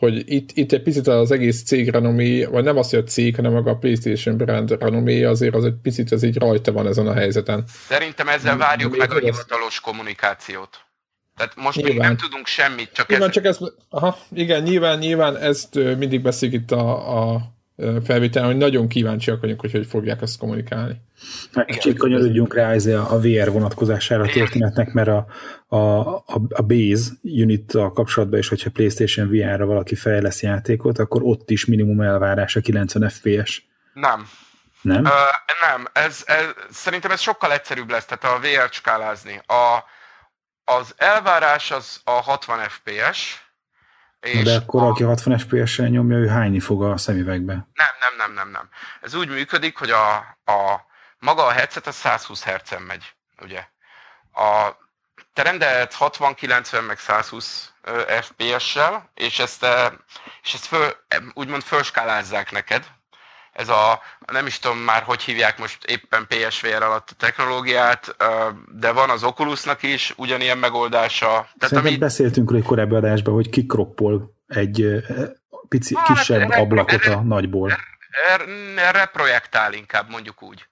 hogy 0.00 0.32
itt, 0.32 0.50
itt 0.54 0.72
egy 0.72 0.82
picit 0.82 1.06
az 1.06 1.30
egész 1.30 1.62
cég 1.62 1.88
renomé, 1.88 2.44
vagy 2.44 2.64
nem 2.64 2.76
azt, 2.76 2.90
hogy 2.90 2.98
a 2.98 3.02
cég, 3.02 3.36
hanem 3.36 3.52
maga 3.52 3.70
a 3.70 3.76
PlayStation 3.76 4.36
brand 4.36 4.70
renomé, 4.70 5.24
azért 5.24 5.54
az 5.54 5.64
egy 5.64 5.74
picit 5.82 6.12
ez 6.12 6.22
így 6.22 6.38
rajta 6.38 6.72
van 6.72 6.86
ezen 6.86 7.06
a 7.06 7.12
helyzeten. 7.12 7.64
Szerintem 7.88 8.28
ezzel 8.28 8.56
várjuk 8.56 8.96
meg 8.96 9.12
a 9.12 9.18
hivatalos 9.18 9.80
kommunikációt. 9.80 10.80
Tehát 11.36 11.56
most 11.56 11.76
nyilván. 11.76 11.96
még 11.96 12.06
nem 12.06 12.16
tudunk 12.16 12.46
semmit, 12.46 12.90
csak 12.92 13.08
nyilván 13.08 13.28
ez... 13.28 13.34
Csak 13.34 13.44
ezt, 13.44 13.60
aha, 13.88 14.18
igen, 14.32 14.62
nyilván, 14.62 14.98
nyilván 14.98 15.36
ezt 15.36 15.74
mindig 15.74 16.22
beszéljük 16.22 16.60
itt 16.60 16.70
a, 16.70 17.18
a 17.18 17.40
felvételen, 18.04 18.48
hogy 18.48 18.58
nagyon 18.58 18.88
kíváncsiak 18.88 19.40
vagyunk, 19.40 19.60
hogy 19.60 19.72
hogy 19.72 19.86
fogják 19.86 20.22
ezt 20.22 20.38
kommunikálni. 20.38 21.00
Kicsit 21.66 21.98
kanyarodjunk 21.98 22.54
rá 22.54 22.74
a 23.08 23.18
VR 23.20 23.50
vonatkozására 23.50 24.22
a 24.22 24.28
történetnek, 24.28 24.92
mert 24.92 25.08
a, 25.08 25.26
a, 25.66 25.76
a, 26.16 26.40
a 26.48 26.62
Base 26.62 27.10
unit 27.22 27.74
a 27.74 27.92
kapcsolatban 27.92 28.38
is, 28.38 28.48
hogyha 28.48 28.70
PlayStation 28.70 29.28
VR-ra 29.28 29.66
valaki 29.66 29.94
fejlesz 29.94 30.42
játékot, 30.42 30.98
akkor 30.98 31.22
ott 31.22 31.50
is 31.50 31.64
minimum 31.64 32.00
elvárás 32.00 32.56
a 32.56 32.60
90 32.60 33.08
FPS. 33.08 33.64
Nem. 33.92 34.26
Nem? 34.82 35.04
Uh, 35.04 35.10
nem, 35.68 35.86
ez, 35.92 36.22
ez, 36.26 36.44
szerintem 36.70 37.10
ez 37.10 37.20
sokkal 37.20 37.52
egyszerűbb 37.52 37.90
lesz, 37.90 38.04
tehát 38.04 38.36
a 38.36 38.40
VR 38.40 38.72
skálázni. 38.72 39.40
A, 39.46 39.84
az 40.64 40.94
elvárás 40.96 41.70
az 41.70 42.00
a 42.04 42.10
60 42.10 42.58
FPS, 42.58 43.49
és 44.20 44.42
De 44.42 44.54
akkor, 44.54 44.82
a... 44.82 44.86
aki 44.86 45.02
60 45.02 45.38
FPS-sel 45.38 45.88
nyomja, 45.88 46.16
ő 46.16 46.28
hányni 46.28 46.60
fog 46.60 46.82
a 46.82 46.96
szemüvegbe. 46.96 47.52
Nem, 47.52 47.94
nem, 48.00 48.16
nem, 48.16 48.32
nem, 48.32 48.50
nem. 48.50 48.68
Ez 49.00 49.14
úgy 49.14 49.28
működik, 49.28 49.76
hogy 49.76 49.90
a, 49.90 50.16
a 50.44 50.86
maga 51.18 51.44
a 51.44 51.50
headset 51.50 51.86
a 51.86 51.92
120 51.92 52.44
Hz-en 52.44 52.82
megy, 52.82 53.14
ugye. 53.42 53.66
A, 54.32 54.76
te 55.32 55.42
rendelhetsz 55.42 55.94
60, 55.94 56.34
90, 56.34 56.84
meg 56.84 56.98
120 56.98 57.72
FPS-sel, 58.20 59.10
és 59.14 59.38
ezt, 59.38 59.66
és 60.42 60.54
ezt 60.54 60.66
föl, 60.66 60.92
úgymond 61.34 61.62
fölskálázzák 61.62 62.50
neked, 62.50 62.86
ez 63.60 63.68
a, 63.68 64.00
nem 64.32 64.46
is 64.46 64.58
tudom 64.58 64.78
már, 64.78 65.02
hogy 65.02 65.22
hívják 65.22 65.58
most 65.58 65.84
éppen 65.84 66.26
PSVR 66.26 66.82
alatt 66.82 67.08
a 67.10 67.14
technológiát, 67.14 68.16
de 68.72 68.92
van 68.92 69.10
az 69.10 69.24
Oculusnak 69.24 69.82
is 69.82 70.14
ugyanilyen 70.16 70.58
megoldása. 70.58 71.26
Tehát 71.26 71.54
Szerintem 71.58 71.86
ami... 71.86 71.96
beszéltünk 71.96 72.52
egy 72.54 72.62
korábbi 72.62 72.94
adásban, 72.94 73.34
hogy 73.34 73.50
kikroppol 73.50 74.34
egy 74.46 75.04
pici, 75.68 75.94
hát, 75.96 76.06
kisebb 76.06 76.40
erre, 76.40 76.60
ablakot 76.60 77.04
erre, 77.04 77.14
a 77.14 77.20
nagyból. 77.20 77.78
Erre, 78.28 78.44
erre 78.76 79.04
projektál 79.04 79.72
inkább, 79.72 80.10
mondjuk 80.10 80.42
úgy. 80.42 80.66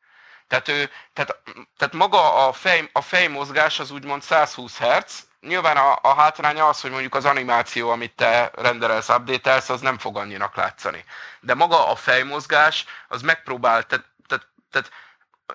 Tehát, 0.47 0.69
ő, 0.69 0.91
tehát, 1.13 1.43
tehát 1.77 1.95
maga 1.95 2.49
a, 2.49 2.53
fej, 2.53 2.89
a 2.93 3.01
fejmozgás 3.01 3.81
az 3.81 3.91
úgymond 3.91 4.23
120 4.23 4.79
Hz, 4.79 5.28
nyilván 5.41 5.77
a, 5.77 5.99
a 6.03 6.15
hátránya 6.15 6.69
az, 6.69 6.81
hogy 6.81 6.91
mondjuk 6.91 7.15
az 7.15 7.25
animáció, 7.25 7.91
amit 7.91 8.13
te 8.13 8.51
rendelsz, 8.55 9.09
update 9.09 9.63
az 9.69 9.81
nem 9.81 9.99
fog 9.99 10.17
annyinak 10.17 10.57
látszani. 10.57 11.05
De 11.41 11.55
maga 11.55 11.89
a 11.91 11.97
fejmozgás, 11.97 12.85
az 13.09 13.23
megpróbál, 13.23 13.83
tehát, 13.83 14.05
tehát, 14.27 14.47
tehát 14.71 14.91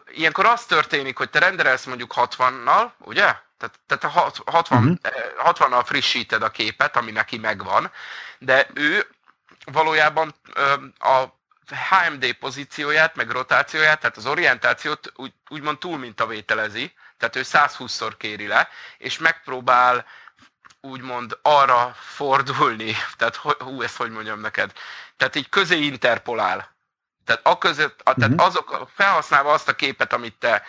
ilyenkor 0.08 0.46
az 0.46 0.66
történik, 0.66 1.18
hogy 1.18 1.30
te 1.30 1.40
rendelsz 1.40 1.86
mondjuk 1.86 2.14
60-nal, 2.16 2.92
ugye? 2.98 3.36
Tehát, 3.58 3.80
tehát 3.88 4.36
60, 4.46 4.78
uh-huh. 4.80 5.52
60-nal 5.52 5.84
frissíted 5.86 6.44
a 6.44 6.50
képet, 6.50 6.98
ami 6.98 7.12
neki 7.12 7.38
megvan, 7.38 7.92
de 8.38 8.68
ő 8.74 9.08
valójában 9.66 10.34
a 11.00 11.24
HMD 11.90 12.34
pozícióját, 12.34 13.16
meg 13.16 13.30
rotációját, 13.30 14.00
tehát 14.00 14.18
az 14.18 14.26
orientációt 14.26 15.12
úgy, 15.16 15.34
úgymond 15.50 15.78
túlmintavételezi, 15.78 16.94
tehát 17.24 17.36
ő 17.36 17.42
120-szor 17.44 18.14
kéri 18.18 18.48
le, 18.48 18.70
és 18.98 19.18
megpróbál 19.18 20.06
úgymond 20.82 21.38
arra 21.42 21.96
fordulni, 22.00 22.96
tehát 23.18 23.36
hú, 23.36 23.82
ezt 23.82 23.98
hogy 23.98 24.12
mondjam 24.12 24.40
neked, 24.40 24.72
tehát 25.18 25.36
így 25.36 25.50
közé 25.50 25.78
interpolál. 25.78 26.72
Tehát, 27.26 27.42
a 27.44 27.58
között, 27.58 28.02
a, 28.04 28.14
tehát 28.14 28.32
uh-huh. 28.32 28.46
azok, 28.46 28.90
felhasználva 28.94 29.52
azt 29.52 29.68
a 29.68 29.76
képet, 29.76 30.14
amit 30.14 30.36
te 30.36 30.64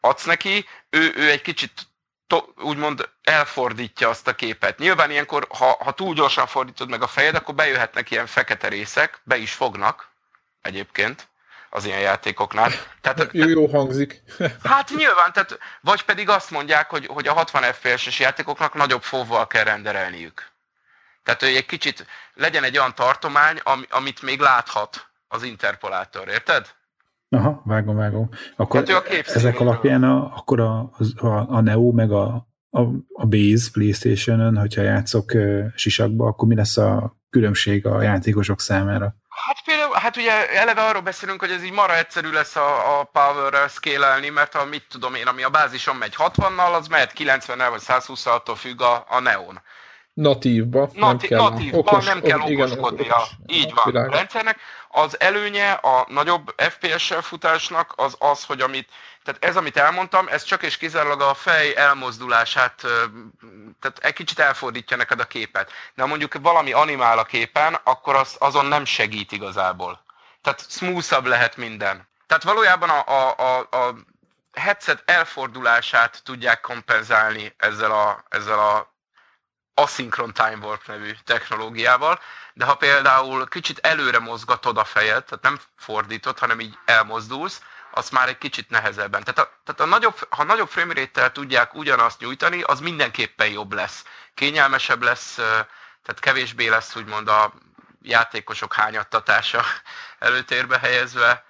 adsz 0.00 0.24
neki, 0.24 0.66
ő, 0.90 1.12
ő 1.16 1.30
egy 1.30 1.42
kicsit 1.42 1.86
to, 2.26 2.44
úgymond 2.56 3.08
elfordítja 3.22 4.08
azt 4.08 4.28
a 4.28 4.34
képet. 4.34 4.78
Nyilván 4.78 5.10
ilyenkor, 5.10 5.46
ha, 5.50 5.76
ha 5.84 5.92
túl 5.92 6.14
gyorsan 6.14 6.46
fordítod 6.46 6.88
meg 6.88 7.02
a 7.02 7.06
fejed, 7.06 7.34
akkor 7.34 7.54
bejöhetnek 7.54 8.10
ilyen 8.10 8.26
fekete 8.26 8.68
részek, 8.68 9.20
be 9.24 9.36
is 9.36 9.52
fognak 9.52 10.08
egyébként, 10.62 11.27
az 11.70 11.84
ilyen 11.84 12.00
játékoknál. 12.00 12.70
Tehát, 13.00 13.28
jó, 13.32 13.48
jó 13.48 13.66
hangzik. 13.66 14.22
hát 14.62 14.90
nyilván, 14.96 15.32
tehát, 15.32 15.58
vagy 15.80 16.02
pedig 16.02 16.28
azt 16.28 16.50
mondják, 16.50 16.90
hogy, 16.90 17.06
hogy 17.06 17.26
a 17.26 17.32
60 17.32 17.62
FPS-es 17.62 18.20
játékoknak 18.20 18.74
nagyobb 18.74 19.02
fovval 19.02 19.46
kell 19.46 19.64
renderelniük. 19.64 20.46
Tehát, 21.22 21.42
hogy 21.42 21.54
egy 21.54 21.66
kicsit 21.66 22.06
legyen 22.34 22.64
egy 22.64 22.78
olyan 22.78 22.94
tartomány, 22.94 23.60
am, 23.62 23.84
amit 23.90 24.22
még 24.22 24.40
láthat 24.40 25.06
az 25.28 25.42
interpolátor, 25.42 26.28
érted? 26.28 26.66
Aha, 27.28 27.62
vágom, 27.64 27.96
vágom. 27.96 28.28
Akkor 28.56 28.86
hát 28.86 29.08
a 29.08 29.14
ezek 29.34 29.60
alapján 29.60 30.02
a, 30.02 30.36
akkor 30.36 30.60
a, 30.60 30.90
a, 31.16 31.26
a 31.28 31.60
Neo 31.60 31.90
meg 31.90 32.12
a, 32.12 32.48
a, 32.70 32.80
a 33.12 33.26
Base 33.26 33.70
Playstation-ön, 33.72 34.56
hogyha 34.56 34.82
játszok 34.82 35.32
uh, 35.34 35.66
sisakba, 35.74 36.26
akkor 36.26 36.48
mi 36.48 36.54
lesz 36.54 36.76
a 36.76 37.17
különbség 37.30 37.86
a 37.86 38.02
játékosok 38.02 38.60
számára? 38.60 39.14
Hát 39.46 39.64
például, 39.64 39.94
hát 39.94 40.16
ugye 40.16 40.50
eleve 40.50 40.84
arról 40.84 41.02
beszélünk, 41.02 41.40
hogy 41.40 41.50
ez 41.50 41.64
így 41.64 41.72
mara 41.72 41.96
egyszerű 41.96 42.30
lesz 42.30 42.56
a, 42.56 42.98
a 42.98 43.04
power-rel 43.04 43.68
scale 43.68 44.30
mert 44.30 44.54
ha 44.54 44.64
mit 44.64 44.86
tudom 44.88 45.14
én, 45.14 45.26
ami 45.26 45.42
a 45.42 45.50
bázison 45.50 45.96
megy 45.96 46.14
60-nal, 46.18 46.74
az 46.74 46.86
mehet 46.86 47.12
90-nel 47.18 47.66
vagy 47.70 47.80
120 47.80 48.26
attól 48.26 48.56
függ 48.56 48.80
a, 48.80 49.06
a 49.08 49.20
neon. 49.20 49.60
Natívba. 50.12 50.90
Nati- 50.94 50.98
nem 50.98 51.18
kell 51.18 51.38
natívba 51.38 51.78
okos, 51.78 52.04
nem 52.04 52.20
kell 52.20 52.38
okoskodni 52.38 53.00
igen, 53.00 53.16
okos, 53.16 53.30
így 53.46 53.72
van 53.74 53.96
a 53.96 54.10
rendszernek. 54.10 54.58
Az 54.88 55.20
előnye 55.20 55.70
a 55.70 56.06
nagyobb 56.08 56.54
FPS-sel 56.56 57.22
futásnak 57.22 57.92
az 57.96 58.16
az, 58.18 58.44
hogy 58.44 58.60
amit, 58.60 58.88
tehát 59.28 59.44
ez, 59.44 59.56
amit 59.56 59.76
elmondtam, 59.76 60.28
ez 60.28 60.42
csak 60.42 60.62
és 60.62 60.76
kizárólag 60.76 61.20
a 61.20 61.34
fej 61.34 61.76
elmozdulását, 61.76 62.74
tehát 63.80 63.98
egy 64.00 64.12
kicsit 64.12 64.38
elfordítja 64.38 64.96
neked 64.96 65.20
a 65.20 65.26
képet. 65.26 65.72
De 65.94 66.02
ha 66.02 66.08
mondjuk 66.08 66.34
valami 66.40 66.72
animál 66.72 67.18
a 67.18 67.24
képen, 67.24 67.78
akkor 67.84 68.14
az, 68.14 68.36
azon 68.38 68.66
nem 68.66 68.84
segít 68.84 69.32
igazából. 69.32 70.04
Tehát 70.42 70.70
smoothabb 70.70 71.26
lehet 71.26 71.56
minden. 71.56 72.08
Tehát 72.26 72.42
valójában 72.42 72.88
a, 72.88 73.04
a, 73.06 73.34
a, 73.38 73.58
a 73.58 73.94
headset 74.52 75.02
elfordulását 75.04 76.20
tudják 76.24 76.60
kompenzálni 76.60 77.54
ezzel 77.56 77.90
a, 77.90 78.24
ezzel 78.28 78.58
a 78.58 78.92
Asynchron 79.74 80.32
Time 80.32 80.58
Warp 80.62 80.86
nevű 80.86 81.12
technológiával, 81.24 82.20
de 82.54 82.64
ha 82.64 82.74
például 82.74 83.48
kicsit 83.48 83.78
előre 83.78 84.18
mozgatod 84.18 84.78
a 84.78 84.84
fejed, 84.84 85.24
tehát 85.24 85.44
nem 85.44 85.60
fordítod, 85.76 86.38
hanem 86.38 86.60
így 86.60 86.78
elmozdulsz, 86.84 87.62
az 87.98 88.10
már 88.10 88.28
egy 88.28 88.38
kicsit 88.38 88.70
nehezebben. 88.70 89.22
Tehát, 89.24 89.38
a, 89.38 89.60
tehát 89.64 89.80
a 89.80 89.84
nagyobb, 89.84 90.16
ha 90.28 90.44
nagyobb 90.44 90.68
frame 90.68 91.10
tudják 91.32 91.74
ugyanazt 91.74 92.20
nyújtani, 92.20 92.62
az 92.62 92.80
mindenképpen 92.80 93.48
jobb 93.48 93.72
lesz. 93.72 94.04
Kényelmesebb 94.34 95.02
lesz, 95.02 95.34
tehát 96.02 96.20
kevésbé 96.20 96.68
lesz 96.68 96.96
úgymond 96.96 97.28
a 97.28 97.52
játékosok 98.02 98.74
hányattatása 98.74 99.64
előtérbe 100.28 100.78
helyezve. 100.78 101.44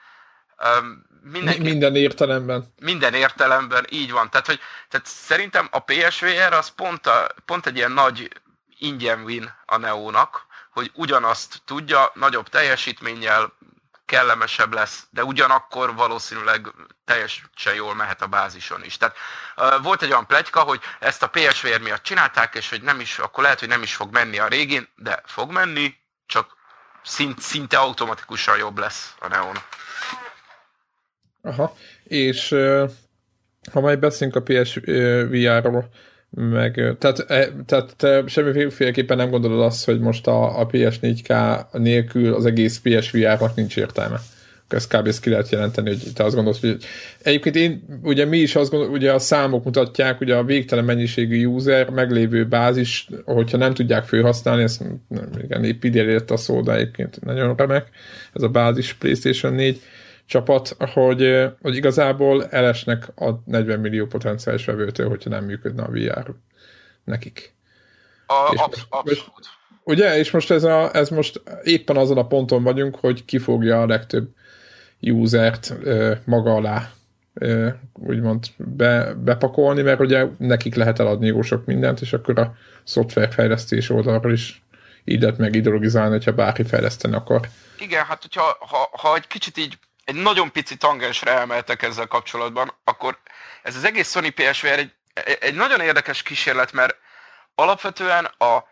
Mindenki, 1.23 1.61
minden 1.61 1.97
értelemben. 1.97 2.75
Minden 2.81 3.15
értelemben, 3.15 3.87
így 3.89 4.13
van. 4.13 4.31
Tehát, 4.31 4.47
hogy, 4.47 4.61
tehát 4.89 5.07
szerintem 5.07 5.69
a 5.71 5.79
PSVR 5.79 6.53
az 6.53 6.69
pont, 6.69 7.07
a, 7.07 7.27
pont 7.45 7.67
egy 7.67 7.77
ilyen 7.77 7.93
nagy 7.93 8.29
ingyen 8.79 9.23
win 9.23 9.55
a 9.67 9.77
Neónak, 9.77 10.47
hogy 10.71 10.91
ugyanazt 10.95 11.63
tudja, 11.65 12.11
nagyobb 12.15 12.49
teljesítménnyel, 12.49 13.53
kellemesebb 14.09 14.73
lesz, 14.73 15.07
de 15.11 15.25
ugyanakkor 15.25 15.95
valószínűleg 15.95 16.67
teljesen 17.05 17.75
jól 17.75 17.95
mehet 17.95 18.23
a 18.23 18.27
bázison 18.27 18.85
is. 18.85 18.97
Tehát 18.97 19.17
volt 19.83 20.03
egy 20.03 20.11
olyan 20.11 20.27
plegyka, 20.27 20.61
hogy 20.61 20.81
ezt 21.01 21.23
a 21.23 21.29
PSVR 21.29 21.81
miatt 21.81 22.03
csinálták, 22.03 22.55
és 22.55 22.71
hogy 22.71 22.83
nem 22.83 23.01
is, 23.01 23.19
akkor 23.19 23.43
lehet, 23.43 23.61
hogy 23.61 23.69
nem 23.69 23.83
is 23.83 23.95
fog 23.95 24.13
menni 24.13 24.39
a 24.39 24.49
régin, 24.49 24.89
de 24.97 25.23
fog 25.25 25.51
menni, 25.51 25.95
csak 26.27 26.57
szint, 27.03 27.41
szinte 27.41 27.79
automatikusan 27.79 28.59
jobb 28.59 28.79
lesz 28.79 29.15
a 29.19 29.29
Neon. 29.29 29.57
Aha, 31.43 31.77
és 32.05 32.49
ha 33.73 33.81
majd 33.81 33.99
beszélünk 33.99 34.37
a 34.37 34.43
PSVR-ról, 34.43 35.89
meg, 36.31 36.97
tehát, 36.99 37.19
e, 37.19 37.49
tehát 37.67 37.97
te 37.97 38.23
semmiféleképpen 38.27 39.17
nem 39.17 39.31
gondolod 39.31 39.61
azt, 39.61 39.85
hogy 39.85 40.01
most 40.01 40.27
a, 40.27 40.61
a 40.61 40.67
PS4K 40.67 41.61
nélkül 41.73 42.35
az 42.35 42.47
egész 42.47 42.79
PSVR-nak 42.79 43.55
nincs 43.55 43.77
értelme. 43.77 44.21
Ezt 44.69 44.97
kb. 44.97 45.07
ezt 45.07 45.21
ki 45.21 45.31
lehet 45.31 45.49
jelenteni, 45.49 45.89
hogy 45.89 46.13
te 46.15 46.25
azt 46.25 46.35
gondolod, 46.35 46.61
hogy 46.61 46.77
egyébként 47.23 47.57
én, 47.57 48.01
ugye 48.03 48.25
mi 48.25 48.39
is 48.39 48.55
azt 48.55 48.71
gondolod, 48.71 48.95
ugye 48.95 49.13
a 49.13 49.19
számok 49.19 49.65
mutatják, 49.65 50.21
ugye 50.21 50.35
a 50.35 50.45
végtelen 50.45 50.85
mennyiségű 50.85 51.47
user, 51.47 51.91
meglévő 51.91 52.47
bázis, 52.47 53.09
hogyha 53.25 53.57
nem 53.57 53.75
tudják 53.75 54.05
felhasználni, 54.05 54.63
ezt 54.63 54.85
igen, 55.43 55.65
épp 55.65 55.85
ide 55.85 56.23
a 56.29 56.37
szó, 56.37 56.61
de 56.61 56.75
egyébként 56.75 57.25
nagyon 57.25 57.57
remek, 57.57 57.89
ez 58.33 58.43
a 58.43 58.49
bázis 58.49 58.93
PlayStation 58.95 59.55
4, 59.55 59.81
csapat, 60.29 60.77
hogy, 60.93 61.47
hogy 61.63 61.77
igazából 61.77 62.47
elesnek 62.47 63.09
a 63.17 63.31
40 63.45 63.81
millió 63.81 64.07
potenciális 64.07 64.65
vevőtől, 64.65 65.09
hogyha 65.09 65.31
nem 65.31 65.45
működne 65.45 65.83
a 65.83 65.91
VR 65.91 66.35
nekik. 67.05 67.55
A, 68.27 68.51
és 68.53 68.61
absz- 68.61 68.87
abszolút. 68.89 69.47
Ugye, 69.83 70.19
és 70.19 70.31
most 70.31 70.51
ez, 70.51 70.65
a, 70.65 70.95
ez 70.95 71.09
most 71.09 71.43
éppen 71.63 71.97
azon 71.97 72.19
a 72.19 72.27
ponton 72.27 72.63
vagyunk, 72.63 72.97
hogy 72.97 73.25
ki 73.25 73.39
fogja 73.39 73.81
a 73.81 73.87
legtöbb 73.87 74.29
usert 75.01 75.75
ö, 75.83 76.15
maga 76.25 76.55
alá 76.55 76.91
ö, 77.35 77.69
úgymond 77.93 78.47
be, 78.57 79.15
bepakolni, 79.15 79.83
mert 79.83 80.01
ugye 80.01 80.27
nekik 80.39 80.75
lehet 80.75 80.99
eladni 80.99 81.27
jó 81.27 81.43
sok 81.43 81.65
mindent, 81.65 82.01
és 82.01 82.13
akkor 82.13 82.39
a 82.39 82.55
szoftverfejlesztés 82.85 83.91
oldalról 83.91 84.33
is 84.33 84.63
így 85.05 85.21
lehet 85.21 85.39
meg 85.39 85.55
ideologizálni, 85.55 86.11
hogyha 86.11 86.33
bárki 86.33 86.63
fejleszteni 86.63 87.15
akar. 87.15 87.49
Igen, 87.79 88.05
hát 88.05 88.23
hogyha 88.23 88.57
ha, 88.61 88.91
ha 88.93 89.15
egy 89.15 89.27
kicsit 89.27 89.57
így 89.57 89.79
egy 90.09 90.15
nagyon 90.15 90.53
pici 90.53 90.77
tangensre 90.77 91.33
emeltek 91.33 91.83
ezzel 91.83 92.07
kapcsolatban, 92.07 92.73
akkor 92.85 93.19
ez 93.63 93.77
az 93.77 93.85
egész 93.85 94.11
Sony 94.11 94.35
PSVR 94.35 94.79
egy, 94.79 94.93
egy 95.41 95.55
nagyon 95.55 95.81
érdekes 95.81 96.23
kísérlet, 96.23 96.73
mert 96.73 96.97
alapvetően 97.55 98.25
a 98.25 98.65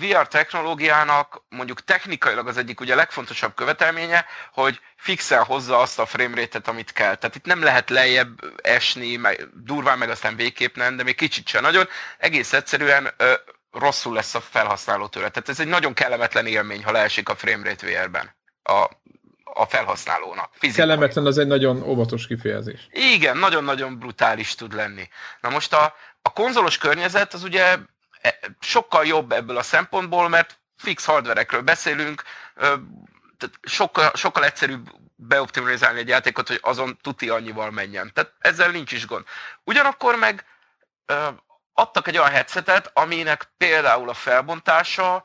VR 0.00 0.28
technológiának 0.28 1.42
mondjuk 1.48 1.84
technikailag 1.84 2.48
az 2.48 2.56
egyik 2.56 2.80
ugye 2.80 2.94
legfontosabb 2.94 3.54
követelménye, 3.54 4.26
hogy 4.52 4.80
fixen 4.96 5.44
hozza 5.44 5.78
azt 5.78 5.98
a 5.98 6.06
framerate-et, 6.06 6.68
amit 6.68 6.92
kell. 6.92 7.14
Tehát 7.14 7.36
itt 7.36 7.44
nem 7.44 7.62
lehet 7.62 7.90
lejjebb 7.90 8.38
esni, 8.62 9.16
meg, 9.16 9.48
durván 9.54 9.98
meg 9.98 10.10
aztán 10.10 10.36
végképp 10.36 10.76
nem, 10.76 10.96
de 10.96 11.02
még 11.02 11.16
kicsit 11.16 11.48
sem 11.48 11.62
nagyon. 11.62 11.88
Egész 12.18 12.52
egyszerűen 12.52 13.10
ö, 13.16 13.34
rosszul 13.70 14.14
lesz 14.14 14.34
a 14.34 14.40
felhasználó 14.40 15.06
tőle. 15.06 15.28
Tehát 15.28 15.48
ez 15.48 15.60
egy 15.60 15.68
nagyon 15.68 15.94
kellemetlen 15.94 16.46
élmény, 16.46 16.84
ha 16.84 16.92
leesik 16.92 17.28
a 17.28 17.36
framerate 17.36 17.86
VR-ben. 17.86 18.34
A 18.62 18.88
a 19.56 19.66
felhasználónak. 19.66 20.50
Fizikai. 20.52 20.86
Kellemetlen 20.86 21.26
az 21.26 21.38
egy 21.38 21.46
nagyon 21.46 21.82
óvatos 21.82 22.26
kifejezés. 22.26 22.86
Igen, 22.90 23.36
nagyon-nagyon 23.36 23.98
brutális 23.98 24.54
tud 24.54 24.74
lenni. 24.74 25.08
Na 25.40 25.48
most 25.48 25.72
a, 25.72 25.94
a 26.22 26.32
konzolos 26.32 26.78
környezet 26.78 27.34
az 27.34 27.42
ugye 27.42 27.76
e, 28.20 28.38
sokkal 28.60 29.06
jobb 29.06 29.32
ebből 29.32 29.56
a 29.56 29.62
szempontból, 29.62 30.28
mert 30.28 30.58
fix 30.76 31.04
hardverekről 31.04 31.60
beszélünk, 31.60 32.22
sokkal, 33.62 34.10
sokkal 34.14 34.44
egyszerűbb 34.44 34.90
beoptimalizálni 35.14 35.98
egy 35.98 36.08
játékot, 36.08 36.48
hogy 36.48 36.58
azon 36.62 36.98
tuti 37.02 37.28
annyival 37.28 37.70
menjen. 37.70 38.10
Tehát 38.14 38.32
ezzel 38.38 38.70
nincs 38.70 38.92
is 38.92 39.06
gond. 39.06 39.24
Ugyanakkor 39.64 40.16
meg 40.16 40.44
adtak 41.72 42.08
egy 42.08 42.18
olyan 42.18 42.30
headsetet, 42.30 42.90
aminek 42.94 43.50
például 43.56 44.08
a 44.08 44.14
felbontása 44.14 45.24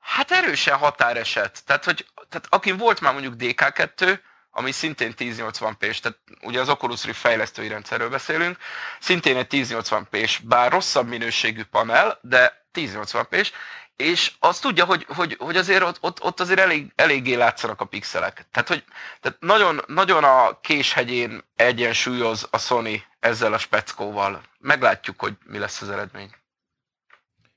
hát 0.00 0.30
erősen 0.30 0.76
határeset. 0.76 1.64
Tehát, 1.66 1.84
hogy 1.84 2.06
tehát 2.28 2.46
akin 2.48 2.76
volt 2.76 3.00
már 3.00 3.12
mondjuk 3.12 3.34
DK2, 3.38 4.18
ami 4.50 4.72
szintén 4.72 5.14
1080p-s, 5.18 5.98
tehát 5.98 6.18
ugye 6.42 6.60
az 6.60 6.68
Oculus 6.68 7.04
Rift 7.04 7.18
fejlesztői 7.18 7.68
rendszerről 7.68 8.08
beszélünk, 8.08 8.56
szintén 9.00 9.36
egy 9.36 9.46
1080p-s, 9.50 10.38
bár 10.42 10.72
rosszabb 10.72 11.08
minőségű 11.08 11.62
panel, 11.64 12.18
de 12.22 12.66
1080p-s, 12.74 13.50
és 13.96 14.32
azt 14.38 14.62
tudja, 14.62 14.84
hogy, 14.84 15.06
hogy, 15.08 15.36
hogy 15.38 15.56
azért 15.56 15.82
ott, 15.82 15.98
ott, 16.00 16.22
ott 16.22 16.40
azért 16.40 16.60
elég, 16.60 16.92
eléggé 16.94 17.34
látszanak 17.34 17.80
a 17.80 17.84
pixelek. 17.84 18.46
Tehát, 18.50 18.68
hogy 18.68 18.84
tehát 19.20 19.40
nagyon, 19.40 19.80
nagyon 19.86 20.24
a 20.24 20.60
késhegyén 20.60 21.44
egyensúlyoz 21.56 22.48
a 22.50 22.58
Sony 22.58 23.04
ezzel 23.20 23.52
a 23.52 23.58
speckóval. 23.58 24.42
Meglátjuk, 24.58 25.20
hogy 25.20 25.34
mi 25.44 25.58
lesz 25.58 25.80
az 25.80 25.90
eredmény. 25.90 26.30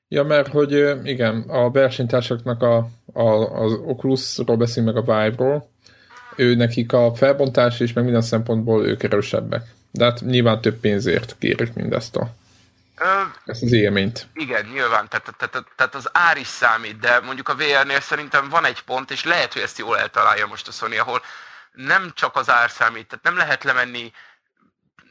Ja, 0.08 0.24
mert 0.24 0.47
hogy 0.47 0.72
igen, 1.03 1.41
a 1.47 1.72
versenytársaknak 1.72 2.62
a, 2.62 2.89
a, 3.14 3.30
az 3.64 3.72
Oculusról 3.72 4.58
beszélünk 4.58 4.93
meg 4.93 5.08
a 5.08 5.22
Vive-ról, 5.22 5.70
ő 6.36 6.55
nekik 6.55 6.93
a 6.93 7.16
felbontás 7.16 7.80
és 7.80 7.93
meg 7.93 8.03
minden 8.03 8.22
szempontból 8.22 8.86
ők 8.86 9.03
erősebbek. 9.03 9.64
De 9.91 10.03
hát 10.03 10.22
nyilván 10.22 10.62
több 10.62 10.80
pénzért 10.80 11.36
kérik 11.39 11.74
mindezt 11.74 12.16
a 12.16 12.30
Ö, 12.99 13.22
ezt 13.45 13.64
az 13.64 13.72
élményt. 13.72 14.28
Igen, 14.34 14.66
nyilván, 14.66 15.08
tehát, 15.10 15.34
tehát, 15.38 15.68
tehát 15.76 15.95
az 15.95 16.10
ár 16.12 16.38
is 16.38 16.47
számít, 16.47 16.99
de 16.99 17.20
mondjuk 17.20 17.49
a 17.49 17.55
VR-nél 17.55 17.99
szerintem 17.99 18.49
van 18.49 18.66
egy 18.66 18.82
pont, 18.82 19.12
és 19.12 19.24
lehet, 19.24 19.53
hogy 19.53 19.62
ezt 19.62 19.78
jól 19.78 19.97
eltalálja 19.97 20.47
most 20.47 20.68
a 20.68 20.72
Sony, 20.72 20.97
ahol 20.97 21.22
nem 21.72 22.12
csak 22.16 22.36
az 22.36 22.49
ár 22.49 22.70
számít, 22.70 23.08
tehát 23.08 23.24
nem 23.24 23.38
lehet 23.38 23.64
lemenni 23.64 24.12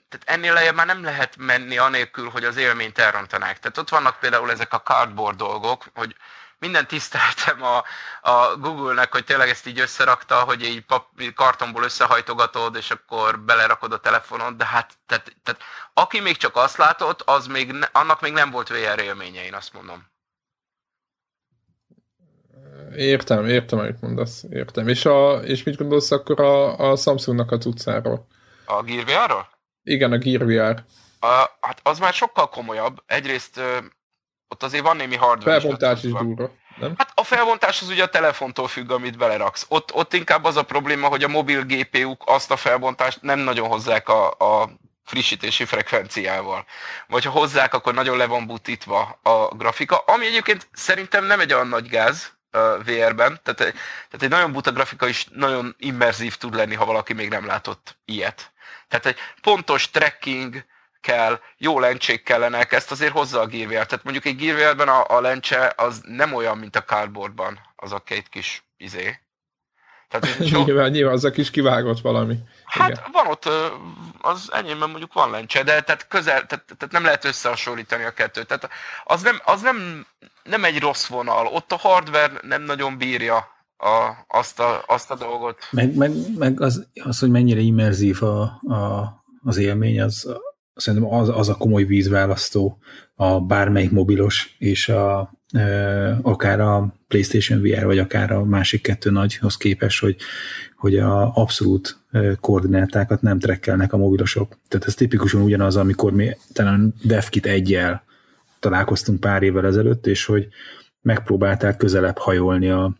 tehát 0.09 0.29
ennél 0.29 0.53
lejjebb 0.53 0.75
már 0.75 0.87
nem 0.87 1.05
lehet 1.05 1.37
menni 1.37 1.79
anélkül, 1.79 2.29
hogy 2.29 2.45
az 2.45 2.57
élményt 2.57 2.99
elrontanák. 2.99 3.59
Tehát 3.59 3.79
ott 3.79 3.89
vannak 3.89 4.19
például 4.19 4.51
ezek 4.51 4.73
a 4.73 4.83
cardboard 4.83 5.37
dolgok, 5.37 5.85
hogy 5.95 6.17
minden 6.59 6.87
tiszteltem 6.87 7.63
a, 7.63 7.85
a 8.31 8.57
Google-nek, 8.57 9.13
hogy 9.13 9.25
tényleg 9.25 9.49
ezt 9.49 9.67
így 9.67 9.81
összerakta, 9.81 10.35
hogy 10.35 10.63
így 10.63 10.85
pap, 10.85 11.07
kartonból 11.35 11.83
összehajtogatod, 11.83 12.77
és 12.77 12.91
akkor 12.91 13.39
belerakod 13.41 13.93
a 13.93 14.01
telefonod, 14.01 14.57
de 14.57 14.67
hát 14.67 14.93
tehát, 15.07 15.37
tehát, 15.43 15.61
aki 15.95 16.21
még 16.21 16.37
csak 16.37 16.57
azt 16.57 16.77
látott, 16.77 17.23
az 17.23 17.47
még, 17.47 17.89
annak 17.93 18.21
még 18.21 18.33
nem 18.33 18.51
volt 18.51 18.69
VR 18.69 18.99
élménye, 18.99 19.45
én 19.45 19.55
azt 19.55 19.73
mondom. 19.73 20.07
Értem, 22.97 23.47
értem, 23.47 23.79
amit 23.79 24.01
mondasz, 24.01 24.43
értem. 24.51 24.89
És, 24.89 25.05
a, 25.05 25.33
és 25.33 25.63
mit 25.63 25.77
gondolsz 25.77 26.11
akkor 26.11 26.41
a, 26.41 26.79
a 26.91 26.97
Samsungnak 26.97 27.51
a 27.51 27.59
cuccáról? 27.59 28.27
A 28.65 28.83
Gear 28.83 29.05
VR-ról? 29.05 29.56
Igen, 29.87 30.13
a 30.13 30.19
Gear 30.19 30.45
VR. 30.45 30.83
A, 31.21 31.51
hát 31.61 31.81
az 31.83 31.99
már 31.99 32.13
sokkal 32.13 32.49
komolyabb. 32.49 33.03
Egyrészt 33.07 33.57
ö, 33.57 33.77
ott 34.49 34.63
azért 34.63 34.83
van 34.83 34.97
némi 34.97 35.17
hardware. 35.17 35.61
Felbontás 35.61 35.99
is, 35.99 36.05
is 36.05 36.11
durva. 36.11 36.51
Nem? 36.79 36.95
Hát 36.97 37.13
a 37.15 37.25
felbontás 37.25 37.83
az 37.83 37.89
ugye 37.89 38.03
a 38.03 38.09
telefontól 38.09 38.69
függ, 38.69 38.91
amit 38.91 39.19
beleraksz. 39.19 39.67
Ott, 39.69 39.95
ott 39.95 40.13
inkább 40.13 40.45
az 40.45 40.57
a 40.57 40.63
probléma, 40.63 41.09
hogy 41.09 41.25
a 41.25 41.29
mobil 41.29 41.63
GPU-k 41.63 42.23
azt 42.27 42.51
a 42.51 42.57
felbontást 42.57 43.23
nem 43.23 43.39
nagyon 43.39 43.69
hozzák 43.69 44.09
a, 44.09 44.31
a 44.31 44.71
frissítési 45.05 45.65
frekvenciával. 45.65 46.65
Vagy 47.09 47.25
ha 47.25 47.31
hozzák, 47.31 47.75
akkor 47.75 47.95
nagyon 47.95 48.17
le 48.17 48.27
van 48.27 48.47
butítva 48.47 49.19
a 49.23 49.55
grafika, 49.55 49.97
ami 49.97 50.27
egyébként 50.27 50.69
szerintem 50.73 51.25
nem 51.25 51.41
egy 51.41 51.53
olyan 51.53 51.69
nagy 51.69 51.89
gáz, 51.89 52.37
VR-ben, 52.85 53.41
tehát, 53.43 53.57
tehát 53.57 54.21
egy 54.21 54.29
nagyon 54.29 54.53
buta 54.53 54.73
grafika 54.73 55.09
is 55.09 55.27
nagyon 55.33 55.75
immerzív 55.79 56.37
tud 56.37 56.55
lenni, 56.55 56.75
ha 56.75 56.85
valaki 56.85 57.13
még 57.13 57.29
nem 57.29 57.47
látott 57.47 57.99
ilyet. 58.05 58.53
Tehát 58.89 59.07
egy 59.07 59.17
pontos 59.41 59.91
tracking 59.91 60.65
kell, 61.01 61.41
jó 61.57 61.81
lencsék 61.81 62.23
kellenek, 62.23 62.73
ezt 62.73 62.91
azért 62.91 63.13
hozza 63.13 63.41
a 63.41 63.47
Gear 63.47 63.67
VR. 63.67 63.73
Tehát 63.73 64.05
mondjuk 64.05 64.25
egy 64.25 64.37
Gear 64.37 64.57
VR-ben 64.57 64.89
a, 64.89 65.05
a 65.09 65.21
lencse 65.21 65.73
az 65.77 66.01
nem 66.05 66.35
olyan, 66.35 66.59
mint 66.59 66.77
a 66.77 66.85
cardboardban, 66.85 67.59
az 67.77 67.93
a 67.93 67.99
két 67.99 68.29
kis 68.29 68.65
izé. 68.77 69.19
Tehát 70.09 70.49
so... 70.49 70.63
nyilván, 70.65 70.91
nyilván 70.91 71.15
az 71.15 71.25
a 71.25 71.31
kis 71.31 71.51
kivágott 71.51 72.01
valami. 72.01 72.39
Hát 72.65 72.91
Igen. 72.91 73.05
van 73.13 73.27
ott, 73.27 73.49
az 74.21 74.53
enyémben 74.53 74.91
mondjuk 74.91 75.13
van 75.13 75.31
lencse, 75.31 75.63
de 75.63 75.81
tehát 75.81 76.09
közel, 76.09 76.47
tehát, 76.47 76.65
tehát 76.65 76.91
nem 76.91 77.05
lehet 77.05 77.25
összehasonlítani 77.25 78.05
a 78.05 78.11
kettőt. 78.11 78.47
Tehát 78.47 78.71
az 79.05 79.23
nem, 79.23 79.41
az 79.45 79.61
nem, 79.61 80.07
nem 80.43 80.65
egy 80.65 80.81
rossz 80.81 81.07
vonal. 81.07 81.47
Ott 81.47 81.73
a 81.73 81.77
hardware 81.77 82.33
nem 82.41 82.63
nagyon 82.63 82.99
bírja 82.99 83.56
a, 83.77 84.25
azt, 84.29 84.61
a, 84.61 84.85
azt 84.87 85.11
a 85.11 85.17
dolgot. 85.17 85.59
Meg, 85.71 85.97
meg, 85.97 86.13
meg 86.39 86.61
az, 86.61 86.87
az, 87.05 87.19
hogy 87.19 87.31
mennyire 87.31 87.61
immerzív 87.61 88.23
a, 88.23 88.41
a, 88.43 89.15
az 89.43 89.57
élmény, 89.57 90.01
az, 90.01 90.37
szerintem 90.75 91.15
az, 91.15 91.29
az 91.29 91.49
a 91.49 91.55
komoly 91.55 91.85
vízválasztó 91.85 92.79
a 93.15 93.41
bármelyik 93.41 93.91
mobilos 93.91 94.57
és 94.59 94.89
a, 94.89 95.33
e, 95.53 96.19
akár 96.23 96.61
a 96.61 96.95
PlayStation 97.09 97.61
VR, 97.61 97.85
vagy 97.85 97.99
akár 97.99 98.31
a 98.31 98.45
másik 98.45 98.83
kettő 98.83 99.11
nagyhoz 99.11 99.57
képes, 99.57 99.99
hogy, 99.99 100.17
hogy 100.77 100.99
a 100.99 101.35
abszolút 101.35 101.99
koordinátákat 102.41 103.23
nem 103.23 103.39
trekkelnek 103.39 103.93
a 103.93 103.97
mobilosok. 103.97 104.59
Tehát 104.69 104.87
ez 104.87 104.95
tipikusan 104.95 105.43
ugyanaz, 105.43 105.77
amikor 105.77 106.13
mi 106.13 106.31
talán 106.53 106.95
DevKit 107.03 107.47
egyel 107.47 108.05
találkoztunk 108.61 109.21
pár 109.21 109.43
évvel 109.43 109.67
ezelőtt, 109.67 110.07
és 110.07 110.25
hogy 110.25 110.49
megpróbálták 111.01 111.77
közelebb 111.77 112.19
hajolni 112.19 112.71
a, 112.71 112.97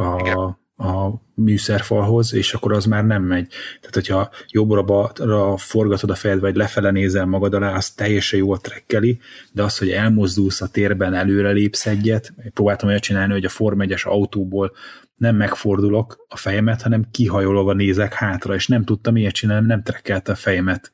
a, 0.00 0.58
a 0.76 1.22
műszerfalhoz, 1.34 2.34
és 2.34 2.54
akkor 2.54 2.72
az 2.72 2.84
már 2.84 3.04
nem 3.04 3.22
megy. 3.22 3.48
Tehát, 3.80 3.94
hogyha 3.94 4.30
jobbra 4.48 5.08
forgatod 5.56 6.10
a 6.10 6.14
fejed, 6.14 6.40
vagy 6.40 6.56
lefele 6.56 6.90
nézel 6.90 7.26
magad 7.26 7.54
alá, 7.54 7.74
az 7.74 7.90
teljesen 7.90 8.38
jól 8.38 8.58
trekkeli, 8.58 9.18
de 9.52 9.62
az, 9.62 9.78
hogy 9.78 9.90
elmozdulsz 9.90 10.60
a 10.60 10.68
térben, 10.68 11.14
előre 11.14 11.50
lépsz 11.50 11.86
egyet, 11.86 12.34
próbáltam 12.54 12.88
olyat 12.88 13.02
csinálni, 13.02 13.32
hogy 13.32 13.44
a 13.44 13.48
Form 13.48 13.80
1 13.80 13.94
autóból 14.02 14.72
nem 15.16 15.36
megfordulok 15.36 16.24
a 16.28 16.36
fejemet, 16.36 16.82
hanem 16.82 17.06
kihajolva 17.10 17.72
nézek 17.72 18.14
hátra, 18.14 18.54
és 18.54 18.66
nem 18.66 18.84
tudtam 18.84 19.16
ilyet 19.16 19.34
csinálni, 19.34 19.66
nem 19.66 19.82
trekkelte 19.82 20.32
a 20.32 20.34
fejemet 20.34 20.92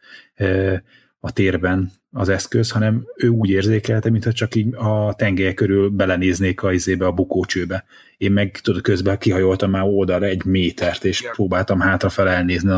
a 1.20 1.32
térben 1.32 1.92
az 2.16 2.28
eszköz, 2.28 2.70
hanem 2.70 3.06
ő 3.16 3.28
úgy 3.28 3.50
érzékelte, 3.50 4.10
mintha 4.10 4.32
csak 4.32 4.54
így 4.54 4.74
a 4.74 5.14
tengelye 5.14 5.54
körül 5.54 5.88
belenéznék 5.88 6.62
a 6.62 6.72
izébe, 6.72 7.06
a 7.06 7.12
bukócsőbe. 7.12 7.84
Én 8.16 8.32
meg 8.32 8.60
tudod, 8.62 8.82
közben 8.82 9.18
kihajoltam 9.18 9.70
már 9.70 9.82
oldalra 9.82 10.26
egy 10.26 10.44
métert, 10.44 11.04
és 11.04 11.20
Igen. 11.20 11.32
próbáltam 11.32 11.80
hátrafel 11.80 12.28
elnézni 12.28 12.72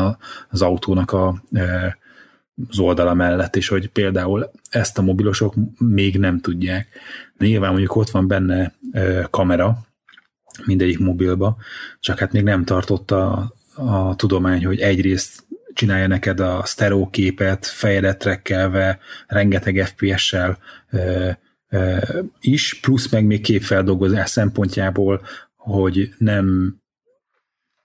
az 0.49 0.61
autónak 0.61 1.11
a, 1.11 1.43
az 2.69 2.79
oldala 2.79 3.13
mellett, 3.13 3.55
és 3.55 3.67
hogy 3.67 3.87
például 3.87 4.51
ezt 4.69 4.97
a 4.97 5.01
mobilosok 5.01 5.53
még 5.77 6.17
nem 6.17 6.39
tudják. 6.39 6.87
Nyilván 7.37 7.69
mondjuk 7.71 7.95
ott 7.95 8.09
van 8.09 8.27
benne 8.27 8.73
kamera, 9.29 9.77
mindegyik 10.65 10.99
mobilba, 10.99 11.57
csak 11.99 12.19
hát 12.19 12.31
még 12.31 12.43
nem 12.43 12.63
tartotta 12.63 13.51
a 13.75 14.15
tudomány, 14.15 14.65
hogy 14.65 14.79
egyrészt 14.79 15.47
csinálja 15.79 16.07
neked 16.07 16.39
a 16.39 16.65
sztereó 16.65 17.09
képet, 17.09 17.65
fejedet 17.65 18.17
trekkelve, 18.17 18.99
rengeteg 19.27 19.85
FPS-sel 19.85 20.57
ö, 20.91 21.29
ö, 21.69 21.97
is, 22.39 22.79
plusz 22.79 23.09
meg 23.11 23.25
még 23.25 23.41
képfeldolgozás 23.41 24.29
szempontjából, 24.29 25.21
hogy 25.55 26.09
nem 26.17 26.75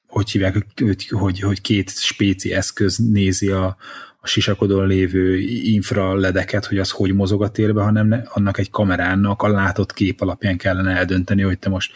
hogy 0.07 0.31
hívják, 0.31 0.65
hogy, 0.77 1.09
hogy, 1.09 1.41
hogy 1.41 1.61
két 1.61 1.99
spéci 1.99 2.53
eszköz 2.53 2.97
nézi 2.97 3.49
a, 3.51 3.77
a 4.21 4.27
sisakodon 4.27 4.87
lévő 4.87 5.39
infra 5.39 6.15
ledeket, 6.15 6.67
hogy 6.67 6.79
az 6.79 6.91
hogy 6.91 7.15
mozog 7.15 7.43
a 7.43 7.51
térbe, 7.51 7.83
hanem 7.83 8.07
ne, 8.07 8.23
annak 8.25 8.59
egy 8.59 8.71
kamerának 8.71 9.43
a 9.43 9.49
látott 9.49 9.93
kép 9.93 10.21
alapján 10.21 10.57
kellene 10.57 10.97
eldönteni, 10.97 11.43
hogy 11.43 11.59
te 11.59 11.69
most 11.69 11.93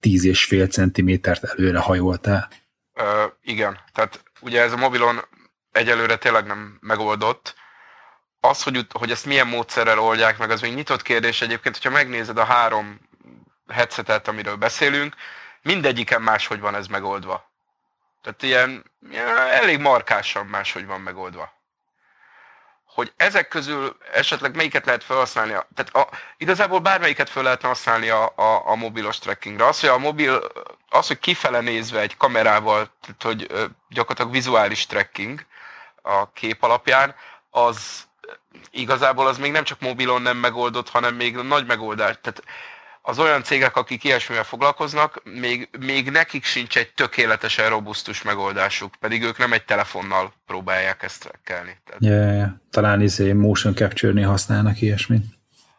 tíz 0.00 0.24
és 0.24 0.44
fél 0.44 0.66
centimétert 0.66 1.44
előre 1.44 1.78
hajoltál. 1.78 2.48
Ö, 2.94 3.02
igen, 3.42 3.78
tehát 3.92 4.31
ugye 4.42 4.60
ez 4.60 4.72
a 4.72 4.76
mobilon 4.76 5.24
egyelőre 5.72 6.16
tényleg 6.16 6.46
nem 6.46 6.78
megoldott. 6.80 7.54
Az, 8.40 8.62
hogy, 8.62 8.86
hogy 8.92 9.10
ezt 9.10 9.26
milyen 9.26 9.46
módszerrel 9.46 9.98
oldják 9.98 10.38
meg, 10.38 10.50
az 10.50 10.60
még 10.60 10.74
nyitott 10.74 11.02
kérdés 11.02 11.42
egyébként, 11.42 11.76
hogyha 11.76 11.90
megnézed 11.90 12.38
a 12.38 12.44
három 12.44 13.00
headsetet, 13.68 14.28
amiről 14.28 14.56
beszélünk, 14.56 15.14
mindegyiken 15.62 16.22
máshogy 16.22 16.60
van 16.60 16.74
ez 16.74 16.86
megoldva. 16.86 17.50
Tehát 18.22 18.42
ilyen, 18.42 18.92
ilyen 19.10 19.38
elég 19.38 19.78
markásan 19.78 20.46
máshogy 20.46 20.86
van 20.86 21.00
megoldva 21.00 21.60
hogy 22.94 23.12
ezek 23.16 23.48
közül 23.48 23.96
esetleg 24.12 24.56
melyiket 24.56 24.86
lehet 24.86 25.04
felhasználni. 25.04 25.50
Tehát 25.50 25.94
a, 25.94 26.08
igazából 26.36 26.78
bármelyiket 26.80 27.30
fel 27.30 27.42
lehetne 27.42 27.68
használni 27.68 28.08
a, 28.08 28.32
a, 28.36 28.68
a 28.68 28.74
mobilos 28.74 29.18
trackingre. 29.18 29.66
Az, 29.66 29.80
hogy 29.80 29.88
a 29.88 29.98
mobil, 29.98 30.42
az, 30.92 31.06
hogy 31.06 31.18
kifele 31.18 31.60
nézve 31.60 32.00
egy 32.00 32.16
kamerával, 32.16 32.90
tehát 33.00 33.22
hogy 33.22 33.68
gyakorlatilag 33.88 34.32
vizuális 34.32 34.86
tracking 34.86 35.46
a 36.02 36.32
kép 36.32 36.62
alapján, 36.62 37.14
az 37.50 38.06
igazából 38.70 39.26
az 39.26 39.38
még 39.38 39.52
nem 39.52 39.64
csak 39.64 39.80
mobilon 39.80 40.22
nem 40.22 40.36
megoldott, 40.36 40.88
hanem 40.88 41.14
még 41.14 41.36
nagy 41.36 41.66
megoldás. 41.66 42.16
Tehát 42.20 42.42
az 43.02 43.18
olyan 43.18 43.42
cégek, 43.42 43.76
akik 43.76 44.04
ilyesmivel 44.04 44.44
foglalkoznak, 44.44 45.22
még, 45.24 45.68
még 45.78 46.10
nekik 46.10 46.44
sincs 46.44 46.76
egy 46.76 46.92
tökéletesen 46.92 47.68
robusztus 47.68 48.22
megoldásuk, 48.22 48.94
pedig 49.00 49.22
ők 49.22 49.38
nem 49.38 49.52
egy 49.52 49.64
telefonnal 49.64 50.32
próbálják 50.46 51.02
ezt 51.02 51.20
trackelni. 51.20 51.78
Tehát... 51.84 52.02
Yeah, 52.02 52.36
yeah. 52.36 52.50
Talán 52.70 53.00
izé 53.00 53.32
motion 53.32 53.74
capture 53.74 54.26
használnak 54.26 54.80
ilyesmit. 54.80 55.24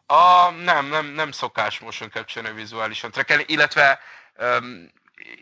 A, 0.05 0.51
nem, 0.63 0.87
nem, 0.87 1.05
nem 1.05 1.31
szokás 1.31 1.79
motion 1.79 2.09
capture 2.09 2.51
vizuálisan 2.51 3.11
trackelni, 3.11 3.43
illetve 3.47 3.99
um, 4.39 4.91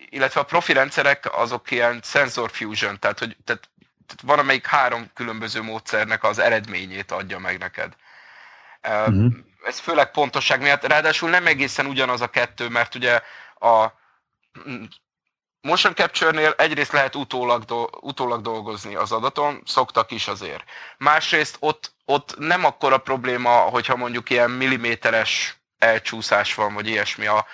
illetve 0.09 0.39
a 0.39 0.45
profi 0.45 0.73
rendszerek 0.73 1.37
azok 1.37 1.71
ilyen 1.71 1.99
sensor 2.03 2.51
fusion, 2.51 2.99
tehát 2.99 3.19
hogy 3.19 3.37
tehát, 3.43 3.69
tehát 4.05 4.21
van 4.23 4.39
amelyik 4.39 4.65
három 4.65 5.11
különböző 5.13 5.61
módszernek 5.61 6.23
az 6.23 6.39
eredményét 6.39 7.11
adja 7.11 7.39
meg 7.39 7.57
neked. 7.57 7.93
Uh-huh 8.81 9.33
ez 9.63 9.79
főleg 9.79 10.11
pontosság 10.11 10.61
miatt, 10.61 10.87
ráadásul 10.87 11.29
nem 11.29 11.47
egészen 11.47 11.85
ugyanaz 11.85 12.21
a 12.21 12.27
kettő, 12.27 12.69
mert 12.69 12.95
ugye 12.95 13.21
a 13.59 13.87
motion 15.61 15.93
capture-nél 15.95 16.53
egyrészt 16.57 16.91
lehet 16.91 17.15
utólag, 17.15 17.63
do, 17.63 17.87
utólag 17.99 18.41
dolgozni 18.41 18.95
az 18.95 19.11
adaton, 19.11 19.61
szoktak 19.65 20.11
is 20.11 20.27
azért. 20.27 20.63
Másrészt 20.97 21.57
ott, 21.59 21.93
ott 22.05 22.37
nem 22.37 22.65
akkora 22.65 22.97
probléma, 22.97 23.49
hogyha 23.49 23.95
mondjuk 23.95 24.29
ilyen 24.29 24.51
milliméteres 24.51 25.55
elcsúszás 25.77 26.53
van, 26.53 26.73
vagy 26.73 26.87
ilyesmi 26.87 27.25
a, 27.25 27.45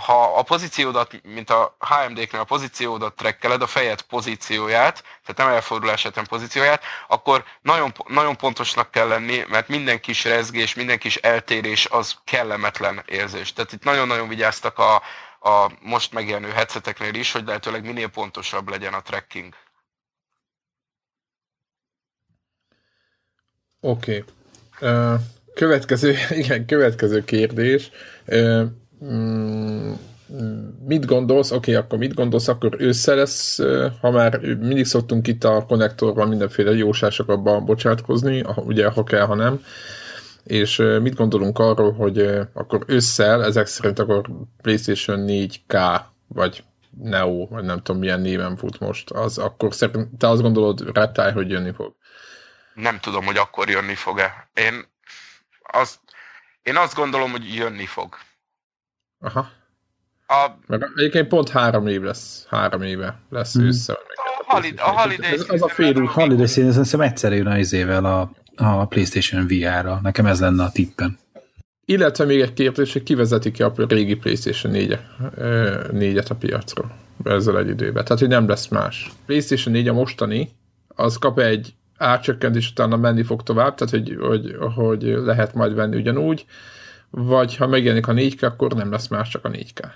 ha 0.00 0.38
a 0.38 0.42
pozíciódat, 0.42 1.20
mint 1.22 1.50
a 1.50 1.76
HMD-knél 1.78 2.40
a 2.40 2.44
pozíciódat 2.44 3.14
trekkeled, 3.16 3.62
a 3.62 3.66
fejed 3.66 4.02
pozícióját, 4.02 5.02
tehát 5.02 5.36
nem 5.36 5.48
elfordul 5.48 5.90
esetben 5.90 6.26
pozícióját, 6.26 6.82
akkor 7.08 7.44
nagyon, 7.62 7.94
nagyon 8.06 8.36
pontosnak 8.36 8.90
kell 8.90 9.08
lenni, 9.08 9.44
mert 9.48 9.68
minden 9.68 10.00
kis 10.00 10.24
rezgés, 10.24 10.74
minden 10.74 10.98
kis 10.98 11.16
eltérés 11.16 11.86
az 11.90 12.16
kellemetlen 12.24 13.02
érzés. 13.06 13.52
Tehát 13.52 13.72
itt 13.72 13.84
nagyon-nagyon 13.84 14.28
vigyáztak 14.28 14.78
a, 14.78 14.94
a 15.40 15.70
most 15.80 16.12
megjelenő 16.12 16.50
headseteknél 16.50 17.14
is, 17.14 17.32
hogy 17.32 17.44
lehetőleg 17.46 17.84
minél 17.84 18.08
pontosabb 18.08 18.68
legyen 18.68 18.94
a 18.94 19.02
tracking. 19.02 19.54
Oké. 23.80 24.24
Okay. 24.80 24.94
Uh, 25.14 25.20
következő, 25.54 26.16
igen, 26.42 26.66
következő 26.66 27.24
kérdés. 27.24 27.90
Uh, 28.26 28.66
mm, 29.04 29.92
mit 30.86 31.06
gondolsz, 31.06 31.50
oké, 31.50 31.70
okay, 31.70 31.84
akkor 31.84 31.98
mit 31.98 32.14
gondolsz, 32.14 32.48
akkor 32.48 32.76
ősszel 32.78 33.16
lesz, 33.16 33.58
ha 34.00 34.10
már 34.10 34.40
mindig 34.40 34.84
szoktunk 34.84 35.26
itt 35.26 35.44
a 35.44 35.64
konnektorban 35.68 36.28
mindenféle 36.28 36.72
jósásokba 36.72 37.60
bocsátkozni, 37.60 38.44
ugye 38.56 38.88
ha 38.88 39.04
kell, 39.04 39.26
ha 39.26 39.34
nem, 39.34 39.60
és 40.44 40.76
mit 40.76 41.14
gondolunk 41.14 41.58
arról, 41.58 41.92
hogy 41.92 42.30
akkor 42.52 42.84
ősszel, 42.86 43.44
ezek 43.44 43.66
szerint 43.66 43.98
akkor 43.98 44.30
PlayStation 44.62 45.24
4K, 45.28 46.00
vagy 46.28 46.64
Neo, 47.02 47.46
vagy 47.46 47.64
nem 47.64 47.82
tudom 47.82 48.00
milyen 48.00 48.20
néven 48.20 48.56
fut 48.56 48.78
most, 48.78 49.10
az 49.10 49.38
akkor 49.38 49.74
szerint, 49.74 50.18
te 50.18 50.28
azt 50.28 50.42
gondolod, 50.42 50.94
Reptile, 50.94 51.32
hogy 51.32 51.50
jönni 51.50 51.72
fog? 51.72 51.94
Nem 52.74 52.98
tudom, 53.00 53.24
hogy 53.24 53.36
akkor 53.36 53.68
jönni 53.68 53.94
fog-e. 53.94 54.50
Én, 54.54 54.84
az, 55.62 55.98
én 56.62 56.76
azt 56.76 56.94
gondolom, 56.94 57.30
hogy 57.30 57.54
jönni 57.54 57.86
fog. 57.86 58.14
Aha. 59.26 59.48
A, 60.26 60.50
Mert 60.66 60.84
egyébként 60.96 61.28
pont 61.28 61.48
három 61.48 61.86
év 61.86 62.02
lesz, 62.02 62.46
három 62.48 62.82
éve 62.82 63.18
lesz 63.30 63.54
hmm. 63.54 63.66
össze. 63.66 63.92
A, 63.92 64.44
halid, 64.46 64.78
a 64.78 64.90
Holiday 64.90 65.32
ez, 65.32 65.44
az 65.48 65.62
a 65.62 65.68
fél 65.68 65.96
új 65.96 66.06
Holiday 66.06 66.46
Season, 66.46 66.68
azt 66.68 66.78
hiszem 66.78 67.00
egyszer 67.00 67.32
jön 67.32 67.46
az 67.46 67.72
évvel 67.72 68.04
a, 68.04 68.30
a 68.56 68.86
PlayStation 68.86 69.46
VR-ra. 69.46 70.00
Nekem 70.02 70.26
ez 70.26 70.40
lenne 70.40 70.62
a 70.62 70.70
tippen. 70.70 71.18
Illetve 71.84 72.24
még 72.24 72.40
egy 72.40 72.52
kérdés, 72.52 72.92
hogy 72.92 73.02
kivezeti 73.02 73.50
ki 73.50 73.62
a 73.62 73.72
régi 73.76 74.14
PlayStation 74.14 74.72
4 75.92 76.16
et 76.16 76.28
a 76.28 76.34
piacról 76.34 76.90
ezzel 77.24 77.58
egy 77.58 77.68
időben. 77.68 78.04
Tehát, 78.04 78.18
hogy 78.18 78.28
nem 78.28 78.48
lesz 78.48 78.68
más. 78.68 79.10
PlayStation 79.26 79.74
4 79.74 79.88
a 79.88 79.92
mostani, 79.92 80.50
az 80.88 81.16
kap 81.16 81.38
egy 81.38 81.74
árcsökkentés, 81.96 82.70
utána 82.70 82.96
menni 82.96 83.22
fog 83.22 83.42
tovább, 83.42 83.74
tehát, 83.74 83.94
hogy, 83.94 84.16
hogy, 84.20 84.56
hogy 84.74 85.02
lehet 85.02 85.54
majd 85.54 85.74
venni 85.74 85.96
ugyanúgy, 85.96 86.44
vagy 87.18 87.56
ha 87.56 87.66
megjelenik 87.66 88.06
a 88.06 88.12
4K, 88.12 88.42
akkor 88.42 88.72
nem 88.72 88.90
lesz 88.90 89.08
más, 89.08 89.28
csak 89.28 89.44
a 89.44 89.50
4K. 89.50 89.90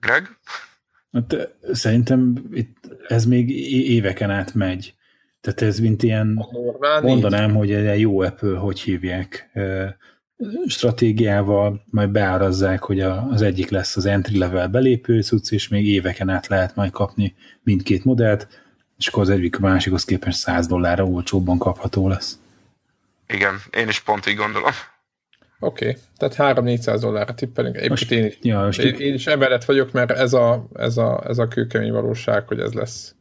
Greg? 0.00 0.38
Hát, 1.12 1.56
szerintem 1.72 2.48
itt 2.52 2.76
ez 3.08 3.24
még 3.24 3.50
éveken 3.90 4.30
át 4.30 4.54
megy. 4.54 4.94
Tehát 5.40 5.62
ez 5.62 5.78
mint 5.78 6.02
ilyen, 6.02 6.46
mondanám, 7.02 7.54
hogy 7.54 7.72
egy 7.72 8.00
jó 8.00 8.20
Apple, 8.20 8.58
hogy 8.58 8.80
hívják, 8.80 9.50
stratégiával, 10.66 11.82
majd 11.90 12.10
beárazzák, 12.10 12.82
hogy 12.82 13.00
az 13.00 13.42
egyik 13.42 13.70
lesz 13.70 13.96
az 13.96 14.06
entry 14.06 14.38
level 14.38 14.68
belépő 14.68 15.22
cucc, 15.22 15.52
és 15.52 15.68
még 15.68 15.86
éveken 15.86 16.28
át 16.28 16.46
lehet 16.46 16.74
majd 16.74 16.90
kapni 16.90 17.34
mindkét 17.62 18.04
modellt, 18.04 18.48
és 18.98 19.08
akkor 19.08 19.22
az 19.22 19.30
egyik 19.30 19.56
a 19.56 19.60
másikhoz 19.60 20.04
képest 20.04 20.38
100 20.38 20.66
dollárra 20.66 21.04
olcsóbban 21.04 21.58
kapható 21.58 22.08
lesz. 22.08 22.38
Igen, 23.28 23.54
én 23.70 23.88
is 23.88 24.00
pont 24.00 24.26
így 24.26 24.36
gondolom. 24.36 24.72
Oké, 25.58 25.88
okay. 25.88 26.00
tehát 26.34 26.58
3-400 26.58 26.98
dollárra 27.00 27.34
tippelünk. 27.34 27.76
Egyébként 27.76 28.10
én, 28.10 28.26
is, 28.26 28.38
ja, 28.42 28.68
én, 28.68 28.94
én 28.94 29.14
is 29.14 29.26
emellett 29.26 29.64
vagyok, 29.64 29.92
mert 29.92 30.10
ez 30.10 30.32
a, 30.32 30.68
ez 30.74 30.96
a, 30.96 31.24
ez 31.28 31.38
a 31.38 31.48
kőkemény 31.48 31.92
valóság, 31.92 32.46
hogy 32.46 32.60
ez 32.60 32.72
lesz. 32.72 33.14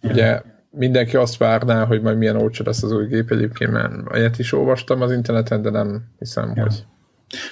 Ja. 0.00 0.10
Ugye 0.10 0.42
mindenki 0.70 1.16
azt 1.16 1.36
várná, 1.36 1.84
hogy 1.84 2.02
majd 2.02 2.18
milyen 2.18 2.36
olcsó 2.36 2.64
lesz 2.64 2.82
az 2.82 2.92
új 2.92 3.06
gép 3.06 3.30
egyébként, 3.30 3.70
mert 3.70 4.16
ilyet 4.16 4.38
is 4.38 4.52
olvastam 4.52 5.02
az 5.02 5.12
interneten, 5.12 5.62
de 5.62 5.70
nem 5.70 6.04
hiszem, 6.18 6.52
ja. 6.54 6.62
hogy 6.62 6.84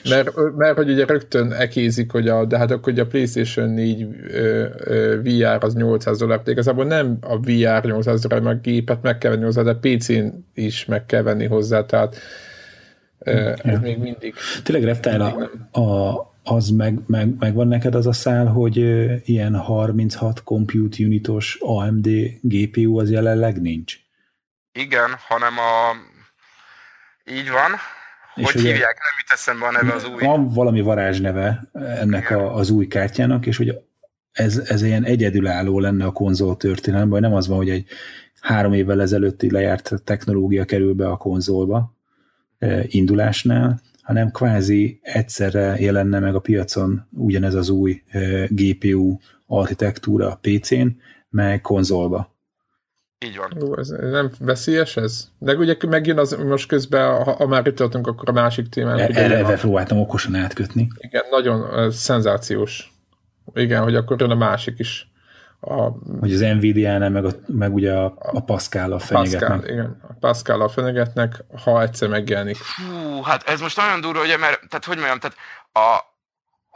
mert, 0.08 0.30
mert 0.56 0.76
hogy 0.76 0.90
ugye 0.90 1.04
rögtön 1.04 1.52
ekézik, 1.52 2.10
hogy 2.10 2.28
a, 2.28 2.44
de 2.44 2.58
hát 2.58 2.70
akkor 2.70 2.92
ugye 2.92 3.02
a 3.02 3.06
PlayStation 3.06 3.68
4 3.68 4.06
ö, 4.28 4.66
ö, 4.78 5.20
VR 5.22 5.64
az 5.64 5.74
800 5.74 6.18
dollár, 6.18 6.42
de 6.42 6.50
igazából 6.50 6.84
nem 6.84 7.18
a 7.20 7.38
VR 7.38 7.84
800 7.84 8.20
dollár, 8.20 8.40
meg 8.40 8.56
a 8.56 8.60
gépet 8.60 9.02
meg 9.02 9.18
kell 9.18 9.30
venni 9.30 9.44
hozzá, 9.44 9.62
de 9.62 9.74
PC-n 9.74 10.26
is 10.54 10.84
meg 10.84 11.06
kell 11.06 11.22
venni 11.22 11.46
hozzá, 11.46 11.86
tehát 11.86 12.16
ö, 13.18 13.48
ez 13.48 13.58
ja. 13.64 13.80
még 13.80 13.98
mindig. 13.98 14.34
Tényleg 14.62 14.84
Reptile, 14.84 15.50
a, 15.70 15.80
a, 15.80 16.34
az 16.42 16.68
meg, 16.68 16.98
meg, 17.06 17.34
meg 17.38 17.54
van 17.54 17.68
neked 17.68 17.94
az 17.94 18.06
a 18.06 18.12
szál, 18.12 18.46
hogy 18.46 18.76
ilyen 19.28 19.56
36 19.56 20.42
compute 20.42 21.04
unitos 21.04 21.58
AMD 21.60 22.08
GPU 22.40 22.98
az 22.98 23.10
jelenleg 23.10 23.60
nincs? 23.60 23.96
Igen, 24.72 25.10
hanem 25.28 25.54
a 25.58 25.94
így 27.30 27.50
van, 27.50 27.70
és 28.36 28.52
hogy 28.52 28.60
hívják, 28.60 28.80
nem 28.80 29.16
jut 29.18 29.32
eszembe 29.32 29.66
a 29.66 29.70
neve 29.70 29.92
az 29.92 30.04
új. 30.04 30.22
Van 30.22 30.48
valami 30.48 30.80
varázsneve 30.80 31.70
ennek 31.72 32.30
a, 32.30 32.54
az 32.54 32.70
új 32.70 32.86
kártyának, 32.86 33.46
és 33.46 33.56
hogy 33.56 33.80
ez, 34.32 34.58
ez 34.58 34.82
ilyen 34.82 35.04
egyedülálló 35.04 35.80
lenne 35.80 36.04
a 36.04 36.12
konzol 36.12 36.56
történelemben, 36.56 37.20
vagy 37.20 37.28
nem 37.28 37.38
az 37.38 37.46
van, 37.46 37.56
hogy 37.56 37.70
egy 37.70 37.86
három 38.40 38.72
évvel 38.72 39.00
ezelőtti 39.00 39.50
lejárt 39.50 39.92
technológia 40.04 40.64
kerül 40.64 40.94
be 40.94 41.08
a 41.08 41.16
konzolba 41.16 41.94
e, 42.58 42.84
indulásnál, 42.86 43.80
hanem 44.02 44.30
kvázi 44.30 45.00
egyszerre 45.02 45.76
jelenne 45.78 46.18
meg 46.18 46.34
a 46.34 46.40
piacon 46.40 47.08
ugyanez 47.10 47.54
az 47.54 47.68
új 47.68 48.02
e, 48.08 48.46
GPU 48.48 49.16
architektúra 49.46 50.38
PC-n, 50.40 50.86
meg 51.30 51.60
konzolba. 51.60 52.35
Így 53.18 53.36
van. 53.36 53.62
Ó, 53.62 53.78
ez 53.78 53.88
nem 53.88 54.30
veszélyes 54.38 54.96
ez? 54.96 55.28
De 55.38 55.54
ugye 55.54 55.76
megjön 55.88 56.18
az 56.18 56.32
most 56.32 56.68
közben, 56.68 57.24
ha, 57.24 57.32
ha 57.32 57.46
már 57.46 57.66
itt 57.66 57.76
tartunk, 57.76 58.06
akkor 58.06 58.28
a 58.28 58.32
másik 58.32 58.68
témán. 58.68 58.98
E, 58.98 59.08
erre 59.12 59.56
próbáltam 59.56 60.00
okosan 60.00 60.34
átkötni. 60.34 60.88
Igen, 60.96 61.22
nagyon 61.30 61.60
uh, 61.60 61.88
szenzációs. 61.90 62.92
Igen, 63.54 63.82
hogy 63.82 63.94
akkor 63.94 64.20
jön 64.20 64.30
a 64.30 64.34
másik 64.34 64.78
is. 64.78 65.10
A, 65.60 65.90
hogy 66.20 66.32
az 66.32 66.40
Nvidia-nál, 66.40 67.10
meg, 67.10 67.24
a, 67.24 67.30
meg 67.46 67.74
ugye 67.74 67.92
a, 67.92 68.14
a 68.18 68.40
Pascal-a 68.40 68.98
fenyegetnek. 68.98 69.48
Pascal, 69.48 69.70
igen, 69.70 70.00
a 70.08 70.12
Pascal-a 70.20 70.68
fenyegetnek, 70.68 71.44
ha 71.62 71.82
egyszer 71.82 72.08
megjelenik. 72.08 72.56
Hú, 72.56 73.22
hát 73.22 73.48
ez 73.48 73.60
most 73.60 73.76
nagyon 73.76 74.00
durva, 74.00 74.22
ugye, 74.22 74.36
mert, 74.36 74.68
tehát 74.68 74.84
hogy 74.84 74.96
mondjam, 74.96 75.18
tehát 75.18 75.36
a, 75.72 76.04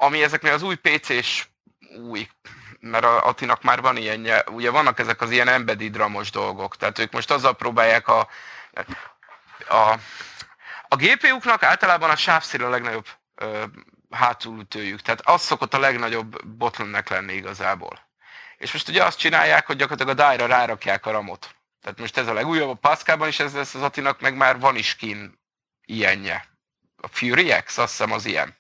ami 0.07 0.23
ezeknél 0.23 0.53
az 0.53 0.63
új 0.63 0.75
PC-s 0.75 1.49
új 2.11 2.27
mert 2.81 3.05
a 3.05 3.27
Atinak 3.27 3.63
már 3.63 3.81
van 3.81 3.97
ilyenje, 3.97 4.45
ugye 4.51 4.71
vannak 4.71 4.99
ezek 4.99 5.21
az 5.21 5.31
ilyen 5.31 5.49
embedded 5.49 5.97
ramos 5.97 6.31
dolgok, 6.31 6.77
tehát 6.77 6.99
ők 6.99 7.13
most 7.13 7.31
azzal 7.31 7.57
próbálják 7.57 8.09
a, 8.09 8.29
a, 9.69 9.99
a 10.89 10.97
GPU-knak 10.97 11.63
általában 11.63 12.11
a 12.11 12.17
sávszél 12.17 12.65
a 12.65 12.69
legnagyobb 12.69 13.07
ö, 13.35 13.65
hátulütőjük, 14.11 15.01
tehát 15.01 15.21
az 15.25 15.43
szokott 15.43 15.75
a 15.75 15.79
legnagyobb 15.79 16.47
bottleneck 16.47 17.09
lenni 17.09 17.33
igazából. 17.33 18.09
És 18.57 18.73
most 18.73 18.89
ugye 18.89 19.05
azt 19.05 19.19
csinálják, 19.19 19.67
hogy 19.67 19.77
gyakorlatilag 19.77 20.19
a 20.19 20.29
die-ra 20.29 20.47
rárakják 20.47 21.07
a 21.07 21.11
ramot. 21.11 21.55
Tehát 21.81 21.99
most 21.99 22.17
ez 22.17 22.27
a 22.27 22.33
legújabb, 22.33 22.69
a 22.69 22.75
Pascalban 22.75 23.29
is 23.29 23.41
ez 23.41 23.55
lesz 23.55 23.75
az 23.75 23.83
Atinak, 23.83 24.21
meg 24.21 24.37
már 24.37 24.59
van 24.59 24.77
is 24.77 24.97
kin 24.97 25.41
ilyenje. 25.85 26.49
A 26.97 27.09
Fury 27.09 27.55
X, 27.65 27.79
azt 27.79 27.91
hiszem 27.91 28.13
az 28.13 28.25
ilyen. 28.25 28.60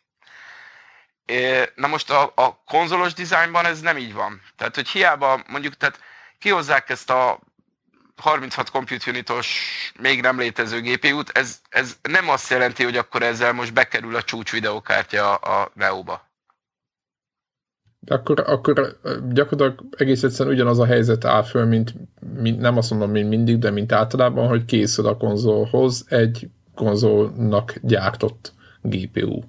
Na 1.74 1.86
most 1.86 2.10
a, 2.10 2.32
a 2.34 2.62
konzolos 2.66 3.12
dizájnban 3.14 3.64
ez 3.64 3.80
nem 3.80 3.96
így 3.96 4.12
van. 4.12 4.40
Tehát, 4.56 4.74
hogy 4.74 4.88
hiába 4.88 5.42
mondjuk, 5.48 5.76
tehát 5.76 6.00
kihozzák 6.38 6.88
ezt 6.88 7.10
a 7.10 7.38
36 8.16 8.70
compute 8.70 9.10
unitos, 9.10 9.58
még 10.00 10.20
nem 10.20 10.38
létező 10.38 10.80
GPU-t, 10.80 11.30
ez, 11.38 11.60
ez 11.68 11.96
nem 12.02 12.28
azt 12.28 12.50
jelenti, 12.50 12.84
hogy 12.84 12.96
akkor 12.96 13.22
ezzel 13.22 13.52
most 13.52 13.72
bekerül 13.72 14.16
a 14.16 14.22
csúcs 14.22 14.52
videokártya 14.52 15.34
a 15.34 15.70
Neo-ba. 15.74 16.28
De 17.98 18.14
akkor, 18.14 18.40
akkor 18.46 18.98
gyakorlatilag 19.28 19.84
egész 19.96 20.22
egyszerűen 20.22 20.54
ugyanaz 20.54 20.78
a 20.78 20.86
helyzet 20.86 21.24
áll 21.24 21.42
föl, 21.42 21.64
mint, 21.64 21.94
mint 22.34 22.60
nem 22.60 22.76
azt 22.76 22.90
mondom, 22.90 23.10
mint 23.10 23.28
mindig, 23.28 23.58
de 23.58 23.70
mint 23.70 23.92
általában, 23.92 24.48
hogy 24.48 24.64
készül 24.64 25.06
a 25.06 25.16
konzolhoz 25.16 26.04
egy 26.08 26.48
konzolnak 26.74 27.74
gyártott 27.82 28.52
GPU 28.82 29.40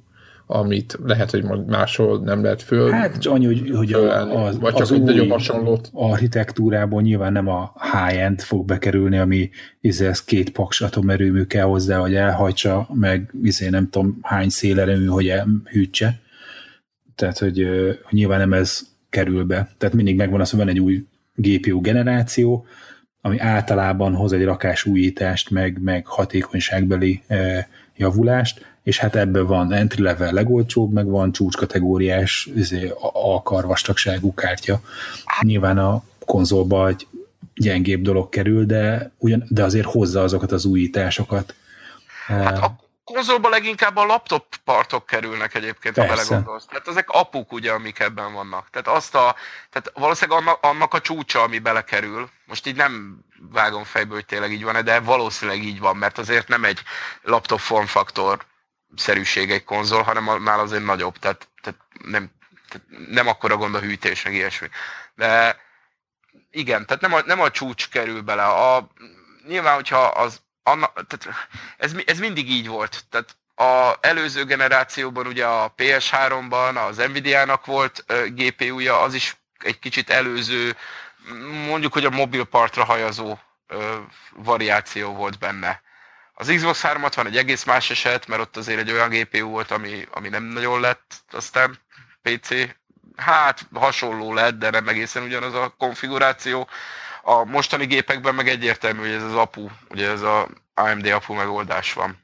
amit 0.53 0.97
lehet, 1.03 1.31
hogy 1.31 1.43
máshol 1.67 2.19
nem 2.19 2.43
lehet 2.43 2.61
föl. 2.61 2.91
Hát 2.91 3.19
csak 3.19 3.33
annyi, 3.33 3.45
hogy, 3.45 3.71
hogy 3.75 3.93
a, 3.93 4.45
az, 4.45 4.59
vagy 4.59 4.73
csak 4.73 4.81
az 4.81 4.91
új 4.91 5.27
hasonlót. 5.27 5.89
architektúrából 5.93 7.01
nyilván 7.01 7.31
nem 7.31 7.47
a 7.47 7.73
high-end 7.91 8.41
fog 8.41 8.65
bekerülni, 8.65 9.17
ami 9.17 9.49
izé, 9.81 10.07
ez 10.07 10.23
két 10.23 10.49
paks 10.49 10.81
atomerőmű 10.81 11.43
kell 11.43 11.65
hozzá, 11.65 11.97
hogy 11.97 12.15
elhajtsa, 12.15 12.87
meg 12.93 13.33
izé, 13.43 13.69
nem 13.69 13.89
tudom 13.89 14.17
hány 14.21 14.49
szélerőmű, 14.49 15.05
hogy 15.05 15.27
elhűtse. 15.27 16.19
Tehát, 17.15 17.37
hogy, 17.37 17.67
hogy 18.03 18.17
nyilván 18.17 18.39
nem 18.39 18.53
ez 18.53 18.81
kerül 19.09 19.43
be. 19.43 19.69
Tehát 19.77 19.95
mindig 19.95 20.15
megvan 20.15 20.41
az, 20.41 20.49
hogy 20.49 20.59
van 20.59 20.69
egy 20.69 20.79
új 20.79 21.05
GPU 21.35 21.81
generáció, 21.81 22.65
ami 23.21 23.39
általában 23.39 24.13
hoz 24.13 24.33
egy 24.33 24.43
rakás 24.43 24.85
újítást, 24.85 25.49
meg, 25.49 25.77
meg 25.81 26.05
hatékonyságbeli 26.05 27.21
eh, 27.27 27.65
javulást, 27.95 28.70
és 28.83 28.97
hát 28.97 29.15
ebből 29.15 29.45
van 29.45 29.73
entry 29.73 30.01
level 30.01 30.31
legolcsóbb, 30.31 30.91
meg 30.91 31.07
van 31.07 31.31
csúcskategóriás 31.31 32.49
izé, 32.55 32.93
alkarvastagságú 33.11 34.33
kártya. 34.33 34.79
Nyilván 35.41 35.77
a 35.77 36.03
konzolba 36.25 36.87
egy 36.87 37.07
gyengébb 37.53 38.01
dolog 38.01 38.29
kerül, 38.29 38.65
de, 38.65 39.11
ugyan, 39.17 39.43
de 39.49 39.63
azért 39.63 39.85
hozza 39.85 40.21
azokat 40.21 40.51
az 40.51 40.65
újításokat. 40.65 41.55
Hát 42.27 42.57
a 42.57 42.75
konzolba 43.03 43.49
leginkább 43.49 43.95
a 43.95 44.05
laptop 44.05 44.45
partok 44.63 45.05
kerülnek 45.05 45.55
egyébként, 45.55 45.95
Persze. 45.95 46.11
ha 46.11 46.15
belegondolsz. 46.15 46.65
Tehát 46.65 46.87
ezek 46.87 47.09
apuk 47.09 47.51
ugye, 47.51 47.71
amik 47.71 47.99
ebben 47.99 48.33
vannak. 48.33 48.69
Tehát, 48.69 48.87
azt 48.87 49.15
a, 49.15 49.35
tehát 49.69 49.91
valószínűleg 49.93 50.41
annak, 50.41 50.57
annak 50.61 50.93
a 50.93 51.01
csúcsa, 51.01 51.41
ami 51.41 51.59
belekerül, 51.59 52.29
most 52.45 52.67
így 52.67 52.75
nem 52.75 53.19
vágom 53.51 53.83
fejből, 53.83 54.15
hogy 54.15 54.25
tényleg 54.25 54.51
így 54.51 54.63
van 54.63 54.83
de 54.83 54.99
valószínűleg 54.99 55.63
így 55.63 55.79
van, 55.79 55.97
mert 55.97 56.17
azért 56.17 56.47
nem 56.47 56.63
egy 56.63 56.79
laptop 57.21 57.59
formfaktor 57.59 58.45
szerűség 58.95 59.51
egy 59.51 59.63
konzol, 59.63 60.01
hanem 60.01 60.23
már 60.23 60.59
azért 60.59 60.83
nagyobb, 60.83 61.17
tehát, 61.17 61.47
tehát 61.61 61.79
nem, 62.03 62.31
tehát 62.69 62.87
nem 63.09 63.27
akkora 63.27 63.57
gond 63.57 63.75
a 63.75 63.79
hűtés, 63.79 64.23
meg 64.23 64.33
ilyesmi. 64.33 64.67
De 65.15 65.59
igen, 66.51 66.85
tehát 66.85 67.01
nem 67.01 67.13
a, 67.13 67.21
nem 67.25 67.41
a 67.41 67.51
csúcs 67.51 67.89
kerül 67.89 68.21
bele. 68.21 68.43
A, 68.43 68.87
nyilván, 69.47 69.75
hogyha 69.75 70.05
az, 70.05 70.41
anna, 70.63 70.93
tehát 70.93 71.49
ez, 71.77 71.93
ez 72.05 72.19
mindig 72.19 72.49
így 72.49 72.67
volt. 72.67 73.03
Tehát 73.09 73.35
a 73.55 73.97
előző 74.01 74.45
generációban 74.45 75.27
ugye 75.27 75.45
a 75.45 75.73
PS3-ban 75.77 76.87
az 76.87 76.97
Nvidia-nak 76.97 77.65
volt 77.65 78.05
GPU-ja, 78.35 78.99
az 78.99 79.13
is 79.13 79.35
egy 79.59 79.79
kicsit 79.79 80.09
előző, 80.09 80.75
mondjuk, 81.67 81.93
hogy 81.93 82.05
a 82.05 82.09
mobil 82.09 82.43
partra 82.43 82.83
hajazó 82.83 83.37
variáció 84.33 85.13
volt 85.13 85.39
benne. 85.39 85.81
Az 86.41 86.53
Xbox 86.55 86.81
360 86.81 87.25
egy 87.25 87.37
egész 87.37 87.63
más 87.63 87.89
eset, 87.89 88.27
mert 88.27 88.41
ott 88.41 88.57
azért 88.57 88.79
egy 88.79 88.91
olyan 88.91 89.09
GPU 89.09 89.49
volt, 89.49 89.71
ami, 89.71 90.07
ami 90.11 90.29
nem 90.29 90.43
nagyon 90.43 90.79
lett, 90.79 91.23
aztán 91.31 91.77
PC, 92.21 92.49
hát 93.15 93.67
hasonló 93.73 94.33
lett, 94.33 94.57
de 94.57 94.69
nem 94.69 94.87
egészen 94.87 95.23
ugyanaz 95.23 95.53
a 95.53 95.73
konfiguráció. 95.77 96.67
A 97.23 97.43
mostani 97.43 97.85
gépekben 97.85 98.35
meg 98.35 98.47
egyértelmű, 98.47 98.99
hogy 98.99 99.09
ez 99.09 99.23
az 99.23 99.35
APU, 99.35 99.67
ugye 99.89 100.09
ez 100.09 100.21
a 100.21 100.49
AMD 100.73 101.05
APU 101.05 101.33
megoldás 101.33 101.93
van. 101.93 102.17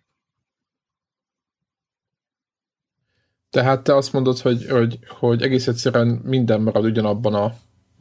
Tehát 3.49 3.84
te 3.84 3.95
azt 3.95 4.13
mondod, 4.13 4.39
hogy, 4.39 4.65
hogy, 4.70 4.99
hogy 5.07 5.41
egész 5.41 5.68
egyszerűen 5.68 6.07
minden 6.07 6.61
marad 6.61 6.86
ugyanabban 6.86 7.34
a, 7.34 7.53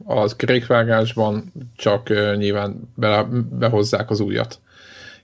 az 0.05 0.35
kerékvágásban, 0.35 1.53
csak 1.75 2.09
uh, 2.09 2.35
nyilván 2.35 2.93
be, 2.95 3.23
behozzák 3.49 4.09
az 4.09 4.19
újat. 4.19 4.61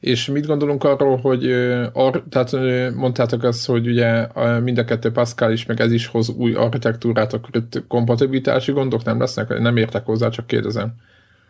És 0.04 0.26
mit 0.26 0.46
gondolunk 0.46 0.84
arról, 0.84 1.18
hogy 1.18 1.52
ar, 1.94 2.24
tehát 2.30 2.52
mondtátok 2.96 3.44
azt, 3.44 3.66
hogy 3.66 3.88
ugye 3.88 4.28
mind 4.60 4.78
a 4.78 4.86
kettő 4.86 5.12
Pascal 5.12 5.52
is, 5.52 5.66
meg 5.66 5.80
ez 5.80 5.92
is 5.92 6.08
hoz 6.08 6.30
új 6.30 6.54
architektúrát, 6.54 7.34
akkor 7.34 7.50
itt 7.56 7.88
kompatibilitási 7.88 8.72
gondok 8.72 9.04
nem 9.04 9.20
lesznek? 9.20 9.60
Nem 9.60 9.78
értek 9.78 10.06
hozzá, 10.06 10.30
csak 10.30 10.48
kérdezem. 10.48 10.94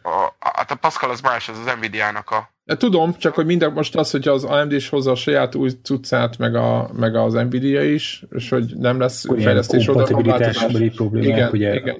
A, 0.04 0.34
hát 0.40 0.72
a 0.72 0.76
Pascal 0.76 1.10
az 1.10 1.22
más, 1.22 1.50
az 1.50 1.58
az 1.66 1.74
Nvidia-nak 1.78 2.30
a... 2.30 2.50
De 2.66 2.78
tudom, 2.78 3.16
csak 3.18 3.34
hogy 3.34 3.46
minden 3.46 3.72
most 3.72 3.96
az, 3.96 4.12
hogy 4.12 4.28
az 4.28 4.44
AMD 4.44 4.72
is 4.72 4.90
hozza 4.90 5.12
a 5.12 5.16
saját 5.16 5.56
új 5.56 5.70
cuccát, 5.84 6.38
meg, 6.38 6.56
a, 6.56 6.90
meg 6.98 7.16
az 7.16 7.34
Nvidia 7.34 7.84
is, 7.84 8.24
és 8.32 8.50
hogy 8.50 8.74
nem 8.78 9.00
lesz 9.00 9.30
Olyan 9.30 9.44
fejlesztés 9.44 9.88
oda. 9.88 10.04
Kompatibilitásbeli 10.04 10.90
problémák, 10.90 11.38
igen, 11.38 11.50
ugye 11.52 11.76
igen. 11.76 11.96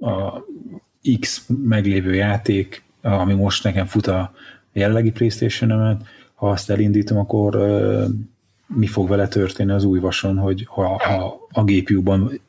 a 0.00 0.44
X 1.20 1.46
meglévő 1.62 2.14
játék, 2.14 2.82
ami 3.02 3.34
most 3.34 3.64
nekem 3.64 3.86
fut 3.86 4.06
a 4.06 4.32
jellegi 4.78 5.10
playstation 5.10 6.06
ha 6.34 6.50
azt 6.50 6.70
elindítom, 6.70 7.18
akkor 7.18 7.56
mi 8.66 8.86
fog 8.86 9.08
vele 9.08 9.28
történni 9.28 9.72
az 9.72 9.84
új 9.84 9.98
vason, 9.98 10.38
hogy 10.38 10.66
ha, 10.68 11.02
ha 11.02 11.48
a 11.52 11.64
GPU-ban 11.64 12.40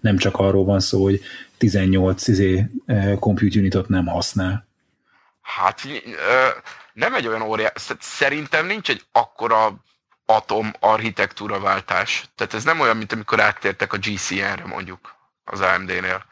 nem 0.00 0.16
csak 0.16 0.38
arról 0.38 0.64
van 0.64 0.80
szó, 0.80 1.02
hogy 1.02 1.20
18 1.58 2.28
izé, 2.28 2.66
compute 3.18 3.58
unitot 3.58 3.88
nem 3.88 4.06
használ. 4.06 4.66
Hát 5.42 5.80
nem 6.92 7.14
egy 7.14 7.26
olyan 7.26 7.42
óriás, 7.42 7.72
szerintem 8.00 8.66
nincs 8.66 8.90
egy 8.90 9.04
akkora 9.12 9.84
atom 10.26 10.72
architektúra 10.80 11.60
váltás. 11.60 12.24
Tehát 12.34 12.54
ez 12.54 12.64
nem 12.64 12.80
olyan, 12.80 12.96
mint 12.96 13.12
amikor 13.12 13.40
áttértek 13.40 13.92
a 13.92 13.98
GCN-re 13.98 14.64
mondjuk 14.66 15.14
az 15.44 15.60
AMD-nél. 15.60 16.24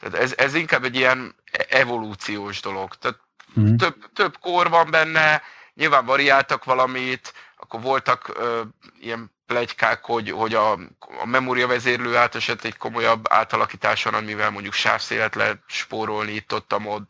Tehát 0.00 0.14
ez, 0.20 0.34
ez 0.36 0.54
inkább 0.54 0.84
egy 0.84 0.96
ilyen 0.96 1.34
evolúciós 1.68 2.60
dolog. 2.60 2.94
Tehát 2.94 3.18
mm. 3.60 3.76
több, 3.76 4.12
több 4.12 4.38
kor 4.38 4.68
van 4.68 4.90
benne, 4.90 5.42
nyilván 5.74 6.04
variáltak 6.04 6.64
valamit, 6.64 7.32
akkor 7.56 7.80
voltak 7.80 8.32
ö, 8.34 8.62
ilyen 9.00 9.34
plegykák, 9.46 10.04
hogy, 10.04 10.30
hogy 10.30 10.54
a, 10.54 10.72
a 10.98 11.26
memória 11.26 11.66
vezérlő 11.66 12.16
átesett 12.16 12.64
egy 12.64 12.76
komolyabb 12.76 13.24
átalakításon, 13.28 14.14
amivel 14.14 14.50
mondjuk 14.50 14.74
sávszélet 14.74 15.34
lehet 15.34 15.58
spórolni 15.66 16.32
itt 16.32 16.54
ott 16.54 16.78
mod. 16.78 17.02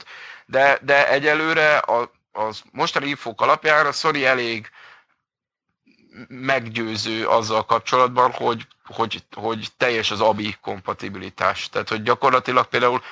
De, 0.46 0.78
de 0.82 1.08
egyelőre 1.10 1.76
a, 1.76 2.12
az 2.32 2.62
mostani 2.72 3.08
infók 3.08 3.40
alapján 3.40 3.86
a 3.86 3.92
Sony 3.92 4.22
elég 4.22 4.70
meggyőző 6.28 7.26
azzal 7.26 7.64
kapcsolatban, 7.64 8.30
hogy, 8.30 8.66
hogy, 8.84 9.24
hogy 9.36 9.68
teljes 9.76 10.10
az 10.10 10.20
ABI 10.20 10.56
kompatibilitás. 10.60 11.68
Tehát, 11.68 11.88
hogy 11.88 12.02
gyakorlatilag 12.02 12.66
például 12.66 13.02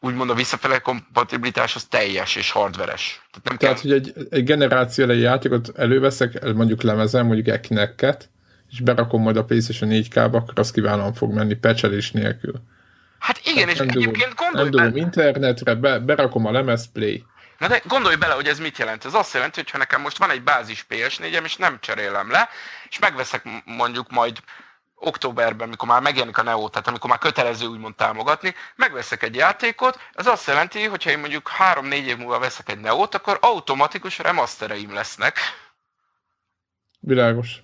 úgymond 0.00 0.30
a 0.30 0.34
visszafele 0.34 0.78
kompatibilitás 0.78 1.74
az 1.74 1.84
teljes 1.84 2.36
és 2.36 2.50
hardveres. 2.50 3.22
Tehát, 3.30 3.48
nem 3.48 3.56
Tehát 3.56 3.80
kell... 3.80 3.92
hogy 3.92 4.00
egy, 4.00 4.26
egy 4.30 4.44
generáció 4.44 5.04
elejé 5.04 5.20
játékot 5.20 5.72
előveszek, 5.76 6.54
mondjuk 6.54 6.82
lemezem, 6.82 7.26
mondjuk 7.26 7.48
Ekineket, 7.48 8.30
és 8.70 8.80
berakom 8.80 9.22
majd 9.22 9.36
a 9.36 9.44
PlayStation 9.44 9.90
4K-ba, 9.92 10.32
akkor 10.32 10.58
az 10.58 10.70
kívánam 10.70 11.12
fog 11.12 11.32
menni 11.32 11.54
pecselés 11.54 12.10
nélkül. 12.10 12.62
Hát 13.18 13.40
igen, 13.44 13.54
Tehát 13.54 13.70
és 13.70 13.78
nem 13.78 13.88
egyébként 13.88 14.34
gondolj 14.34 14.70
Nem 14.70 14.96
internetre, 14.96 15.74
be, 15.74 15.98
berakom 15.98 16.46
a 16.46 16.50
lemez 16.50 16.92
play. 16.92 17.24
Na 17.58 17.68
de 17.68 17.82
gondolj 17.86 18.16
bele, 18.16 18.34
hogy 18.34 18.46
ez 18.46 18.58
mit 18.58 18.78
jelent. 18.78 19.04
Ez 19.04 19.14
azt 19.14 19.34
jelenti, 19.34 19.60
hogy 19.60 19.70
ha 19.70 19.78
nekem 19.78 20.00
most 20.00 20.18
van 20.18 20.30
egy 20.30 20.42
bázis 20.42 20.86
PS4-em, 20.88 21.44
és 21.44 21.56
nem 21.56 21.78
cserélem 21.80 22.30
le, 22.30 22.48
és 22.88 22.98
megveszek 22.98 23.42
mondjuk 23.64 24.10
majd 24.10 24.38
októberben, 24.96 25.66
amikor 25.66 25.88
már 25.88 26.02
megjelenik 26.02 26.38
a 26.38 26.42
Neo, 26.42 26.68
tehát 26.68 26.88
amikor 26.88 27.10
már 27.10 27.18
kötelező 27.18 27.66
úgymond 27.66 27.94
támogatni, 27.94 28.54
megveszek 28.76 29.22
egy 29.22 29.34
játékot, 29.34 29.98
ez 30.12 30.26
azt 30.26 30.46
jelenti, 30.46 30.84
hogy 30.84 31.04
ha 31.04 31.10
én 31.10 31.18
mondjuk 31.18 31.50
3-4 31.74 31.92
év 31.92 32.16
múlva 32.16 32.38
veszek 32.38 32.68
egy 32.68 32.80
Neo-t, 32.80 33.14
akkor 33.14 33.38
automatikus 33.40 34.18
remastereim 34.18 34.94
lesznek. 34.94 35.38
Világos. 37.00 37.62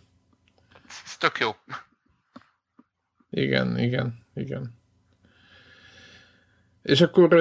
Ez, 0.88 0.94
ez 1.04 1.16
tök 1.16 1.38
jó. 1.38 1.56
Igen, 3.30 3.78
igen, 3.78 4.26
igen. 4.34 4.80
És 6.82 7.00
akkor 7.00 7.34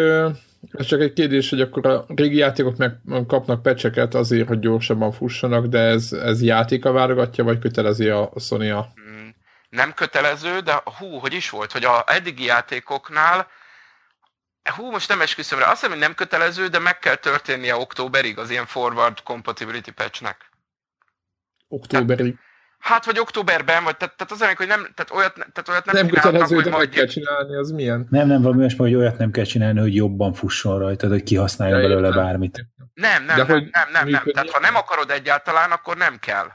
ez 0.72 0.86
csak 0.86 1.02
egy 1.02 1.14
kérdés, 1.14 1.50
hogy 1.50 1.62
akkor 1.62 1.86
a 1.86 2.06
régi 2.08 2.38
játékok 2.38 2.78
meg 2.78 3.00
kapnak 3.28 3.62
pecseket 3.62 4.14
azért, 4.14 4.48
hogy 4.48 4.60
gyorsabban 4.60 5.12
fussanak, 5.12 5.66
de 5.66 5.80
ez, 5.80 6.12
ez 6.14 6.42
játéka 6.42 6.92
válogatja, 6.92 7.44
vagy 7.44 7.60
kötelezi 7.60 8.10
a 8.10 8.32
Sony 8.36 8.72
a 8.72 8.88
nem 9.72 9.94
kötelező, 9.94 10.60
de 10.60 10.82
hú, 10.98 11.18
hogy 11.18 11.34
is 11.34 11.50
volt, 11.50 11.72
hogy 11.72 11.86
a 11.86 12.04
eddigi 12.08 12.44
játékoknál 12.44 13.48
hú, 14.70 14.92
most 14.92 15.10
nem 15.10 15.22
esküszöm 15.22 15.60
rá, 15.60 15.66
azt 15.66 15.76
hiszem, 15.76 15.90
hogy 15.90 16.00
nem 16.00 16.16
kötelező, 16.16 16.68
de 16.68 16.80
meg 16.80 17.00
kell 17.00 17.16
történnie 17.16 17.76
októberig 17.76 18.38
az 18.38 18.50
ilyen 18.50 18.66
forward 18.66 19.24
compatibility 19.24 19.92
patchnek. 19.92 20.50
Októberig? 21.68 22.36
Hát, 22.80 23.06
vagy 23.06 23.20
októberben, 23.20 23.84
vagy 23.84 23.98
tehát, 23.98 24.18
tehát 24.18 24.32
az 24.32 24.58
hogy 24.58 24.68
nem, 24.68 24.88
tehát 24.94 25.12
olyat, 25.12 25.34
tehát 25.34 25.70
olyat 25.70 25.86
nem, 25.86 25.96
nem 25.96 26.08
kötelező, 26.08 26.56
hogy 26.56 26.64
de 26.64 26.70
majd... 26.70 26.90
kell 26.90 27.06
csinálni, 27.06 27.56
az 27.56 27.72
milyen? 27.72 28.08
Nem, 28.10 28.28
nem, 28.28 28.42
valami 28.42 28.60
olyasmi, 28.60 28.78
hogy 28.78 28.96
olyat 28.96 29.18
nem 29.18 29.32
kell 29.32 29.44
csinálni, 29.44 29.80
hogy 29.80 29.96
jobban 29.96 30.34
fusson 30.34 30.80
rajta, 30.80 31.08
hogy 31.08 31.24
kihasználja 31.24 31.76
de 31.76 31.82
belőle 31.82 32.12
bármit. 32.12 32.66
Nem, 32.94 33.24
nem, 33.24 33.36
de 33.36 33.44
nem, 33.44 33.70
nem, 33.72 33.90
nem, 33.92 34.08
nem, 34.08 34.24
Tehát 34.24 34.50
ha 34.50 34.60
nem 34.60 34.76
akarod 34.76 35.12
egyáltalán, 35.12 35.72
akkor 35.72 35.98
nem 35.98 36.20
kell. 36.20 36.48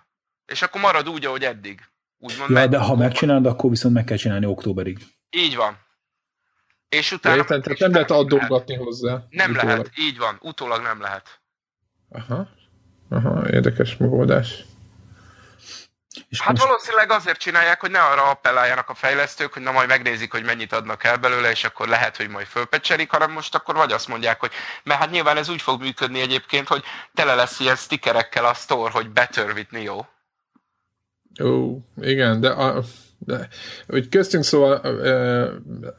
És 0.46 0.62
akkor 0.62 0.80
marad 0.80 1.08
úgy, 1.08 1.24
ahogy 1.24 1.44
eddig. 1.44 1.80
Úgymond 2.26 2.50
ja, 2.50 2.66
de 2.66 2.78
ha 2.78 2.96
megcsinálod, 2.96 3.46
akkor 3.46 3.70
viszont 3.70 3.94
meg 3.94 4.04
kell 4.04 4.16
csinálni 4.16 4.46
októberig. 4.46 4.98
Így 5.30 5.56
van. 5.56 5.78
És 6.88 7.12
utána... 7.12 7.36
Értem, 7.36 7.62
tehát 7.62 7.78
nem 7.78 7.92
lehet 7.92 8.10
addolgatni 8.10 8.74
hozzá. 8.74 9.22
Nem 9.30 9.50
utólag. 9.50 9.68
lehet, 9.68 9.90
így 9.98 10.18
van. 10.18 10.38
Utólag 10.40 10.82
nem 10.82 11.00
lehet. 11.00 11.40
Aha. 12.08 12.48
Aha, 13.08 13.48
érdekes 13.50 13.96
megoldás. 13.96 14.64
És 16.28 16.40
hát 16.40 16.50
most... 16.50 16.62
valószínűleg 16.62 17.10
azért 17.10 17.38
csinálják, 17.38 17.80
hogy 17.80 17.90
ne 17.90 18.00
arra 18.00 18.30
appelláljanak 18.30 18.88
a 18.88 18.94
fejlesztők, 18.94 19.52
hogy 19.52 19.62
na 19.62 19.72
majd 19.72 19.88
megnézik, 19.88 20.32
hogy 20.32 20.44
mennyit 20.44 20.72
adnak 20.72 21.04
el 21.04 21.16
belőle, 21.16 21.50
és 21.50 21.64
akkor 21.64 21.88
lehet, 21.88 22.16
hogy 22.16 22.28
majd 22.28 22.46
fölpecselik, 22.46 23.10
hanem 23.10 23.32
most 23.32 23.54
akkor 23.54 23.74
vagy 23.74 23.92
azt 23.92 24.08
mondják, 24.08 24.40
hogy 24.40 24.50
mert 24.84 25.00
hát 25.00 25.10
nyilván 25.10 25.36
ez 25.36 25.48
úgy 25.48 25.62
fog 25.62 25.80
működni 25.80 26.20
egyébként, 26.20 26.68
hogy 26.68 26.84
tele 27.14 27.34
lesz 27.34 27.60
ilyen 27.60 27.76
stickerekkel 27.76 28.44
a 28.44 28.54
store, 28.54 28.90
hogy 28.90 29.10
better 29.10 29.52
with 29.52 29.72
Neo. 29.72 30.04
Ó, 31.42 31.78
igen, 32.00 32.40
de, 32.40 32.48
a, 32.48 32.82
de 33.18 33.48
hogy 33.88 34.08
köztünk 34.08 34.44
szóval 34.44 34.74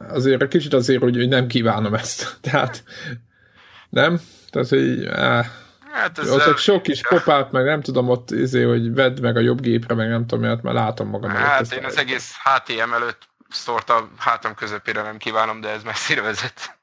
azért 0.09 0.41
egy 0.41 0.47
kicsit 0.47 0.73
azért, 0.73 1.01
hogy, 1.01 1.15
hogy 1.15 1.27
nem 1.27 1.47
kívánom 1.47 1.93
ezt. 1.93 2.37
Tehát 2.51 2.83
nem? 3.89 4.19
Tehát, 4.49 4.69
hogy 4.69 5.05
áh, 5.05 5.45
Hát 5.91 6.17
ez 6.17 6.29
ott 6.29 6.57
sok 6.57 6.81
kis 6.81 7.01
popát, 7.07 7.51
meg 7.51 7.65
nem 7.65 7.81
tudom, 7.81 8.09
ott 8.09 8.31
izé, 8.31 8.63
hogy 8.63 8.93
vedd 8.93 9.21
meg 9.21 9.35
a 9.37 9.39
jobb 9.39 9.61
gépre, 9.61 9.95
meg 9.95 10.09
nem 10.09 10.25
tudom, 10.25 10.43
mert 10.43 10.61
már 10.61 10.73
látom 10.73 11.09
magam 11.09 11.29
Hát 11.29 11.71
én 11.71 11.85
az 11.85 11.97
egész 11.97 12.33
HTM 12.43 12.93
előtt 12.93 13.27
szort 13.49 13.89
a 13.89 14.09
hátam 14.17 14.55
közepére 14.55 15.01
nem 15.01 15.17
kívánom, 15.17 15.61
de 15.61 15.69
ez 15.69 15.83
messzire 15.83 16.21
vezet. 16.21 16.77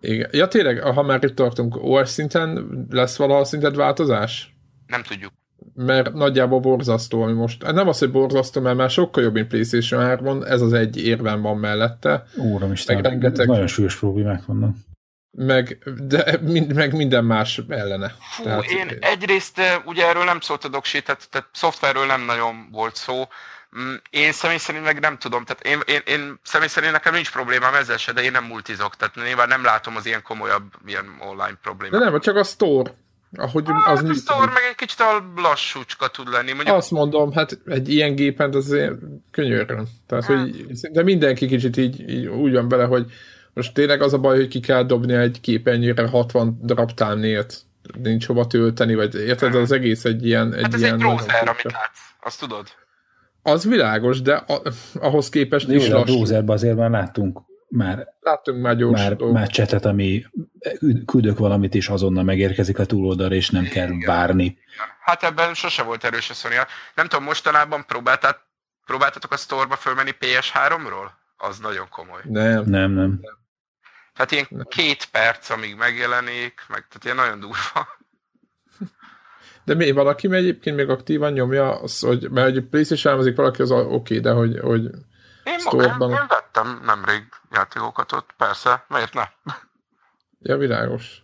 Igen. 0.00 0.28
Ja 0.32 0.48
tényleg, 0.48 0.80
ha 0.80 1.02
már 1.02 1.24
itt 1.24 1.34
tartunk, 1.34 1.76
OS 1.78 2.08
szinten 2.08 2.68
lesz 2.90 3.16
valaha 3.16 3.44
szinted 3.44 3.76
változás? 3.76 4.54
Nem 4.86 5.02
tudjuk 5.02 5.32
mert 5.74 6.12
nagyjából 6.12 6.60
borzasztó, 6.60 7.22
ami 7.22 7.32
most, 7.32 7.72
nem 7.72 7.88
az, 7.88 7.98
hogy 7.98 8.10
borzasztó, 8.10 8.60
mert 8.60 8.76
már 8.76 8.90
sokkal 8.90 9.22
jobb, 9.22 9.32
mint 9.32 9.48
PlayStation 9.48 10.00
3 10.00 10.42
ez 10.42 10.60
az 10.60 10.72
egy 10.72 11.06
érven 11.06 11.42
van 11.42 11.56
mellette. 11.56 12.24
Úram 12.36 12.72
is, 12.72 12.86
rengeteg... 12.86 13.46
nagyon 13.46 13.66
súlyos 13.66 13.98
problémák 13.98 14.44
vannak. 14.44 14.74
meg, 15.30 15.78
de 16.06 16.38
mind, 16.40 16.74
meg 16.74 16.92
minden 16.92 17.24
más 17.24 17.60
ellene. 17.68 18.14
Fú, 18.36 18.42
tehát, 18.42 18.64
én 18.64 18.98
egyrészt 19.00 19.60
ugye 19.84 20.06
erről 20.06 20.24
nem 20.24 20.40
szólt 20.40 20.64
a 20.64 20.68
doksi, 20.68 21.02
tehát, 21.02 21.28
tehát 21.30 21.48
szoftverről 21.52 22.06
nem 22.06 22.20
nagyon 22.20 22.68
volt 22.72 22.94
szó. 22.94 23.24
Mm, 23.78 23.94
én 24.10 24.32
személy 24.32 24.56
szerint 24.56 24.84
meg 24.84 25.00
nem 25.00 25.18
tudom, 25.18 25.44
tehát 25.44 25.64
én, 25.64 25.94
én, 25.94 26.00
én 26.04 26.38
személy 26.42 26.68
szerint 26.68 26.92
nekem 26.92 27.14
nincs 27.14 27.32
problémám 27.32 27.74
ezzel 27.74 27.96
se, 27.96 28.12
de 28.12 28.22
én 28.22 28.32
nem 28.32 28.44
multizok, 28.44 28.96
tehát 28.96 29.14
nyilván 29.14 29.48
nem 29.48 29.64
látom 29.64 29.96
az 29.96 30.06
ilyen 30.06 30.22
komolyabb 30.22 30.72
ilyen 30.86 31.04
online 31.20 31.58
problémát. 31.62 32.00
De 32.00 32.10
nem, 32.10 32.20
csak 32.20 32.36
a 32.36 32.44
store. 32.44 32.92
Ahogy 33.36 33.64
ah, 33.66 33.90
az 33.90 34.02
a 34.02 34.12
store 34.12 34.52
meg 34.52 34.62
egy 34.68 34.74
kicsit 34.74 35.00
a 35.00 35.24
lassúcska 35.36 36.08
tud 36.08 36.28
lenni. 36.30 36.52
Mondjuk... 36.52 36.76
Azt 36.76 36.90
mondom, 36.90 37.32
hát 37.32 37.58
egy 37.66 37.88
ilyen 37.88 38.14
gépen 38.14 38.54
az 38.54 38.76
könyörön. 39.30 39.86
Tehát, 40.06 40.24
hát. 40.24 40.38
hogy 40.40 40.66
de 40.92 41.02
mindenki 41.02 41.46
kicsit 41.46 41.76
így, 41.76 42.10
így 42.10 42.26
úgy 42.26 42.52
van 42.52 42.68
bele, 42.68 42.84
hogy 42.84 43.06
most 43.52 43.74
tényleg 43.74 44.02
az 44.02 44.12
a 44.12 44.18
baj, 44.18 44.36
hogy 44.36 44.48
ki 44.48 44.60
kell 44.60 44.82
dobni 44.82 45.14
egy 45.14 45.40
képernyőre 45.40 46.08
60 46.08 46.60
darab 46.62 46.92
támnélt, 46.92 47.60
nincs 48.02 48.26
hova 48.26 48.46
tölteni, 48.46 48.94
vagy 48.94 49.14
érted, 49.14 49.54
az 49.54 49.72
egész 49.72 50.04
egy 50.04 50.26
ilyen... 50.26 50.54
Egy 50.54 50.62
hát 50.62 50.74
ez 50.74 50.80
ilyen 50.80 50.94
egy 50.94 51.00
browser, 51.00 51.48
amit 51.48 51.62
látsz, 51.62 52.00
azt 52.20 52.40
tudod. 52.40 52.66
Az 53.42 53.64
világos, 53.64 54.22
de 54.22 54.34
a, 54.34 54.62
ahhoz 54.94 55.28
képest 55.28 55.68
is 55.68 55.88
Jó, 55.88 55.96
a 55.96 56.02
browserben 56.02 56.54
azért 56.54 56.76
már 56.76 56.90
láttunk 56.90 57.40
már, 57.74 58.14
Láttunk 58.20 58.62
már 58.62 58.76
gyors 58.76 59.00
már, 59.00 59.16
már 59.16 59.48
csetet, 59.48 59.84
ami 59.84 60.24
küldök 61.06 61.38
valamit, 61.38 61.74
és 61.74 61.88
azonnal 61.88 62.24
megérkezik 62.24 62.78
a 62.78 62.84
túloldalra, 62.84 63.34
és 63.34 63.50
nem 63.50 63.64
kell 63.64 63.88
Igen. 63.88 64.08
várni. 64.08 64.58
Hát 65.00 65.22
ebben 65.22 65.54
sose 65.54 65.82
volt 65.82 66.04
erős 66.04 66.30
a 66.30 66.34
Sony. 66.34 66.52
Nem 66.94 67.06
tudom, 67.06 67.24
mostanában 67.24 67.84
próbáltát, 67.86 68.40
próbáltatok 68.86 69.32
a 69.32 69.36
store-ba 69.36 69.76
fölmenni 69.76 70.10
PS3-ról? 70.20 71.10
Az 71.36 71.58
nagyon 71.58 71.86
komoly. 71.90 72.20
Nem. 72.24 72.64
Nem, 72.64 72.90
nem. 72.90 73.20
Tehát 74.14 74.30
ilyen 74.30 74.46
nem. 74.48 74.66
két 74.68 75.04
perc, 75.04 75.50
amíg 75.50 75.76
megjelenik, 75.76 76.60
meg 76.68 76.86
tehát 76.88 77.04
ilyen 77.04 77.16
nagyon 77.16 77.40
durva. 77.40 77.88
De 79.64 79.74
mi, 79.74 79.90
valaki 79.90 80.26
aki 80.26 80.36
egyébként 80.36 80.76
még 80.76 80.88
aktívan 80.88 81.32
nyomja, 81.32 81.80
az, 81.80 82.00
hogy, 82.00 82.30
mert 82.30 82.56
egy 82.56 82.64
PlayStation 82.70 83.12
elmezik 83.12 83.36
valaki, 83.36 83.62
az 83.62 83.70
oké, 83.70 83.92
okay, 83.92 84.20
de 84.20 84.30
hogy, 84.30 84.58
hogy 84.60 84.90
én, 85.44 85.80
én, 85.80 86.10
én 86.10 86.26
vettem 86.28 86.82
nemrég 86.84 87.22
játékokat 87.50 88.12
ott, 88.12 88.34
persze, 88.36 88.84
miért 88.88 89.14
ne? 89.14 89.22
Ja, 90.40 90.56
világos. 90.56 91.22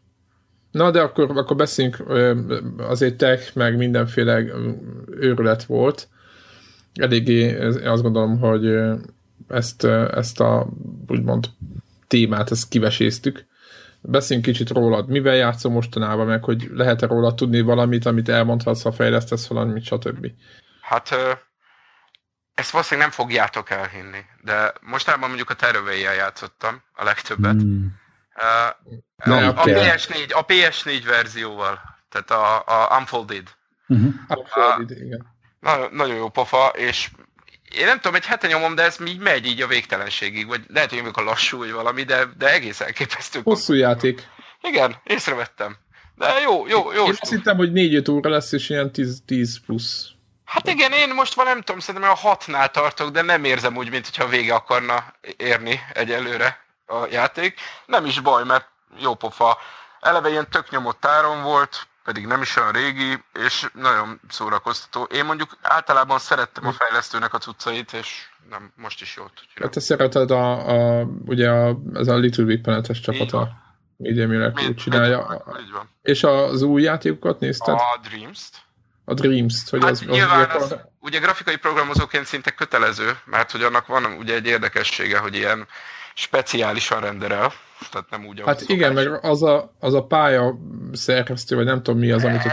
Na, 0.71 0.91
de 0.91 1.01
akkor, 1.01 1.39
akkor 1.39 1.57
beszéljünk, 1.57 2.05
azért 2.79 3.17
tech, 3.17 3.57
meg 3.57 3.77
mindenféle 3.77 4.43
őrület 5.07 5.65
volt. 5.65 6.09
Eléggé 6.95 7.59
azt 7.85 8.03
gondolom, 8.03 8.39
hogy 8.39 8.79
ezt, 9.49 9.85
ezt 9.85 10.41
a 10.41 10.69
úgymond 11.09 11.47
témát, 12.07 12.51
ezt 12.51 12.69
kiveséztük. 12.69 13.47
Beszéljünk 14.01 14.47
kicsit 14.47 14.71
rólad. 14.71 15.09
Mivel 15.09 15.35
játszom 15.35 15.73
mostanában, 15.73 16.27
meg 16.27 16.45
hogy 16.45 16.69
lehet-e 16.73 17.07
róla 17.07 17.35
tudni 17.35 17.61
valamit, 17.61 18.07
amit 18.07 18.29
elmondhatsz, 18.29 18.83
ha 18.83 18.93
fejlesztesz 18.93 19.47
valamit, 19.47 19.85
stb. 19.85 20.27
Hát 20.81 21.09
ezt 22.61 22.71
valószínűleg 22.71 23.09
nem 23.09 23.17
fogjátok 23.17 23.71
elhinni, 23.71 24.25
de 24.43 24.73
mostában 24.81 25.29
mondjuk 25.29 25.51
a 25.51 25.55
terrorway 25.55 26.01
játszottam 26.01 26.83
a 26.93 27.05
legtöbbet. 27.05 27.55
Mm. 27.55 27.87
Uh, 29.27 29.35
a, 29.35 29.49
a, 29.49 29.65
PS4, 29.65 30.33
a 30.33 30.47
PS4 30.47 31.03
verzióval, 31.05 31.81
tehát 32.09 32.31
a, 32.31 32.57
a 32.67 32.99
Unfolded. 32.99 33.49
Uh-huh. 33.89 34.15
Unfolded, 34.29 34.91
uh, 34.91 35.05
igen. 35.05 35.27
Na, 35.61 35.89
nagyon 35.91 36.17
jó 36.17 36.29
pofa, 36.29 36.67
és 36.67 37.11
én 37.77 37.87
nem 37.87 37.97
tudom, 37.97 38.15
egy 38.15 38.27
hete 38.27 38.47
nyomom, 38.47 38.75
de 38.75 38.83
ez 38.83 38.97
így 39.07 39.19
megy 39.19 39.47
így 39.47 39.63
a 39.63 39.67
végtelenségig, 39.67 40.47
vagy 40.47 40.61
lehet, 40.69 40.91
hogy 40.91 41.11
a 41.13 41.23
lassú, 41.23 41.59
vagy 41.59 41.73
valami, 41.73 42.03
de, 42.03 42.29
de 42.39 42.53
egész 42.53 42.81
elképesztő. 42.81 43.41
Hosszú 43.43 43.75
játék. 43.75 44.29
Igen, 44.63 44.97
észrevettem. 45.05 45.77
De 46.15 46.27
jó, 46.43 46.67
jó, 46.67 46.93
jó. 46.93 47.05
Én 47.05 47.17
azt 47.21 47.31
hittem, 47.31 47.57
hogy 47.57 47.71
4-5 47.73 48.11
óra 48.11 48.31
lesz, 48.31 48.53
és 48.53 48.71
ilyen 48.71 48.93
10, 48.93 49.23
10 49.27 49.61
plusz. 49.67 50.09
Hát 50.51 50.69
igen, 50.69 50.93
én 50.93 51.15
most 51.15 51.35
van 51.35 51.45
nem 51.45 51.61
tudom, 51.61 51.81
szerintem 51.81 52.11
a 52.11 52.15
hatnál 52.15 52.71
tartok, 52.71 53.11
de 53.11 53.23
nem 53.23 53.45
érzem 53.45 53.77
úgy, 53.77 53.91
mint 53.91 54.05
hogyha 54.05 54.29
vége 54.29 54.55
akarna 54.55 55.05
érni 55.37 55.81
egyelőre 55.93 56.65
a 56.87 57.07
játék. 57.11 57.61
Nem 57.87 58.05
is 58.05 58.21
baj, 58.21 58.45
mert 58.45 58.69
jó 58.99 59.15
pofa. 59.15 59.59
Eleve 60.01 60.31
ilyen 60.31 60.51
tök 60.51 60.71
nyomott 60.71 61.05
áron 61.05 61.43
volt, 61.43 61.87
pedig 62.05 62.27
nem 62.27 62.43
is 62.43 62.57
olyan 62.57 62.73
régi, 62.73 63.25
és 63.45 63.71
nagyon 63.75 64.21
szórakoztató. 64.29 65.03
Én 65.03 65.25
mondjuk 65.25 65.57
általában 65.63 66.19
szerettem 66.19 66.67
a 66.67 66.73
fejlesztőnek 66.73 67.35
a 67.35 67.39
cuccait, 67.39 67.93
és 67.93 68.29
nem, 68.51 68.73
most 68.77 69.01
is 69.01 69.17
jót. 69.17 69.33
Hát 69.55 69.71
te 69.71 69.81
szereted 69.81 70.31
a, 70.31 70.69
a 70.69 71.07
ugye 71.27 71.51
a, 71.51 71.79
ez 71.95 72.09
a 72.09 72.17
Little 72.17 72.45
Big 72.45 72.61
Planet-es 72.61 73.01
csapat 73.01 73.33
a 73.33 73.49
Media 73.97 74.27
Miracle 74.27 74.75
csinálja. 74.75 75.45
Így 75.61 75.71
van. 75.71 75.91
És 76.03 76.25
az 76.25 76.63
új 76.63 76.83
játékokat 76.83 77.41
nézted? 77.41 77.75
A 77.75 78.01
Dreams-t 78.09 78.69
a 79.11 79.15
Dreams-t, 79.15 79.69
hogy 79.69 79.83
hát 79.83 79.91
az, 79.91 80.01
nyilván 80.01 80.51
az, 80.51 80.63
az, 80.63 80.77
ugye 81.01 81.19
grafikai 81.19 81.57
programozóként 81.57 82.27
szinte 82.27 82.51
kötelező, 82.51 83.19
mert 83.25 83.51
hogy 83.51 83.63
annak 83.63 83.87
van 83.87 84.05
ugye 84.19 84.35
egy 84.35 84.47
érdekessége, 84.47 85.19
hogy 85.19 85.35
ilyen 85.35 85.67
speciálisan 86.15 87.01
renderel, 87.01 87.53
tehát 87.91 88.11
nem 88.11 88.27
úgy, 88.27 88.43
Hát 88.45 88.61
igen, 88.67 88.93
meg 88.93 89.25
az 89.25 89.43
a, 89.43 89.75
az 89.79 89.95
a 89.95 90.05
pálya 90.05 90.55
szerkesztő, 90.93 91.57
vagy 91.57 91.65
nem 91.65 91.83
tudom 91.83 92.01
mi 92.01 92.11
az, 92.11 92.25
amit 92.25 92.45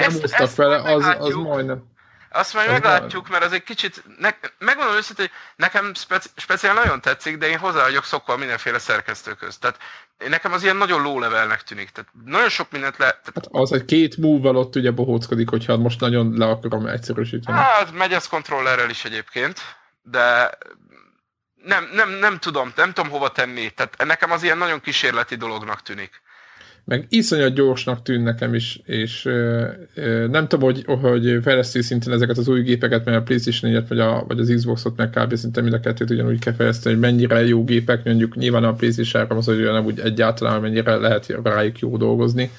nem 0.00 0.20
hoztak 0.20 0.48
fel, 0.48 0.72
az, 0.72 1.16
az 1.18 1.34
majdnem. 1.34 1.90
Azt 2.32 2.54
majd 2.54 2.70
meglátjuk, 2.70 3.28
mert 3.28 3.44
az 3.44 3.52
egy 3.52 3.62
kicsit, 3.62 4.02
ne, 4.18 4.30
megmondom 4.58 4.96
őszintén, 4.96 5.26
hogy 5.26 5.34
nekem 5.56 5.94
speci, 5.94 6.28
speciál 6.36 6.74
nagyon 6.74 7.00
tetszik, 7.00 7.38
de 7.38 7.48
én 7.48 7.58
hozzá 7.58 7.82
vagyok 7.82 8.04
szokva 8.04 8.36
mindenféle 8.36 8.78
szerkesztőköz. 8.78 9.58
Tehát 9.58 9.78
nekem 10.28 10.52
az 10.52 10.62
ilyen 10.62 10.76
nagyon 10.76 11.02
low 11.02 11.18
levelnek 11.18 11.62
tűnik. 11.62 11.90
Tehát 11.90 12.10
nagyon 12.24 12.48
sok 12.48 12.70
mindent 12.70 12.96
le... 12.96 13.06
Tehát... 13.06 13.32
Hát 13.34 13.48
az 13.50 13.72
egy 13.72 13.84
két 13.84 14.16
move 14.16 14.50
ott 14.50 14.76
ugye 14.76 14.90
bohóckodik, 14.90 15.48
hogyha 15.48 15.76
most 15.76 16.00
nagyon 16.00 16.38
le 16.38 16.46
akarom 16.46 16.86
egyszerűsíteni. 16.86 17.58
Hát 17.58 17.92
megy 17.92 18.12
ez 18.12 18.26
kontrollerrel 18.28 18.90
is 18.90 19.04
egyébként, 19.04 19.60
de 20.02 20.50
nem, 21.64 21.88
nem, 21.92 22.10
nem 22.10 22.38
tudom, 22.38 22.72
nem 22.76 22.92
tudom 22.92 23.10
hova 23.10 23.28
tenni. 23.28 23.70
Tehát 23.70 24.04
nekem 24.04 24.30
az 24.30 24.42
ilyen 24.42 24.58
nagyon 24.58 24.80
kísérleti 24.80 25.34
dolognak 25.34 25.82
tűnik 25.82 26.21
meg 26.84 27.06
iszonyat 27.08 27.54
gyorsnak 27.54 28.02
tűn 28.02 28.22
nekem 28.22 28.54
is, 28.54 28.80
és 28.84 29.24
ö, 29.24 29.66
ö, 29.94 30.26
nem 30.26 30.48
tudom, 30.48 30.72
hogy, 30.72 30.84
hogy 31.00 31.38
fejlesztő 31.42 31.80
szinten 31.80 32.12
ezeket 32.12 32.38
az 32.38 32.48
új 32.48 32.62
gépeket, 32.62 33.04
mert 33.04 33.16
a 33.16 33.22
PlayStation 33.22 33.72
4 33.72 33.88
vagy, 33.88 33.98
a, 33.98 34.24
vagy 34.28 34.38
az 34.38 34.52
Xbox-ot 34.56 34.96
meg 34.96 35.10
kb. 35.10 35.34
szinte 35.34 35.60
mind 35.60 35.72
a 35.72 35.80
kettőt 35.80 36.10
ugyanúgy 36.10 36.38
kell 36.38 36.54
fejleszteni, 36.54 36.94
hogy 36.94 37.04
mennyire 37.04 37.46
jó 37.46 37.64
gépek, 37.64 38.04
mondjuk 38.04 38.36
nyilván 38.36 38.64
a 38.64 38.72
PlayStation 38.72 39.30
az, 39.30 39.44
hogy 39.44 39.62
nem 39.62 39.84
úgy 39.84 40.00
egyáltalán 40.00 40.60
mennyire 40.60 40.96
lehet 40.96 41.38
rájuk 41.42 41.78
jó 41.78 41.96
dolgozni, 41.96 42.50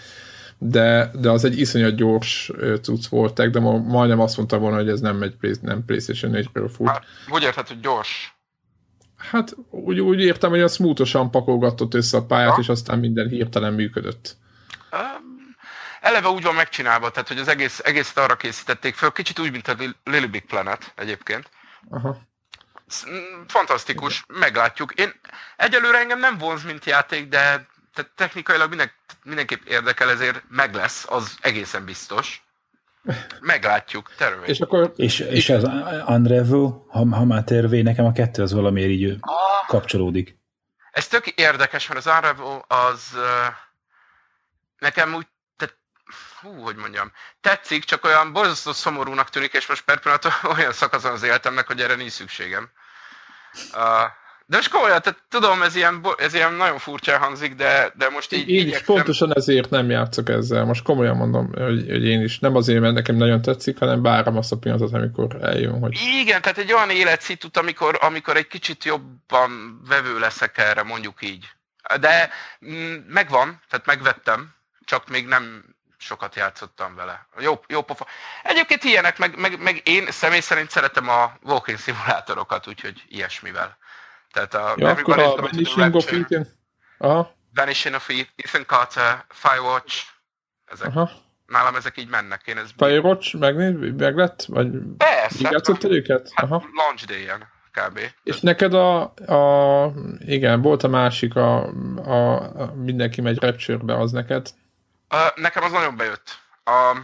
de, 0.58 1.12
de 1.20 1.30
az 1.30 1.46
egy 1.46 1.60
iszonyat 1.60 1.96
gyors 1.96 2.52
cucc 2.82 3.06
volt, 3.08 3.50
de 3.50 3.60
ma, 3.60 3.78
majdnem 3.78 4.20
azt 4.20 4.38
mondtam 4.38 4.60
volna, 4.60 4.78
hogy 4.78 4.90
ez 4.90 5.00
nem 5.00 5.22
egy 5.22 5.58
nem 5.62 5.86
PlayStation 5.86 6.32
4-ről 6.36 6.70
fut. 6.76 6.88
Hát, 6.88 7.04
hogy 7.28 7.44
érted, 7.44 7.68
hogy 7.68 7.80
gyors? 7.80 8.38
Hát 9.32 9.56
úgy, 9.70 10.00
úgy 10.00 10.22
értem, 10.22 10.50
hogy 10.50 10.62
a 10.62 10.68
smoothosan 10.68 11.32
pakolgatott 11.32 11.94
össze 11.94 12.18
a 12.18 12.26
pályát, 12.26 12.54
ha? 12.54 12.60
és 12.62 12.70
aztán 12.70 13.00
minden 13.00 13.28
hirtelen 13.28 13.74
működött. 13.74 14.38
Um, 14.92 15.56
eleve 16.02 16.30
úgy 16.30 16.44
van 16.44 16.56
megcsinálva, 16.56 17.12
tehát 17.12 17.28
hogy 17.28 17.38
az 17.38 17.48
egész, 17.48 17.80
egészet 17.84 18.18
arra 18.18 18.36
készítették 18.36 18.96
föl, 18.96 19.12
kicsit 19.12 19.40
úgy, 19.40 19.52
mint 19.52 19.68
a 19.68 19.76
Lily 20.04 20.26
Big 20.26 20.46
Planet 20.46 20.94
egyébként. 20.96 21.50
Aha. 21.90 22.18
Fantasztikus, 23.48 24.24
meglátjuk. 24.28 24.92
Én 24.92 25.14
egyelőre 25.58 26.00
engem 26.00 26.20
nem 26.20 26.38
vonz, 26.38 26.64
mint 26.64 26.86
játék, 26.86 27.28
de 27.28 27.68
tehát 27.94 28.12
technikailag 28.16 28.70
minden, 28.70 28.92
mindenképp 29.24 29.66
érdekel, 29.66 30.10
ezért 30.10 30.44
meg 30.50 30.74
lesz, 30.74 31.06
az 31.10 31.38
egészen 31.42 31.86
biztos. 31.86 32.44
Meglátjuk, 33.40 34.12
tervé. 34.18 34.46
És, 34.48 34.60
akkor, 34.60 34.94
és, 34.96 35.20
és 35.20 35.50
az 35.50 35.64
Unravel, 36.08 36.86
ha, 36.90 37.16
ha 37.16 37.26
már 37.26 37.44
tervé, 37.44 37.82
nekem 37.82 38.06
a 38.06 38.12
kettő 38.12 38.42
az 38.42 38.54
valamiért 38.54 38.90
így 38.90 39.18
ah, 39.20 39.68
kapcsolódik. 39.68 40.38
Ez 40.92 41.08
tök 41.08 41.28
érdekes, 41.28 41.88
mert 41.88 42.06
az 42.06 42.14
Unravel 42.16 42.66
az 42.68 43.18
nekem 44.78 45.14
úgy, 45.14 45.28
hú, 46.42 46.62
hogy 46.62 46.76
mondjam, 46.76 47.12
tetszik, 47.42 47.84
csak 47.84 48.06
olyan 48.06 48.34
borzasztó 48.34 48.72
szomorúnak 48.72 49.30
tűnik, 49.30 49.54
és 49.54 49.68
most 49.68 49.84
per 49.84 50.00
pillanat 50.00 50.26
olyan 50.58 50.74
szakaszon 50.74 51.12
az 51.12 51.24
életemnek, 51.24 51.68
hogy 51.68 51.82
erre 51.82 51.96
nincs 51.96 52.12
szükségem. 52.12 52.72
Uh, 53.74 54.10
de 54.46 54.56
most 54.56 54.70
komolyan, 54.70 55.02
tehát 55.02 55.24
tudom, 55.30 55.62
ez 55.62 55.76
ilyen, 55.76 56.06
ez 56.18 56.34
ilyen 56.34 56.54
nagyon 56.54 56.78
furcsa 56.78 57.18
hangzik, 57.18 57.56
de, 57.56 57.92
de 57.98 58.10
most 58.10 58.34
így... 58.34 58.50
Én 58.50 58.68
is 58.68 58.82
pontosan 58.82 59.36
ezért 59.36 59.70
nem 59.70 59.90
játszok 59.90 60.30
ezzel. 60.30 60.66
Most 60.66 60.84
komolyan 60.84 61.16
mondom, 61.16 61.52
hogy, 61.54 61.86
hogy 61.90 62.06
én 62.06 62.22
is 62.22 62.40
nem 62.40 62.56
azért, 62.56 62.80
mert 62.80 62.94
nekem 62.94 63.16
nagyon 63.16 63.42
tetszik, 63.42 63.80
hanem 63.80 64.02
várom 64.02 64.38
azt 64.38 64.52
a 64.52 64.58
pillanatot, 64.58 64.94
amikor 64.94 65.38
eljön, 65.42 65.80
hogy... 65.80 65.98
Igen, 66.22 66.42
tehát 66.42 66.58
egy 66.58 66.74
olyan 66.74 66.90
életszitut, 66.90 67.58
amikor, 67.58 67.98
amikor 68.02 68.38
egy 68.38 68.48
kicsit 68.48 68.84
jobban 68.84 69.82
vevő 69.88 70.20
leszek 70.20 70.58
erre, 70.58 70.84
mondjuk 70.84 71.22
így. 71.22 71.46
De 72.00 72.30
mm, 72.66 72.94
megvan, 73.08 73.62
tehát 73.70 73.86
megvettem, 73.86 74.54
csak 74.86 75.10
még 75.10 75.28
nem 75.28 75.74
sokat 75.98 76.36
játszottam 76.36 76.96
vele. 76.96 77.28
Jó, 77.40 77.60
jó 77.68 77.82
pofa. 77.82 78.08
Egyébként 78.44 78.84
ilyenek, 78.84 79.18
meg, 79.18 79.40
meg, 79.40 79.62
meg 79.62 79.82
én 79.84 80.12
személy 80.12 80.40
szerint 80.40 80.70
szeretem 80.70 81.10
a 81.10 81.34
walking 81.44 81.78
szimulátorokat, 81.78 82.68
úgyhogy 82.68 83.04
ilyesmivel. 83.08 83.78
Tehát 84.34 84.54
a 84.54 84.74
ja, 84.78 84.90
akkor 84.90 85.20
a 85.20 85.36
Vanishing 85.36 85.96
of 85.96 86.12
Eden... 86.12 86.48
Aha. 86.98 87.36
Vanishing 87.54 87.96
of 87.96 88.10
Ethan 88.36 88.66
Carter, 88.66 89.26
Firewatch, 89.30 90.04
ezek. 90.66 90.88
Aha. 90.88 91.12
Nálam 91.46 91.76
ezek 91.76 91.98
így 91.98 92.10
mennek. 92.10 92.42
Én 92.46 92.58
ez 92.58 92.70
Firewatch 92.78 93.38
meg, 93.38 93.56
meg 93.98 94.16
lett? 94.16 94.44
Vagy 94.48 94.72
Persze. 94.98 95.50
játszottad 95.52 95.92
őket? 95.92 96.32
Hát 96.34 96.46
Aha. 96.46 96.64
launch 96.74 97.06
day-en 97.06 97.52
kb. 97.72 98.00
És 98.24 98.40
neked 98.40 98.74
a, 98.74 99.02
a, 99.14 99.92
igen, 100.20 100.62
volt 100.62 100.84
a 100.84 100.88
másik, 100.88 101.36
a, 101.36 101.68
a, 101.96 102.34
a 102.62 102.74
mindenki 102.76 103.22
megy 103.22 103.40
Rapture-be, 103.40 103.98
az 103.98 104.12
neked? 104.12 104.50
Uh, 105.14 105.20
nekem 105.36 105.64
az 105.64 105.72
nagyon 105.72 105.98
bejött. 105.98 106.40
A, 106.64 106.98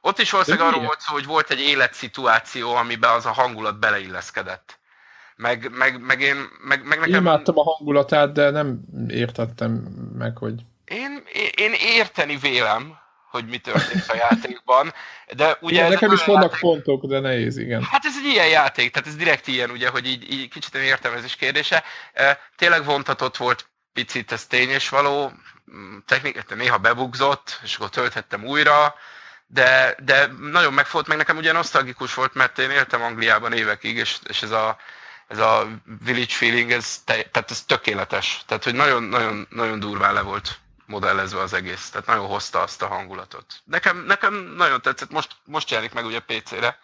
ott 0.00 0.18
is 0.18 0.30
valószínűleg 0.30 0.66
arról 0.66 0.84
volt 0.84 1.00
szó, 1.00 1.12
hogy 1.12 1.26
volt 1.26 1.50
egy 1.50 1.60
életszituáció, 1.60 2.74
amiben 2.74 3.10
az 3.10 3.26
a 3.26 3.32
hangulat 3.32 3.78
beleilleszkedett. 3.78 4.78
Meg, 5.42 5.70
meg, 5.72 6.00
meg 6.00 6.20
én, 6.20 6.36
meg, 6.60 6.84
meg 6.86 6.98
nekem... 6.98 7.14
Imádtam 7.20 7.58
a 7.58 7.62
hangulatát, 7.62 8.32
de 8.32 8.50
nem 8.50 8.80
értettem 9.08 9.70
meg, 10.18 10.36
hogy... 10.36 10.54
Én, 10.84 11.22
én, 11.54 11.72
érteni 11.96 12.36
vélem, 12.36 12.98
hogy 13.30 13.46
mi 13.46 13.58
történt 13.58 14.04
a 14.08 14.14
játékban, 14.16 14.92
de 15.36 15.56
ugye... 15.60 15.74
Igen, 15.74 15.84
ez 15.86 15.92
nekem 15.92 16.12
is 16.12 16.24
vannak 16.24 16.42
játék- 16.42 16.60
pontok, 16.60 17.04
de 17.04 17.20
nehéz, 17.20 17.56
igen. 17.56 17.82
Hát 17.82 18.04
ez 18.04 18.14
egy 18.24 18.32
ilyen 18.32 18.48
játék, 18.48 18.92
tehát 18.92 19.08
ez 19.08 19.16
direkt 19.16 19.46
ilyen, 19.46 19.70
ugye, 19.70 19.88
hogy 19.88 20.06
így, 20.06 20.32
így 20.32 20.48
kicsit 20.48 20.74
egy 20.74 20.84
értelmezés 20.84 21.36
kérdése. 21.36 21.82
E, 22.12 22.38
Tényleg 22.56 22.84
vontatott 22.84 23.36
volt 23.36 23.70
picit, 23.92 24.32
ez 24.32 24.46
tény 24.46 24.68
és 24.68 24.88
való, 24.88 25.32
Mm, 25.76 25.96
technikát 26.06 26.54
néha 26.54 26.78
bebugzott, 26.78 27.60
és 27.62 27.76
akkor 27.76 27.90
tölthettem 27.90 28.44
újra, 28.44 28.94
de, 29.46 29.96
de 30.04 30.26
nagyon 30.26 30.72
megfogott, 30.72 31.06
meg 31.06 31.16
nekem 31.16 31.36
ugye 31.36 31.52
nosztalgikus 31.52 32.14
volt, 32.14 32.34
mert 32.34 32.58
én 32.58 32.70
éltem 32.70 33.02
Angliában 33.02 33.52
évekig, 33.52 33.96
és, 33.96 34.18
és 34.28 34.42
ez 34.42 34.50
a 34.50 34.76
ez 35.32 35.38
a 35.38 35.68
village 36.04 36.26
feeling, 36.28 36.70
ez, 36.70 37.02
te, 37.04 37.22
tehát 37.22 37.50
ez 37.50 37.62
tökéletes. 37.62 38.42
Tehát, 38.46 38.64
hogy 38.64 38.74
nagyon, 38.74 39.02
nagyon, 39.02 39.46
nagyon 39.50 39.80
durván 39.80 40.14
le 40.14 40.20
volt 40.20 40.58
modellezve 40.86 41.40
az 41.40 41.52
egész. 41.52 41.90
Tehát 41.90 42.06
nagyon 42.06 42.26
hozta 42.26 42.62
azt 42.62 42.82
a 42.82 42.86
hangulatot. 42.86 43.46
Nekem, 43.64 44.04
nekem 44.06 44.54
nagyon 44.56 44.80
tetszett, 44.80 45.10
most, 45.10 45.30
most 45.44 45.70
jelenik 45.70 45.92
meg 45.92 46.04
ugye 46.04 46.20
PC-re, 46.20 46.78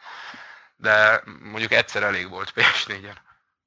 de 0.77 1.23
mondjuk 1.51 1.73
egyszer 1.73 2.03
elég 2.03 2.29
volt 2.29 2.53
PS4-en. 2.57 3.17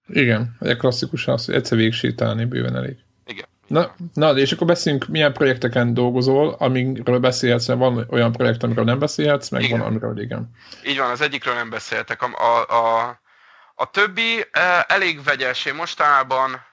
Igen, 0.07 0.55
egy 0.59 0.77
klasszikus 0.77 1.27
az, 1.27 1.45
hogy 1.45 1.55
egyszer 1.55 1.77
végig 1.77 1.93
sétálni 1.93 2.45
bőven 2.45 2.75
elég. 2.75 2.95
Igen. 3.25 3.45
Na, 3.67 3.95
na, 4.13 4.33
de 4.33 4.39
és 4.39 4.51
akkor 4.51 4.67
beszéljünk, 4.67 5.07
milyen 5.07 5.33
projekteken 5.33 5.93
dolgozol, 5.93 6.55
amiről 6.59 7.19
beszélhetsz, 7.19 7.67
mert 7.67 7.79
van 7.79 8.05
olyan 8.09 8.31
projekt, 8.31 8.63
amiről 8.63 8.83
nem 8.83 8.99
beszélhetsz, 8.99 9.49
meg 9.49 9.63
Igen. 9.63 9.79
van, 9.79 9.87
amiről 9.87 10.21
igen. 10.21 10.49
Így 10.85 10.97
van, 10.97 11.09
az 11.09 11.21
egyikről 11.21 11.53
nem 11.53 11.69
beszéltek. 11.69 12.21
A, 12.21 12.27
a, 12.27 12.61
a, 12.77 13.19
a 13.75 13.89
többi 13.89 14.45
eh, 14.51 14.81
elég 14.87 15.23
vegyes. 15.23 15.65
Én 15.65 15.73
mostanában, 15.75 16.65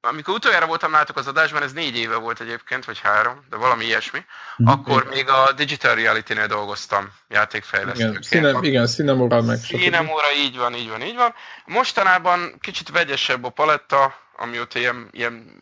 amikor 0.00 0.34
utoljára 0.34 0.66
voltam 0.66 0.90
nálatok 0.90 1.16
az 1.16 1.26
adásban, 1.26 1.62
ez 1.62 1.72
négy 1.72 1.96
éve 1.96 2.16
volt 2.16 2.40
egyébként, 2.40 2.84
vagy 2.84 2.98
három, 3.00 3.44
de 3.50 3.56
valami 3.56 3.84
ilyesmi, 3.84 4.24
Mhm. 4.56 4.70
akkor 4.70 5.04
még 5.08 5.28
a 5.28 5.52
Digital 5.52 5.94
Reality-nél 5.94 6.46
dolgoztam 6.46 7.00
Igen, 7.02 7.12
játékfejlesztőként. 7.28 8.24
színem, 8.24 8.62
igen, 8.62 8.86
színemóra 8.86 9.42
meg. 9.42 9.58
Színemóra, 9.58 10.32
így 10.36 10.56
van, 10.56 10.74
így 10.74 10.88
van, 10.88 11.02
így 11.02 11.16
van. 11.16 11.34
Mostanában 11.64 12.58
kicsit 12.60 12.88
vegyesebb 12.90 13.44
a 13.44 13.50
paletta, 13.50 14.14
amióta 14.36 14.78
ilyen, 14.78 15.08
ilyen 15.12 15.52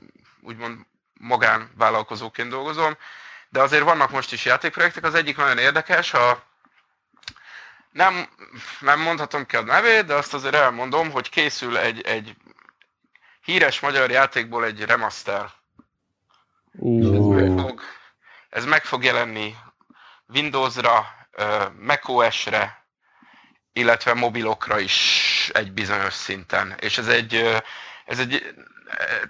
úgymond 0.43 0.79
magánvállalkozóként 1.13 2.49
dolgozom, 2.51 2.97
de 3.49 3.61
azért 3.61 3.83
vannak 3.83 4.11
most 4.11 4.33
is 4.33 4.45
játékprojektek. 4.45 5.05
Az 5.05 5.15
egyik 5.15 5.37
nagyon 5.37 5.59
érdekes, 5.59 6.15
a 6.15 6.43
nem, 7.93 8.29
nem 8.81 9.01
mondhatom 9.01 9.47
ki 9.47 9.57
a 9.57 9.63
nevét, 9.63 10.05
de 10.05 10.15
azt 10.15 10.35
azért 10.35 10.55
elmondom, 10.55 11.11
hogy 11.11 11.29
készül 11.29 11.79
egy, 11.79 12.01
egy 12.01 12.37
híres 13.43 13.81
magyar 13.81 14.11
játékból 14.11 14.65
egy 14.65 14.85
remaster. 14.85 15.51
Ó. 16.79 17.31
Meg 17.33 17.61
fog, 17.61 17.81
ez 18.51 18.65
meg 18.65 18.85
fog 18.85 19.05
jelenni 19.05 19.57
Windowsra, 20.27 21.07
macOS-re, 21.81 22.85
illetve 23.73 24.15
mobilokra 24.15 24.79
is 24.79 25.51
egy 25.55 25.73
bizonyos 25.73 26.15
szinten. 26.15 26.75
És 26.81 26.99
ez 26.99 27.09
egy, 27.09 27.63
ez 28.05 28.19
egy 28.19 28.55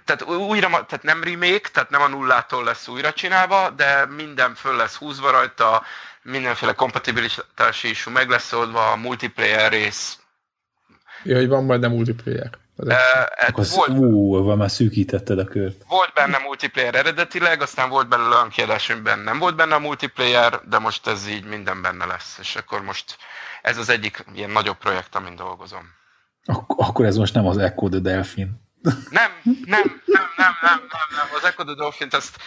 tehát 0.05 0.23
újra, 0.23 0.67
tehát 0.67 1.03
nem 1.03 1.23
remake, 1.23 1.69
tehát 1.69 1.89
nem 1.89 2.01
a 2.01 2.07
nullától 2.07 2.63
lesz 2.63 2.87
újra 2.87 3.13
csinálva, 3.13 3.69
de 3.69 4.05
minden 4.05 4.55
föl 4.55 4.75
lesz 4.75 4.95
húzva 4.95 5.31
rajta, 5.31 5.83
mindenféle 6.23 6.73
kompatibilitási 6.73 7.89
issue 7.89 8.13
meg 8.13 8.29
lesz 8.29 8.53
oldva, 8.53 8.91
a 8.91 8.95
multiplayer 8.95 9.71
rész. 9.71 10.19
ja, 11.23 11.35
hogy 11.37 11.47
van 11.47 11.63
majd 11.63 11.79
nem 11.79 11.91
multiplayer. 11.91 12.49
Az 12.75 12.87
Akkor 13.47 13.59
az, 13.59 13.75
volt, 13.75 13.89
ú, 13.89 14.43
van 14.43 14.57
már 14.57 14.71
szűkítetted 14.71 15.39
a 15.39 15.43
kört. 15.45 15.83
volt 15.87 16.13
benne 16.13 16.37
multiplayer 16.37 16.95
eredetileg, 16.95 17.61
aztán 17.61 17.89
volt 17.89 18.07
belőle 18.07 18.35
olyan 18.35 18.49
kiadás, 18.49 18.89
amiben 18.89 19.19
nem 19.19 19.39
volt 19.39 19.55
benne 19.55 19.75
a 19.75 19.79
multiplayer, 19.79 20.59
de 20.69 20.79
most 20.79 21.07
ez 21.07 21.27
így 21.27 21.43
minden 21.45 21.81
benne 21.81 22.05
lesz. 22.05 22.37
És 22.39 22.55
akkor 22.55 22.81
most 22.81 23.17
ez 23.61 23.77
az 23.77 23.89
egyik 23.89 24.25
ilyen 24.33 24.49
nagyobb 24.49 24.77
projekt, 24.77 25.15
amin 25.15 25.35
dolgozom. 25.35 25.89
Ak- 26.45 26.79
akkor 26.79 27.05
ez 27.05 27.15
most 27.17 27.33
nem 27.33 27.47
az 27.47 27.57
Echo 27.57 27.89
the 27.89 27.99
Delphin. 27.99 28.69
Nem, 28.81 29.31
nem, 29.43 29.61
nem, 29.65 30.01
nem, 30.05 30.23
nem, 30.37 30.53
nem, 30.61 30.79
nem. 31.15 31.27
az 31.37 31.43
Echo 31.45 31.63
the 31.63 31.73
Dolphin-t 31.75 32.13
azt 32.13 32.37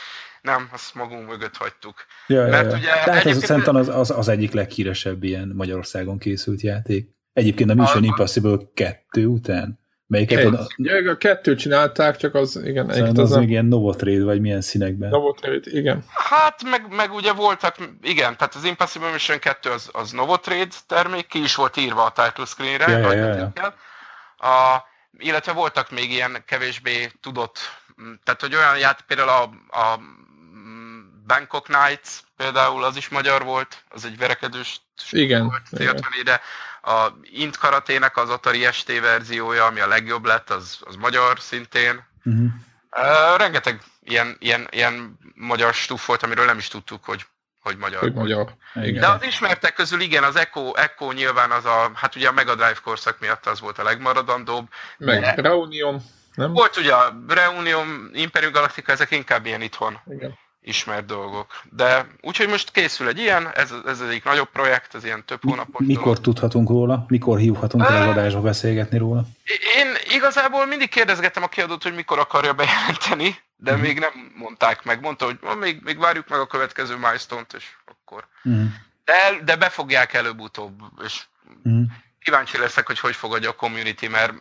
nem, 0.45 0.68
azt 0.72 0.95
magunk 0.95 1.28
mögött 1.28 1.57
hagytuk. 1.57 1.95
Ja, 2.26 2.47
Mert 2.47 2.53
ja, 2.64 2.70
ja. 2.70 2.76
ugye 2.76 2.86
De 2.86 2.90
hát 3.01 3.09
az 3.09 3.14
egyébként- 3.16 3.45
szerintem 3.47 3.76
az, 3.76 3.88
az, 3.88 4.11
az 4.11 4.28
egyik 4.28 4.53
leghíresebb 4.53 5.22
ilyen 5.22 5.53
Magyarországon 5.55 6.18
készült 6.18 6.61
játék. 6.61 7.09
Egyébként 7.32 7.70
a 7.70 7.74
Mission 7.74 8.03
A- 8.03 8.07
Impossible 8.07 8.57
2 8.74 9.26
után. 9.26 9.82
Melyiket 10.07 10.38
egy. 10.38 10.55
a, 10.55 10.66
Ja, 10.76 11.11
a 11.11 11.16
kettőt 11.16 11.59
csinálták, 11.59 12.16
csak 12.16 12.34
az, 12.34 12.57
igen, 12.57 12.64
szerintem 12.74 12.88
egyiket 13.05 13.18
az 13.18 13.24
az 13.24 13.30
nem. 13.30 13.40
még 13.40 13.51
ilyen 13.51 13.64
Novotrade, 13.64 14.24
vagy 14.24 14.40
milyen 14.40 14.61
színekben. 14.61 15.09
Novotrade, 15.11 15.61
igen. 15.70 16.05
Hát, 16.14 16.62
meg, 16.62 16.86
meg 16.90 17.12
ugye 17.12 17.32
voltak, 17.32 17.76
igen, 18.03 18.36
tehát 18.36 18.55
az 18.55 18.64
Impossible 18.64 19.11
Mission 19.11 19.38
2 19.38 19.70
az, 19.70 19.88
az 19.92 20.11
Novotrade 20.11 20.74
termék, 20.86 21.26
ki 21.26 21.42
is 21.42 21.55
volt 21.55 21.76
írva 21.76 22.05
a 22.05 22.11
title 22.12 22.45
screenre, 22.45 22.90
Ja, 22.99 23.12
ja, 23.12 23.24
ja, 23.26 23.53
ja. 23.55 23.74
A, 24.49 24.84
illetve 25.18 25.53
voltak 25.53 25.90
még 25.90 26.11
ilyen 26.11 26.42
kevésbé 26.47 27.11
tudott, 27.20 27.59
tehát 28.24 28.40
hogy 28.40 28.55
olyan 28.55 28.78
játék, 28.78 29.07
például 29.07 29.28
a, 29.28 29.42
a 29.80 30.01
Bangkok 31.27 31.68
Nights 31.68 32.11
például 32.37 32.85
az 32.85 32.97
is 32.97 33.09
magyar 33.09 33.45
volt, 33.45 33.85
az 33.89 34.05
egy 34.05 34.18
verekedős 34.18 34.81
Igen, 35.11 35.45
volt 35.47 35.62
igen. 35.70 35.97
50 35.97 36.41
A 36.83 37.12
Int 37.22 37.57
Karatének 37.57 38.16
az 38.16 38.31
Atari 38.31 38.68
ST 38.72 39.01
verziója, 39.01 39.64
ami 39.64 39.81
a 39.81 39.89
legjobb 39.89 40.25
lett, 40.25 40.51
az, 40.51 40.79
az 40.81 40.97
magyar 40.97 41.41
szintén. 41.41 42.05
Uh-huh. 42.25 42.45
Uh, 42.97 43.39
rengeteg 43.39 43.81
ilyen, 44.03 44.37
ilyen, 44.39 44.68
ilyen 44.70 45.18
magyar 45.35 45.75
stuff 45.75 46.07
volt, 46.07 46.22
amiről 46.22 46.45
nem 46.45 46.59
is 46.59 46.68
tudtuk, 46.68 47.05
hogy, 47.05 47.27
hogy 47.61 47.77
magyar. 47.77 48.01
Hogy 48.01 48.12
magyar. 48.12 48.55
Igen. 48.75 49.01
De 49.01 49.09
az 49.09 49.22
ismertek 49.22 49.75
közül 49.75 50.01
igen, 50.01 50.22
az 50.22 50.37
Echo, 50.37 50.72
Echo 50.75 51.12
nyilván 51.12 51.51
az 51.51 51.64
a, 51.64 51.91
hát 51.95 52.16
ugye 52.16 52.29
a 52.29 52.33
Mega 52.33 52.55
Drive 52.55 52.79
korszak 52.85 53.20
miatt 53.20 53.47
az 53.47 53.61
volt 53.61 53.79
a 53.79 53.83
legmaradandóbb. 53.83 54.68
Meg 54.99 55.39
Reunion, 55.39 56.03
nem? 56.35 56.53
Volt 56.53 56.77
ugye 56.77 56.95
a 56.95 57.25
Reunion, 57.29 58.11
Imperium 58.12 58.53
Galactica, 58.53 58.93
ezek 58.93 59.11
inkább 59.11 59.47
ilyen 59.47 59.61
itthon 59.61 60.01
Igen. 60.07 60.39
Ismert 60.64 61.06
dolgok. 61.06 61.60
De 61.70 62.06
úgyhogy 62.20 62.48
most 62.48 62.70
készül 62.70 63.08
egy 63.08 63.18
ilyen, 63.18 63.50
ez, 63.54 63.72
ez 63.86 64.00
egyik 64.00 64.24
nagyobb 64.24 64.48
projekt, 64.50 64.94
ez 64.94 65.04
ilyen 65.04 65.24
több 65.24 65.42
hónapos 65.42 65.86
mikor 65.86 66.02
dolog. 66.04 66.20
tudhatunk 66.20 66.68
róla? 66.68 67.04
Mikor 67.08 67.38
hívhatunk 67.38 67.84
el 67.88 68.02
az 68.02 68.08
adásba 68.08 68.40
beszélgetni 68.40 68.98
róla? 68.98 69.24
Én 69.76 69.86
igazából 70.16 70.66
mindig 70.66 70.88
kérdezgettem 70.88 71.42
a 71.42 71.48
kiadót, 71.48 71.82
hogy 71.82 71.94
mikor 71.94 72.18
akarja 72.18 72.52
bejelenteni, 72.52 73.36
de 73.56 73.72
Mhm. 73.72 73.80
még 73.80 73.98
nem 73.98 74.32
mondták 74.36 74.84
meg. 74.84 75.00
Mondta, 75.00 75.24
hogy 75.24 75.38
"Ah, 75.42 75.56
még, 75.58 75.80
még 75.84 75.98
várjuk 75.98 76.28
meg 76.28 76.40
a 76.40 76.46
következő 76.46 76.96
milestone-t, 76.96 77.52
és 77.52 77.64
akkor. 77.84 78.26
Uh-huh. 78.44 78.64
De, 79.04 79.14
de 79.44 79.56
befogják 79.56 80.12
előbb-utóbb, 80.14 80.80
és 81.04 81.22
Uh-huh. 81.64 81.82
kíváncsi 82.20 82.58
leszek, 82.58 82.86
hogy 82.86 82.98
hogy 82.98 83.14
fogadja 83.14 83.50
a 83.50 83.54
community, 83.54 84.06
mert 84.08 84.32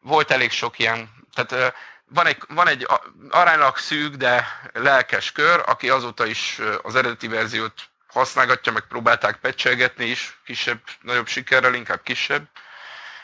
volt 0.00 0.30
elég 0.30 0.50
sok 0.50 0.78
ilyen, 0.78 1.08
tehát 1.34 1.74
van 2.08 2.26
egy, 2.26 2.42
van 2.48 2.68
egy 2.68 2.86
aránylag 3.30 3.76
szűk, 3.76 4.14
de 4.14 4.46
lelkes 4.72 5.32
kör, 5.32 5.62
aki 5.66 5.88
azóta 5.88 6.26
is 6.26 6.60
az 6.82 6.94
eredeti 6.94 7.28
verziót 7.28 7.88
használgatja, 8.06 8.72
meg 8.72 8.82
próbálták 8.82 9.36
pecselgetni 9.36 10.04
is, 10.04 10.40
kisebb, 10.44 10.80
nagyobb 11.00 11.26
sikerrel, 11.26 11.74
inkább 11.74 12.02
kisebb, 12.02 12.48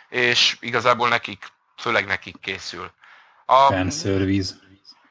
és 0.09 0.57
igazából 0.61 1.09
nekik, 1.09 1.47
főleg 1.77 2.07
nekik 2.07 2.37
készül. 2.41 2.91
A, 3.47 3.67
Fanservice. 3.67 4.55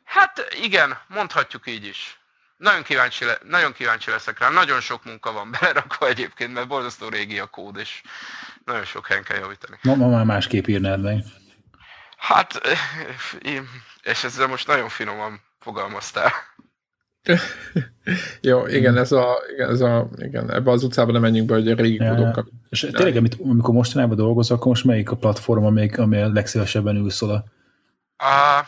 Hát 0.03 0.47
igen, 0.61 0.97
mondhatjuk 1.07 1.67
így 1.67 1.85
is. 1.85 2.19
Nagyon 2.57 2.83
kíváncsi, 2.83 3.25
le, 3.25 3.37
nagyon 3.43 3.73
kíváncsi 3.73 4.09
leszek 4.09 4.39
rá. 4.39 4.49
Nagyon 4.49 4.81
sok 4.81 5.03
munka 5.03 5.31
van 5.31 5.51
belerakva 5.59 6.07
egyébként, 6.07 6.53
mert 6.53 6.67
borzasztó 6.67 7.07
régi 7.07 7.39
a 7.39 7.45
kód, 7.45 7.77
és 7.77 8.01
nagyon 8.65 8.85
sok 8.85 9.07
helyen 9.07 9.23
kell 9.23 9.37
javítani. 9.37 9.77
Ma, 9.81 9.95
ma 9.95 10.07
már 10.07 10.25
másképp 10.25 10.67
írnád 10.67 11.01
meg. 11.01 11.23
Hát, 12.21 12.55
eh, 12.55 12.77
és 14.01 14.23
ezzel 14.23 14.47
most 14.47 14.67
nagyon 14.67 14.89
finoman 14.89 15.41
fogalmaztál. 15.59 16.31
Jó, 18.41 18.67
igen, 18.67 18.97
ez 18.97 19.11
a, 19.11 19.37
igen, 19.53 19.69
ez 19.69 19.81
a, 19.81 20.09
igen, 20.17 20.51
ebbe 20.51 20.71
az 20.71 20.83
utcába 20.83 21.11
nem 21.11 21.21
menjünk 21.21 21.47
be, 21.47 21.53
hogy 21.53 21.71
a 21.71 21.75
régi 21.75 22.03
Ja, 22.03 22.15
kódokkal. 22.15 22.47
És 22.69 22.87
tényleg, 22.91 23.15
amit, 23.15 23.37
amikor 23.39 23.73
mostanában 23.73 24.15
dolgozol, 24.17 24.57
akkor 24.57 24.67
most 24.67 24.83
melyik 24.83 25.11
a 25.11 25.15
platform, 25.15 25.65
amelyik, 25.65 25.97
ami 25.97 26.21
a 26.21 26.31
legszívesebben 26.31 26.95
ülsz 26.95 27.21
oda? 27.21 27.43
A, 28.17 28.61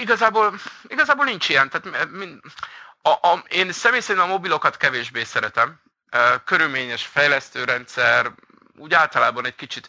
Igazából, 0.00 0.54
igazából 0.88 1.24
nincs 1.24 1.48
ilyen. 1.48 1.70
Tehát, 1.70 1.86
a, 3.02 3.08
a, 3.08 3.44
én 3.48 3.72
személy 3.72 4.00
szerint 4.00 4.24
a 4.24 4.28
mobilokat 4.28 4.76
kevésbé 4.76 5.24
szeretem. 5.24 5.80
Körülményes 6.44 7.06
fejlesztőrendszer, 7.06 8.32
úgy 8.76 8.94
általában 8.94 9.46
egy 9.46 9.54
kicsit, 9.54 9.88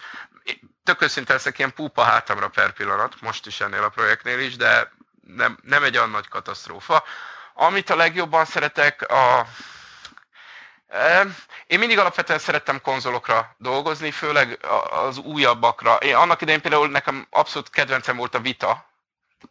tök 0.83 1.01
őszinte 1.01 1.33
leszek, 1.33 1.57
ilyen 1.57 1.73
púpa 1.73 2.03
hátamra 2.03 2.47
per 2.47 2.71
pillanat, 2.71 3.21
most 3.21 3.45
is 3.45 3.61
ennél 3.61 3.83
a 3.83 3.89
projektnél 3.89 4.39
is, 4.39 4.55
de 4.55 4.91
nem, 5.35 5.57
nem 5.61 5.83
egy 5.83 5.97
olyan 5.97 6.09
nagy 6.09 6.27
katasztrófa. 6.27 7.03
Amit 7.53 7.89
a 7.89 7.95
legjobban 7.95 8.45
szeretek, 8.45 9.11
a, 9.11 9.47
én 11.67 11.79
mindig 11.79 11.97
alapvetően 11.97 12.39
szerettem 12.39 12.81
konzolokra 12.81 13.55
dolgozni, 13.57 14.11
főleg 14.11 14.59
az 14.89 15.17
újabbakra. 15.17 15.95
Én 15.95 16.15
annak 16.15 16.41
idején 16.41 16.61
például 16.61 16.89
nekem 16.89 17.27
abszolút 17.29 17.69
kedvencem 17.69 18.17
volt 18.17 18.35
a 18.35 18.39
Vita, 18.39 18.89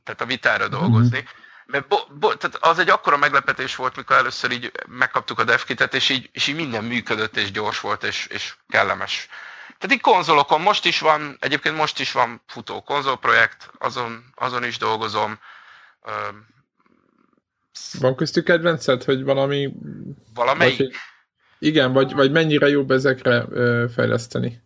tehát 0.04 0.20
a 0.20 0.26
Vitára 0.26 0.68
mhm. 0.68 0.78
dolgozni. 0.78 1.18
Mm-hmm. 1.18 1.46
Mert 1.66 1.88
bo, 1.88 1.96
bo, 2.10 2.34
tehát 2.34 2.56
az 2.56 2.78
egy 2.78 2.88
akkora 2.88 3.16
meglepetés 3.16 3.76
volt, 3.76 3.96
mikor 3.96 4.16
először 4.16 4.50
így 4.50 4.72
megkaptuk 4.86 5.38
a 5.38 5.44
devkitet, 5.44 5.94
és 5.94 6.08
így, 6.08 6.28
és 6.32 6.46
így 6.46 6.54
minden 6.54 6.84
működött, 6.84 7.36
és 7.36 7.50
gyors 7.50 7.80
volt, 7.80 8.04
és, 8.04 8.26
és 8.26 8.54
kellemes. 8.68 9.28
Tehát 9.78 9.96
így 9.96 10.00
konzolokon 10.00 10.60
most 10.60 10.86
is 10.86 11.00
van, 11.00 11.36
egyébként 11.40 11.76
most 11.76 12.00
is 12.00 12.12
van 12.12 12.42
futó 12.46 12.82
konzolprojekt, 12.82 13.70
azon, 13.78 14.24
azon 14.34 14.64
is 14.64 14.78
dolgozom. 14.78 15.38
Van 18.00 18.16
köztük 18.16 18.44
kedvenced, 18.44 19.04
hogy 19.04 19.24
valami... 19.24 19.72
Valamelyik? 20.34 20.78
Vagy, 20.78 20.90
igen, 21.58 21.92
vagy, 21.92 22.14
vagy 22.14 22.30
mennyire 22.30 22.68
jobb 22.68 22.90
ezekre 22.90 23.44
ö, 23.50 23.84
fejleszteni? 23.94 24.62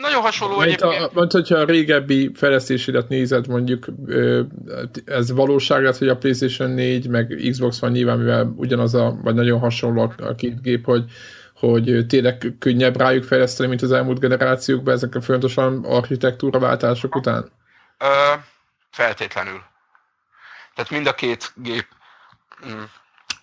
Nagyon 0.00 0.20
hasonló 0.20 0.56
Mert 0.56 0.82
egyébként. 0.82 1.16
A, 1.16 1.26
hogyha 1.30 1.58
a 1.58 1.64
régebbi 1.64 2.30
fejlesztésédet 2.34 3.08
nézed, 3.08 3.46
mondjuk 3.46 3.86
ez 5.04 5.30
valóság 5.30 5.82
lesz, 5.82 5.98
hogy 5.98 6.08
a 6.08 6.16
PlayStation 6.16 6.70
4 6.70 7.08
meg 7.08 7.40
Xbox 7.50 7.80
van 7.80 7.90
nyilván, 7.90 8.18
mivel 8.18 8.54
ugyanaz 8.56 8.94
a, 8.94 9.18
vagy 9.22 9.34
nagyon 9.34 9.58
hasonló 9.58 10.12
a 10.16 10.34
két 10.34 10.62
gép, 10.62 10.84
hogy 10.84 11.04
hogy 11.70 12.06
tényleg 12.06 12.54
könnyebb 12.58 12.96
rájuk 12.96 13.24
fejleszteni, 13.24 13.68
mint 13.68 13.82
az 13.82 13.92
elmúlt 13.92 14.20
generációkban 14.20 14.94
ezek 14.94 15.14
a 15.14 15.20
fontosan 15.20 15.84
architektúraváltások 15.84 17.14
után? 17.14 17.50
Ö, 17.98 18.32
feltétlenül. 18.90 19.62
Tehát 20.74 20.90
mind 20.90 21.06
a 21.06 21.14
két 21.14 21.52
gép 21.54 21.86
mm, 22.66 22.82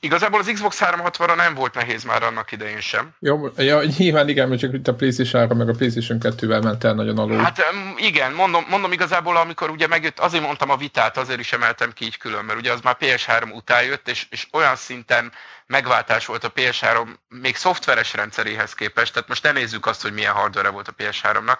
Igazából 0.03 0.39
az 0.39 0.49
Xbox 0.53 0.79
360-ra 0.81 1.35
nem 1.35 1.53
volt 1.53 1.73
nehéz 1.73 2.03
már 2.03 2.23
annak 2.23 2.51
idején 2.51 2.79
sem. 2.79 3.15
Jó, 3.19 3.47
ja, 3.57 3.83
nyilván 3.97 4.29
igen, 4.29 4.47
mert 4.47 4.59
csak 4.61 4.73
itt 4.73 4.87
a 4.87 4.93
PlayStation 4.93 5.41
3 5.41 5.57
meg 5.57 5.69
a 5.69 5.73
PlayStation 5.73 6.17
2-vel 6.21 6.63
ment 6.63 6.83
el 6.83 6.93
nagyon 6.93 7.17
alul. 7.17 7.37
Hát 7.37 7.63
igen, 7.95 8.33
mondom, 8.33 8.65
mondom 8.69 8.91
igazából, 8.91 9.37
amikor 9.37 9.69
ugye 9.69 9.87
megjött, 9.87 10.19
azért 10.19 10.43
mondtam 10.43 10.69
a 10.69 10.77
vitát, 10.77 11.17
azért 11.17 11.39
is 11.39 11.53
emeltem 11.53 11.93
ki 11.93 12.05
így 12.05 12.17
külön, 12.17 12.45
mert 12.45 12.59
ugye 12.59 12.71
az 12.71 12.81
már 12.81 12.97
PS3 12.99 13.53
után 13.53 13.83
jött, 13.83 14.07
és, 14.07 14.27
és 14.29 14.47
olyan 14.51 14.75
szinten 14.75 15.31
megváltás 15.67 16.25
volt 16.25 16.43
a 16.43 16.51
PS3 16.51 17.07
még 17.29 17.55
szoftveres 17.55 18.13
rendszeréhez 18.13 18.73
képest, 18.73 19.13
tehát 19.13 19.29
most 19.29 19.43
ne 19.43 19.51
nézzük 19.51 19.85
azt, 19.85 20.01
hogy 20.01 20.13
milyen 20.13 20.33
hardware 20.33 20.69
volt 20.69 20.87
a 20.87 20.95
PS3-nak, 20.97 21.57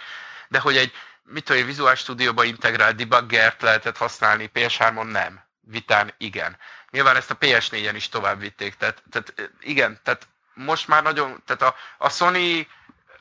de 0.49 0.59
hogy 0.59 0.77
egy 0.77 0.91
mit 1.23 1.43
tudom, 1.43 1.65
Visual 1.65 1.95
Studio-ba 1.95 2.43
integrált 2.43 2.95
debuggert 2.95 3.61
lehetett 3.61 3.97
használni, 3.97 4.51
PS3-on 4.53 5.11
nem. 5.11 5.39
Vitán 5.61 6.13
igen. 6.17 6.57
Nyilván 6.91 7.15
ezt 7.15 7.31
a 7.31 7.37
PS4-en 7.37 7.93
is 7.95 8.09
tovább 8.09 8.39
vitték, 8.39 8.75
tehát, 8.75 9.03
tehát 9.09 9.51
igen, 9.61 9.99
tehát 10.03 10.27
most 10.53 10.87
már 10.87 11.03
nagyon, 11.03 11.43
tehát 11.45 11.61
a, 11.61 11.75
a 11.97 12.09
Sony 12.09 12.67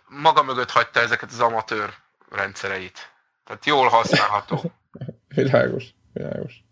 maga 0.09 0.43
mögött 0.43 0.71
hagyta 0.71 1.01
ezeket 1.01 1.31
az 1.31 1.41
amatőr 1.41 1.95
rendszereit. 2.31 3.13
Tehát 3.45 3.67
jól 3.67 3.89
használható. 3.89 4.73
világos, 5.29 5.85
világos. 6.13 6.63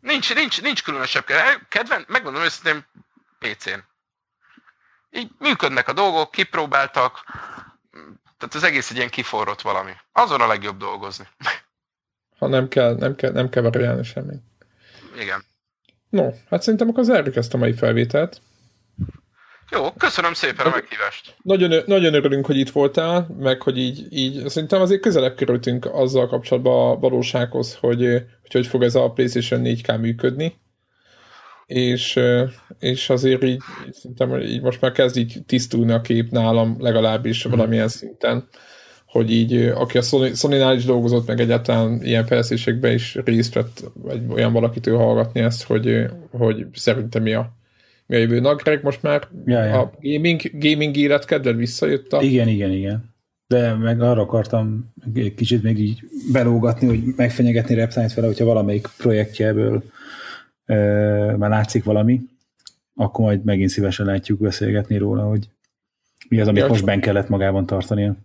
Nincs, 0.00 0.34
nincs, 0.34 0.62
nincs 0.62 0.82
különösebb 0.82 1.24
kedven, 1.68 2.04
megmondom 2.08 2.42
őszintén 2.42 2.86
PC-n. 3.38 3.78
Így 5.10 5.30
működnek 5.38 5.88
a 5.88 5.92
dolgok, 5.92 6.30
kipróbáltak, 6.30 7.24
tehát 8.38 8.54
az 8.54 8.62
egész 8.62 8.90
egy 8.90 8.96
ilyen 8.96 9.10
kiforrott 9.10 9.60
valami. 9.60 9.92
Azon 10.12 10.40
a 10.40 10.46
legjobb 10.46 10.76
dolgozni. 10.76 11.28
Ha 12.38 12.46
nem 12.46 12.68
kell, 12.68 12.94
nem 12.94 13.14
kell, 13.14 13.32
nem 13.32 13.48
kell 13.48 13.62
variálni 13.62 14.04
semmit 14.04 14.42
igen. 15.20 15.44
No, 16.08 16.30
hát 16.48 16.62
szerintem 16.62 16.88
akkor 16.88 17.04
zárjuk 17.04 17.36
ezt 17.36 17.54
a 17.54 17.58
mai 17.58 17.72
felvételt. 17.72 18.40
Jó, 19.70 19.92
köszönöm 19.92 20.32
szépen 20.34 20.66
a 20.66 20.70
meghívást. 20.70 21.36
Nagyon, 21.42 21.82
nagyon 21.86 22.14
örülünk, 22.14 22.46
hogy 22.46 22.56
itt 22.56 22.70
voltál, 22.70 23.36
meg 23.38 23.62
hogy 23.62 23.78
így, 23.78 24.06
így 24.10 24.48
szerintem 24.48 24.80
azért 24.80 25.00
közelebb 25.00 25.34
kerültünk 25.34 25.88
azzal 25.92 26.28
kapcsolatban 26.28 26.90
a 26.90 26.98
valósághoz, 26.98 27.74
hogy, 27.74 28.00
hogy 28.40 28.52
hogy 28.52 28.66
fog 28.66 28.82
ez 28.82 28.94
a 28.94 29.10
PlayStation 29.10 29.60
4K 29.64 30.00
működni. 30.00 30.60
És, 31.66 32.20
és 32.78 33.10
azért 33.10 33.44
így, 33.44 33.62
szerintem 33.90 34.40
így 34.40 34.62
most 34.62 34.80
már 34.80 34.92
kezd 34.92 35.16
így 35.16 35.38
tisztulni 35.46 35.92
a 35.92 36.00
kép 36.00 36.30
nálam 36.30 36.76
legalábbis 36.78 37.42
valamilyen 37.42 37.88
szinten 37.88 38.48
hogy 39.10 39.30
így, 39.30 39.54
aki 39.54 39.98
a 39.98 40.02
Sony, 40.02 40.34
Sony-nál 40.34 40.76
is 40.76 40.84
dolgozott, 40.84 41.26
meg 41.26 41.40
egyáltalán 41.40 42.00
ilyen 42.02 42.26
fejlesztésekben 42.26 42.92
is 42.92 43.18
részt 43.24 43.54
vett, 43.54 43.82
vagy 43.94 44.20
olyan 44.28 44.52
valakitől 44.52 44.96
hallgatni 44.96 45.40
ezt, 45.40 45.62
hogy, 45.62 46.06
hogy 46.30 46.66
szerintem 46.72 47.22
mi 47.22 47.32
a, 47.32 47.52
mi 48.06 48.16
a 48.16 48.18
jövő. 48.18 48.40
Na, 48.40 48.54
Greg, 48.54 48.82
most 48.82 49.02
már 49.02 49.28
ja, 49.44 49.64
ja. 49.64 49.80
a 49.80 49.92
gaming, 50.00 50.40
gaming 50.52 50.96
élet 50.96 51.24
kedved 51.24 51.56
visszajött 51.56 52.12
a... 52.12 52.22
Igen, 52.22 52.48
igen, 52.48 52.70
igen. 52.70 53.14
De 53.46 53.74
meg 53.74 54.00
arra 54.00 54.20
akartam 54.20 54.92
egy 55.14 55.34
kicsit 55.34 55.62
még 55.62 55.78
így 55.78 56.00
belógatni, 56.32 56.86
hogy 56.86 57.02
megfenyegetni 57.16 57.74
Reptile-t 57.74 58.14
vele, 58.14 58.26
hogyha 58.26 58.44
valamelyik 58.44 58.88
projektjéből 58.98 59.82
e, 60.64 60.76
már 61.36 61.50
látszik 61.50 61.84
valami, 61.84 62.20
akkor 62.94 63.24
majd 63.24 63.44
megint 63.44 63.70
szívesen 63.70 64.06
látjuk 64.06 64.40
beszélgetni 64.40 64.96
róla, 64.96 65.22
hogy 65.22 65.48
mi 66.28 66.40
az, 66.40 66.48
amit 66.48 66.62
ja, 66.62 66.68
most 66.68 66.84
ben 66.84 67.00
kellett 67.00 67.28
magában 67.28 67.66
tartania. 67.66 68.16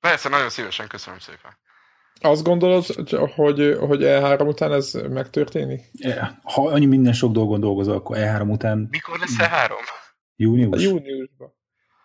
Persze, 0.00 0.28
nagyon 0.28 0.50
szívesen, 0.50 0.88
köszönöm 0.88 1.18
szépen. 1.18 1.58
Azt 2.20 2.42
gondolod, 2.42 2.84
hogy, 3.34 3.76
hogy 3.80 4.00
E3 4.02 4.46
után 4.46 4.72
ez 4.72 4.92
megtörténik? 4.92 5.90
Ha 6.42 6.68
annyi 6.68 6.86
minden 6.86 7.12
sok 7.12 7.32
dolgon 7.32 7.60
dolgozol, 7.60 7.94
akkor 7.94 8.16
E3 8.20 8.50
után... 8.50 8.88
Mikor 8.90 9.18
lesz 9.18 9.36
E3? 9.38 9.70
Június. 10.36 10.82
Júniusban. 10.82 11.56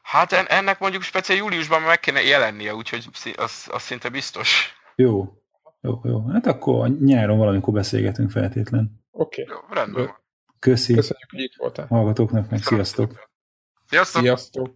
Hát 0.02 0.32
ennek 0.32 0.80
mondjuk 0.80 1.04
speciál 1.04 1.38
júliusban 1.38 1.82
meg 1.82 2.00
kéne 2.00 2.22
jelennie, 2.22 2.76
úgyhogy 2.76 3.08
az, 3.36 3.68
az 3.72 3.82
szinte 3.82 4.10
biztos. 4.10 4.74
Jó. 4.96 5.34
Jó, 5.82 6.00
jó. 6.04 6.30
Hát 6.30 6.46
akkor 6.46 6.90
nyáron 6.90 7.38
valamikor 7.38 7.74
beszélgetünk 7.74 8.32
feltétlen. 8.32 9.06
Oké. 9.12 9.42
Okay. 9.42 9.56
Jó, 9.56 9.74
rendben 9.74 10.16
Köszi. 10.60 10.94
Köszönjük, 10.94 11.30
hogy 11.32 11.40
itt 11.40 11.56
voltál. 11.58 11.88
Hallgatóknak 11.88 12.50
meg 12.50 12.64
sziasztok. 12.64 13.30
Sziasztok. 13.88 14.22
Sziasztok. 14.22 14.74